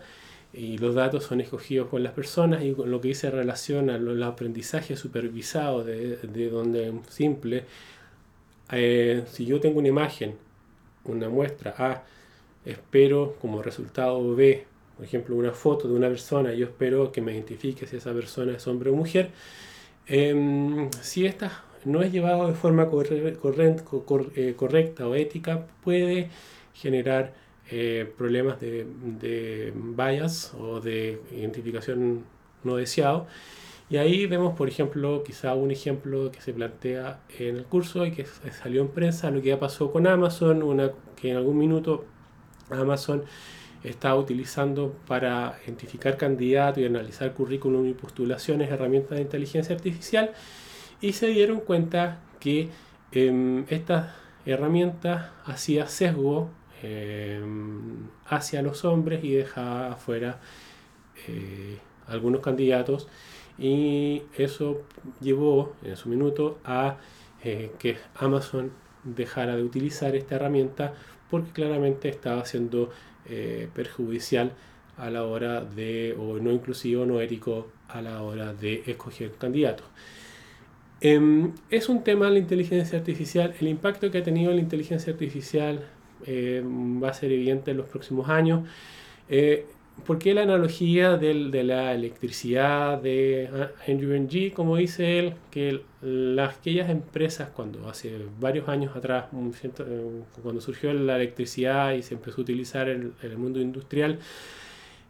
y 0.57 0.79
los 0.79 0.95
datos 0.95 1.25
son 1.25 1.41
escogidos 1.41 1.89
por 1.89 2.01
las 2.01 2.13
personas 2.13 2.63
y 2.63 2.73
con 2.73 2.91
lo 2.91 3.01
que 3.01 3.09
dice 3.09 3.31
relación 3.31 3.91
al 3.91 4.23
aprendizaje 4.23 4.97
supervisado 4.97 5.83
de, 5.83 6.17
de 6.17 6.49
donde 6.49 6.95
simple, 7.09 7.65
eh, 8.71 9.25
si 9.27 9.47
yo 9.47 9.61
tengo 9.61 9.81
una 9.81 9.89
imagen, 9.89 10.37
una 11.05 11.29
muestra 11.29 11.75
A, 11.77 12.05
espero 12.65 13.37
como 13.41 13.63
resultado 13.63 14.35
B, 14.35 14.65
por 14.97 15.05
ejemplo, 15.05 15.37
una 15.37 15.53
foto 15.53 15.89
de 15.89 15.95
una 15.95 16.09
persona, 16.09 16.53
yo 16.55 16.67
espero 16.67 17.13
que 17.13 17.21
me 17.21 17.33
identifique 17.33 17.87
si 17.87 17.97
esa 17.97 18.13
persona 18.13 18.57
es 18.57 18.67
hombre 18.67 18.91
o 18.91 18.95
mujer. 18.95 19.31
Em, 20.07 20.91
si 21.01 21.27
esta 21.27 21.65
no 21.85 22.03
es 22.03 22.13
llevado 22.13 22.47
de 22.49 22.55
forma 22.55 22.85
eh, 22.85 24.55
correcta 24.57 25.09
o 25.09 25.15
ética, 25.15 25.67
puede 25.83 26.31
generar 26.75 27.35
eh, 27.71 28.11
problemas 28.19 28.61
de, 28.61 28.87
de 29.21 29.73
bias 29.75 30.55
o 30.55 30.81
de 30.81 31.21
identificación 31.33 32.25
no 32.63 32.77
deseado. 32.77 33.27
Y 33.91 33.97
ahí 33.99 34.27
vemos, 34.27 34.57
por 34.57 34.69
ejemplo, 34.69 35.23
quizá 35.25 35.55
un 35.55 35.71
ejemplo 35.71 36.33
que 36.33 36.41
se 36.41 36.53
plantea 36.53 37.21
en 37.39 37.57
el 37.57 37.65
curso 37.65 38.07
y 38.07 38.13
que 38.13 38.27
salió 38.27 38.81
en 38.83 38.89
prensa, 38.89 39.31
lo 39.31 39.43
que 39.43 39.49
ya 39.49 39.61
pasó 39.61 39.93
con 39.93 40.07
Amazon, 40.07 40.63
una, 40.63 40.91
que 41.17 41.31
en 41.31 41.37
algún 41.37 41.59
minuto 41.59 42.05
Amazon 42.71 43.25
está 43.85 44.17
utilizando 44.17 44.97
para 45.07 45.59
identificar 45.65 46.17
candidatos 46.17 46.79
y 46.83 46.87
analizar 46.87 47.33
currículum 47.35 47.87
y 47.87 47.95
postulaciones 47.95 48.71
herramientas 48.71 49.17
de 49.17 49.23
inteligencia 49.23 49.75
artificial 49.75 50.33
y 51.01 51.13
se 51.13 51.29
dieron 51.29 51.61
cuenta 51.61 52.21
que 52.41 52.71
eh, 53.13 53.65
esta 53.69 54.17
herramienta 54.47 55.35
hacía 55.45 55.87
sesgo 55.87 56.51
em, 56.83 58.09
hacia 58.27 58.63
los 58.63 58.85
hombres 58.85 59.23
y 59.23 59.35
dejaba 59.35 59.93
afuera 59.93 60.41
eh, 61.29 61.79
algunos 62.07 62.41
candidatos 62.41 63.09
y 63.59 64.23
eso 64.37 64.83
llevó 65.21 65.75
en 65.85 65.97
su 65.97 66.09
minuto 66.09 66.59
a 66.65 66.97
eh, 67.43 67.71
que 67.79 67.99
Amazon 68.17 68.73
dejara 69.05 69.57
de 69.57 69.63
utilizar 69.63 70.17
esta 70.17 70.37
herramienta 70.37 70.95
porque 71.31 71.53
claramente 71.53 72.09
estaba 72.09 72.45
siendo 72.45 72.91
eh, 73.29 73.69
perjudicial 73.75 74.53
a 74.97 75.11
la 75.11 75.25
hora 75.25 75.63
de, 75.63 76.15
o 76.19 76.39
no 76.39 76.53
inclusivo, 76.53 77.05
no 77.07 77.21
ético 77.21 77.69
a 77.89 78.01
la 78.01 78.23
hora 78.23 78.55
de 78.55 78.83
escoger 78.87 79.33
candidatos. 79.33 79.87
Em, 81.01 81.53
es 81.71 81.89
un 81.89 82.03
tema 82.03 82.31
la 82.31 82.39
inteligencia 82.39 82.99
artificial, 82.99 83.55
el 83.61 83.69
impacto 83.69 84.11
que 84.11 84.19
ha 84.19 84.23
tenido 84.23 84.53
la 84.53 84.61
inteligencia 84.61 85.13
artificial 85.13 85.85
em, 86.27 87.03
va 87.03 87.11
a 87.11 87.15
ser 87.15 87.33
evidente 87.33 87.73
en 87.73 87.77
los 87.79 87.89
próximos 87.89 88.29
años. 88.29 88.67
Eh, 89.29 89.67
¿Por 90.07 90.19
qué 90.19 90.35
la 90.35 90.43
analogía 90.43 91.17
del, 91.17 91.51
de 91.51 91.65
la 91.65 91.95
electricidad 91.95 93.01
de 93.01 93.49
Andrew 93.89 94.13
Ng? 94.15 94.53
Como 94.53 94.77
dice 94.77 95.19
él, 95.19 95.35
que 95.51 95.81
las, 96.03 96.59
aquellas 96.59 96.91
empresas, 96.91 97.49
cuando 97.51 97.89
hace 97.89 98.13
varios 98.39 98.69
años 98.69 98.95
atrás, 98.95 99.27
eh, 99.33 99.71
cuando 100.43 100.61
surgió 100.61 100.93
la 100.93 101.17
electricidad 101.17 101.95
y 101.95 102.03
se 102.03 102.15
empezó 102.15 102.41
a 102.41 102.43
utilizar 102.43 102.89
en, 102.91 103.15
el 103.23 103.39
mundo 103.39 103.61
industrial, 103.61 104.19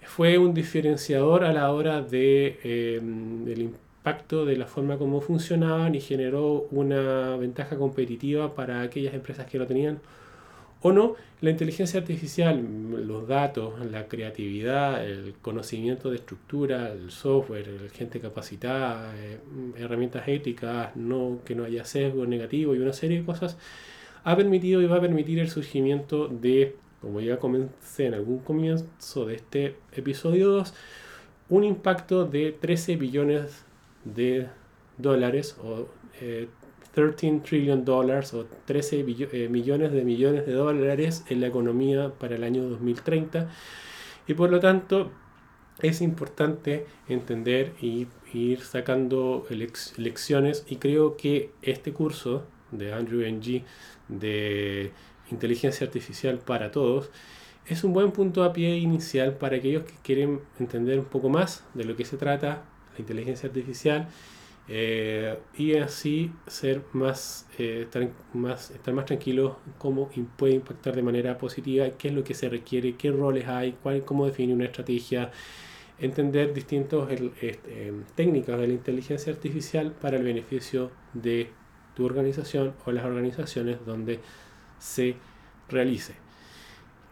fue 0.02 0.38
un 0.38 0.54
diferenciador 0.54 1.44
a 1.44 1.52
la 1.52 1.72
hora 1.72 2.00
de, 2.00 3.00
del 3.44 3.62
impacto 3.62 4.44
de 4.44 4.56
la 4.56 4.66
forma 4.66 4.96
como 4.98 5.20
funcionaban 5.20 5.94
y 5.94 6.00
generó 6.00 6.68
una 6.70 7.36
ventaja 7.36 7.76
competitiva 7.76 8.54
para 8.54 8.82
aquellas 8.82 9.14
empresas 9.14 9.46
que 9.46 9.58
lo 9.58 9.66
tenían 9.66 9.98
o 10.86 10.92
no, 10.92 11.14
la 11.40 11.48
inteligencia 11.48 11.98
artificial, 11.98 12.62
los 13.06 13.26
datos, 13.26 13.72
la 13.90 14.06
creatividad, 14.06 15.02
el 15.02 15.32
conocimiento 15.40 16.10
de 16.10 16.16
estructura, 16.16 16.92
el 16.92 17.10
software, 17.10 17.66
la 17.68 17.88
gente 17.88 18.20
capacitada, 18.20 19.14
eh, 19.16 19.38
herramientas 19.78 20.28
éticas, 20.28 20.94
no, 20.94 21.38
que 21.42 21.54
no 21.54 21.64
haya 21.64 21.86
sesgo 21.86 22.26
negativo 22.26 22.74
y 22.74 22.80
una 22.80 22.92
serie 22.92 23.20
de 23.20 23.24
cosas, 23.24 23.56
ha 24.24 24.36
permitido 24.36 24.82
y 24.82 24.86
va 24.86 24.96
a 24.96 25.00
permitir 25.00 25.38
el 25.38 25.48
surgimiento 25.48 26.28
de, 26.28 26.76
como 27.00 27.22
ya 27.22 27.38
comencé 27.38 28.04
en 28.04 28.12
algún 28.12 28.40
comienzo 28.40 29.24
de 29.24 29.36
este 29.36 29.76
episodio 29.94 30.50
2, 30.50 30.74
un 31.48 31.64
impacto 31.64 32.26
de 32.26 32.52
13 32.52 32.96
billones 32.96 33.64
de 34.04 34.48
dólares 34.98 35.56
o 35.64 35.88
eh, 36.20 36.48
13 36.94 37.40
trillion 37.44 37.84
dollars 37.84 38.34
o 38.34 38.46
13 38.66 39.04
eh, 39.32 39.48
millones 39.48 39.92
de 39.92 40.04
millones 40.04 40.46
de 40.46 40.52
dólares 40.52 41.24
en 41.28 41.40
la 41.40 41.48
economía 41.48 42.12
para 42.18 42.36
el 42.36 42.44
año 42.44 42.64
2030 42.64 43.48
y 44.26 44.34
por 44.34 44.50
lo 44.50 44.60
tanto 44.60 45.10
es 45.80 46.00
importante 46.00 46.86
entender 47.08 47.72
y 47.80 48.06
ir 48.32 48.60
sacando 48.60 49.46
lecciones. 49.50 50.64
Y 50.68 50.76
creo 50.76 51.16
que 51.16 51.50
este 51.62 51.92
curso 51.92 52.44
de 52.70 52.92
Andrew 52.92 53.22
Ng 53.22 53.64
de 54.08 54.92
inteligencia 55.30 55.86
artificial 55.86 56.38
para 56.38 56.70
todos 56.70 57.10
es 57.66 57.82
un 57.82 57.92
buen 57.92 58.12
punto 58.12 58.44
a 58.44 58.52
pie 58.52 58.76
inicial 58.76 59.36
para 59.36 59.56
aquellos 59.56 59.84
que 59.84 59.94
quieren 60.02 60.40
entender 60.58 60.98
un 60.98 61.06
poco 61.06 61.28
más 61.28 61.64
de 61.74 61.84
lo 61.84 61.96
que 61.96 62.04
se 62.04 62.16
trata 62.16 62.64
la 62.92 63.00
inteligencia 63.00 63.48
artificial 63.48 64.08
eh, 64.66 65.38
y 65.56 65.76
así 65.76 66.32
ser 66.46 66.82
más, 66.92 67.46
eh, 67.58 67.82
estar, 67.82 68.08
más, 68.32 68.70
estar 68.70 68.94
más 68.94 69.04
tranquilo 69.04 69.58
cómo 69.76 70.10
puede 70.36 70.54
impactar 70.54 70.96
de 70.96 71.02
manera 71.02 71.36
positiva, 71.36 71.90
qué 71.90 72.08
es 72.08 72.14
lo 72.14 72.24
que 72.24 72.34
se 72.34 72.48
requiere, 72.48 72.96
qué 72.96 73.10
roles 73.10 73.46
hay, 73.46 73.72
cuál, 73.82 74.04
cómo 74.04 74.24
definir 74.24 74.54
una 74.54 74.64
estrategia, 74.64 75.30
entender 75.98 76.54
distintas 76.54 77.08
este, 77.40 77.92
técnicas 78.14 78.58
de 78.58 78.66
la 78.66 78.72
inteligencia 78.72 79.32
artificial 79.32 79.92
para 79.92 80.16
el 80.16 80.24
beneficio 80.24 80.90
de 81.12 81.50
tu 81.94 82.06
organización 82.06 82.74
o 82.86 82.92
las 82.92 83.04
organizaciones 83.04 83.84
donde 83.84 84.20
se 84.78 85.16
realice. 85.68 86.14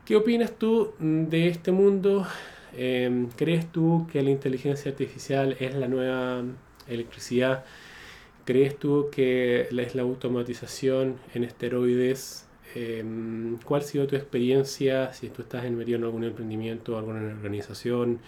¿Qué 0.07 0.17
opinas 0.17 0.59
tú 0.59 0.95
de 0.99 1.49
este 1.49 1.71
mundo? 1.71 2.27
Eh, 2.75 3.29
¿Crees 3.37 3.71
tú 3.71 4.07
que 4.11 4.23
la 4.23 4.31
inteligencia 4.31 4.91
artificial 4.91 5.57
es 5.61 5.75
la 5.75 5.87
nueva 5.87 6.43
electricidad. 6.89 7.65
¿Crees 8.45 8.79
tú 8.79 9.09
que 9.13 9.69
es 9.71 9.95
la 9.95 10.03
automatización 10.03 11.17
en 11.35 11.45
esteroides? 11.45 12.47
Em, 12.75 13.59
¿Cuál 13.59 13.83
ha 13.83 13.85
sido 13.85 14.07
tu 14.07 14.17
experiencia? 14.17 15.13
Si 15.13 15.29
tú 15.29 15.43
estás 15.43 15.65
en 15.65 15.77
medio 15.77 15.97
en 15.97 16.05
algún 16.05 16.25
emprendimiento, 16.25 16.99
alguna 16.99 17.21
organización, 17.21 18.21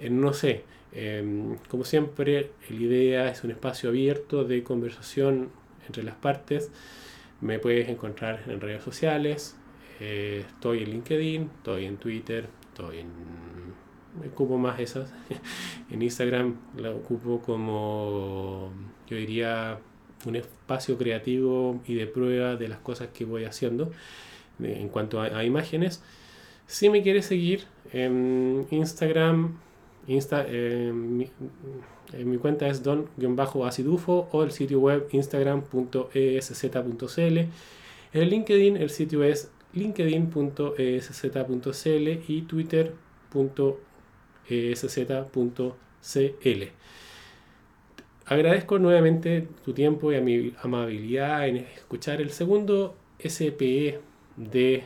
no 0.00 0.32
sé. 0.32 0.64
Em, 0.92 1.56
como 1.68 1.84
siempre, 1.84 2.50
la 2.68 2.76
idea 2.76 3.28
es 3.30 3.44
un 3.44 3.50
espacio 3.50 3.88
abierto 3.88 4.44
de 4.44 4.62
conversación 4.62 5.50
entre 5.86 6.02
las 6.02 6.14
partes. 6.14 6.70
Me 7.40 7.58
puedes 7.58 7.88
encontrar 7.88 8.42
en 8.46 8.60
redes 8.60 8.82
sociales. 8.82 9.56
Eh, 10.00 10.44
estoy 10.46 10.82
en 10.82 10.90
LinkedIn, 10.90 11.50
estoy 11.58 11.86
en 11.86 11.96
Twitter, 11.96 12.48
estoy 12.68 12.98
en 12.98 13.10
ocupo 14.32 14.58
más 14.58 14.80
esas. 14.80 15.12
en 15.90 16.02
Instagram 16.02 16.56
la 16.76 16.90
ocupo 16.90 17.40
como, 17.40 18.70
yo 19.08 19.16
diría, 19.16 19.78
un 20.24 20.36
espacio 20.36 20.96
creativo 20.98 21.80
y 21.86 21.94
de 21.94 22.06
prueba 22.06 22.56
de 22.56 22.68
las 22.68 22.78
cosas 22.78 23.08
que 23.08 23.24
voy 23.24 23.44
haciendo 23.44 23.90
en 24.62 24.88
cuanto 24.88 25.20
a, 25.20 25.44
imágenes. 25.44 26.02
Si 26.66 26.88
me 26.90 27.02
quieres 27.02 27.26
seguir 27.26 27.64
en 27.92 28.66
Instagram, 28.70 29.58
Insta, 30.06 30.46
en 30.48 31.16
mi 31.16 31.28
cuenta 32.38 32.68
es 32.68 32.82
don-acidufo 32.82 34.28
o 34.32 34.42
el 34.42 34.50
sitio 34.50 34.80
web 34.80 35.06
instagram.esz.cl. 35.12 37.38
En 38.14 38.28
LinkedIn 38.28 38.76
el 38.76 38.90
sitio 38.90 39.24
es 39.24 39.50
linkedin.esz.cl 39.72 42.08
y 42.28 42.42
twitter.com 42.42 43.91
esz.cl. 44.48 45.32
Agradezco 48.26 48.78
nuevamente 48.78 49.48
tu 49.64 49.72
tiempo 49.72 50.12
y 50.12 50.20
mi 50.20 50.54
amabilidad 50.62 51.48
en 51.48 51.56
escuchar 51.56 52.20
el 52.20 52.30
segundo 52.30 52.94
SPE 53.18 54.00
de 54.36 54.84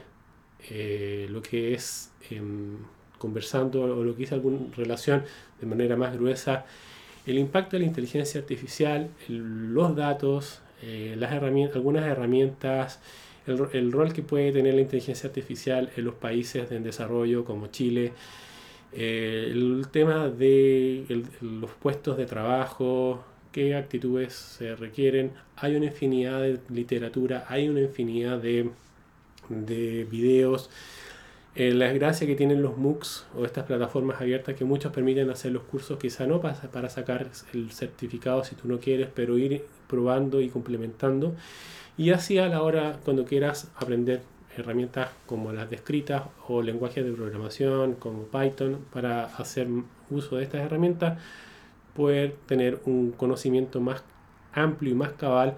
eh, 0.71 1.27
lo 1.31 1.43
que 1.43 1.75
es 1.75 2.11
em, 2.31 2.79
conversando 3.19 3.83
o 3.83 4.05
lo 4.05 4.17
que 4.17 4.25
es 4.25 4.33
alguna 4.33 4.59
relación 4.75 5.25
de 5.61 5.67
manera 5.67 5.97
más 5.97 6.17
gruesa, 6.17 6.65
el 7.27 7.39
impacto 7.39 7.77
de 7.77 7.81
la 7.81 7.87
inteligencia 7.87 8.41
artificial, 8.41 9.11
los 9.29 9.95
datos, 9.95 10.63
eh, 10.83 11.15
las 11.19 11.33
herramientas, 11.33 11.77
algunas 11.77 12.05
herramientas, 12.07 13.01
el, 13.47 13.61
el, 13.73 13.93
rol 13.93 14.13
que 14.13 14.23
puede 14.23 14.53
tener 14.53 14.75
la 14.75 14.81
inteligencia 14.81 15.29
artificial 15.29 15.91
en 15.97 16.05
los 16.05 16.15
países 16.15 16.71
en 16.73 16.83
desarrollo 16.83 17.45
como 17.45 17.69
Chile, 17.69 18.13
eh, 18.99 19.51
el 19.53 19.89
tema 19.91 20.31
de 20.31 21.23
los 21.43 21.71
puestos 21.73 22.17
de 22.17 22.25
trabajo, 22.25 23.23
qué 23.53 23.75
actitudes 23.75 24.33
se 24.33 24.75
requieren. 24.75 25.33
Hay 25.57 25.77
una 25.77 25.87
infinidad 25.87 26.41
de 26.41 26.59
literatura, 26.71 27.45
hay 27.49 27.69
una 27.69 27.83
infinidad 27.83 28.39
de, 28.39 28.71
de 29.51 30.05
videos. 30.11 30.71
Eh, 31.55 31.75
la 31.75 31.93
gracia 31.93 32.27
que 32.27 32.37
tienen 32.37 32.63
los 32.63 32.79
MOOCs 32.79 33.27
o 33.37 33.45
estas 33.45 33.65
plataformas 33.65 34.19
abiertas 34.21 34.55
que 34.55 34.65
muchos 34.65 34.93
permiten 34.93 35.29
hacer 35.29 35.53
los 35.53 35.65
cursos, 35.65 35.99
quizá 35.99 36.27
no 36.27 36.41
para, 36.41 36.55
para 36.55 36.89
sacar 36.89 37.29
el 37.53 37.71
certificado 37.73 38.45
si 38.45 38.55
tú 38.55 38.67
no 38.67 38.81
quieres, 38.81 39.09
pero 39.15 39.37
ir 39.37 39.63
probando 39.89 40.41
y 40.41 40.49
complementando. 40.49 41.35
Y 41.99 42.11
así 42.11 42.39
a 42.39 42.49
la 42.49 42.63
hora, 42.63 42.99
cuando 43.05 43.27
quieras 43.27 43.71
aprender 43.77 44.23
herramientas 44.59 45.11
como 45.27 45.53
las 45.53 45.71
descritas 45.71 46.23
o 46.49 46.63
lenguajes 46.63 47.05
de 47.05 47.13
programación 47.13 47.95
como 47.95 48.25
Python 48.25 48.79
para 48.93 49.25
hacer 49.25 49.69
uso 50.11 50.37
de 50.37 50.45
estas 50.45 50.63
herramientas, 50.63 51.19
poder 51.95 52.35
tener 52.47 52.81
un 52.85 53.13
conocimiento 53.13 53.81
más 53.81 54.03
amplio 54.53 54.93
y 54.93 54.95
más 54.95 55.13
cabal 55.13 55.57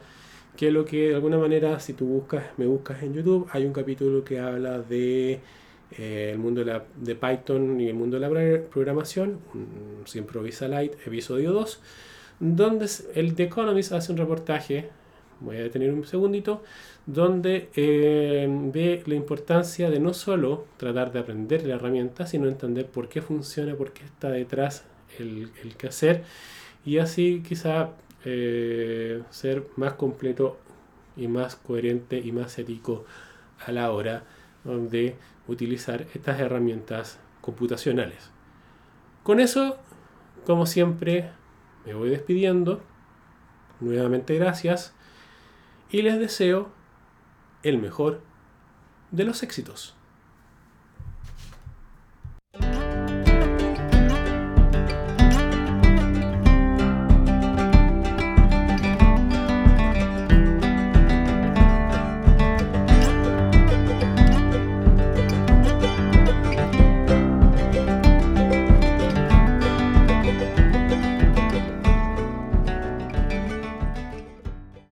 que 0.57 0.73
lo 0.73 0.85
que 0.85 1.11
de 1.11 1.15
alguna 1.15 1.39
manera 1.39 1.79
si 1.79 1.93
tú 1.93 2.07
buscas, 2.07 2.45
me 2.57 2.67
buscas 2.67 3.03
en 3.05 3.15
YouTube, 3.15 3.49
hay 3.53 3.65
un 3.65 3.73
capítulo 3.73 4.25
que 4.25 4.41
habla 4.41 4.81
de 4.81 5.41
eh, 5.97 6.31
el 6.33 6.39
mundo 6.39 6.65
de, 6.65 7.15
Python 7.15 7.81
y 7.81 7.89
el 7.89 7.95
mundo 7.95 8.19
de 8.19 8.29
la 8.29 8.69
programación, 8.69 9.39
Siempre 10.05 10.41
Visa 10.43 10.67
Light, 10.67 10.95
episodio 11.07 11.53
2, 11.53 11.81
donde 12.41 12.87
el 13.15 13.35
The 13.35 13.45
Economist 13.45 13.93
hace 13.93 14.11
un 14.11 14.19
reportaje, 14.19 14.91
voy 15.41 15.57
a 15.57 15.63
detener 15.63 15.93
un 15.93 16.05
segundito, 16.05 16.63
donde 17.07 17.71
eh, 17.75 18.47
ve 18.73 19.03
la 19.07 19.15
importancia 19.15 19.91
de 19.91 20.01
no 20.01 20.13
solo 20.15 20.67
tratar 20.77 21.13
de 21.13 21.21
aprender 21.21 21.67
la 21.67 21.75
herramienta, 21.75 22.27
sino 22.27 22.49
entender 22.49 22.87
por 22.87 23.09
qué 23.09 23.23
funciona, 23.23 23.75
por 23.75 23.93
qué 23.93 24.05
está 24.05 24.31
detrás 24.31 24.85
el, 25.19 25.51
el 25.63 25.77
que 25.77 25.89
hacer, 25.89 26.25
y 26.85 26.99
así 26.99 27.43
quizá 27.47 27.91
eh, 28.25 29.23
ser 29.31 29.67
más 29.77 29.95
completo 29.95 30.59
y 31.17 31.29
más 31.29 31.57
coherente 31.57 32.19
y 32.19 32.33
más 32.33 32.59
ético 32.59 33.05
a 33.65 33.73
la 33.73 33.93
hora 33.93 34.25
de 34.65 35.17
utilizar 35.47 36.07
estas 36.15 36.41
herramientas 36.41 37.19
computacionales. 37.41 38.31
Con 39.23 39.41
eso, 39.41 39.79
como 40.47 40.67
siempre, 40.67 41.31
me 41.87 41.95
voy 41.95 42.11
despidiendo. 42.11 42.83
Nuevamente 43.81 44.35
gracias 44.35 44.95
y 45.91 46.03
les 46.03 46.19
deseo 46.19 46.71
el 47.63 47.79
mejor 47.79 48.21
de 49.11 49.25
los 49.25 49.43
éxitos. 49.43 49.98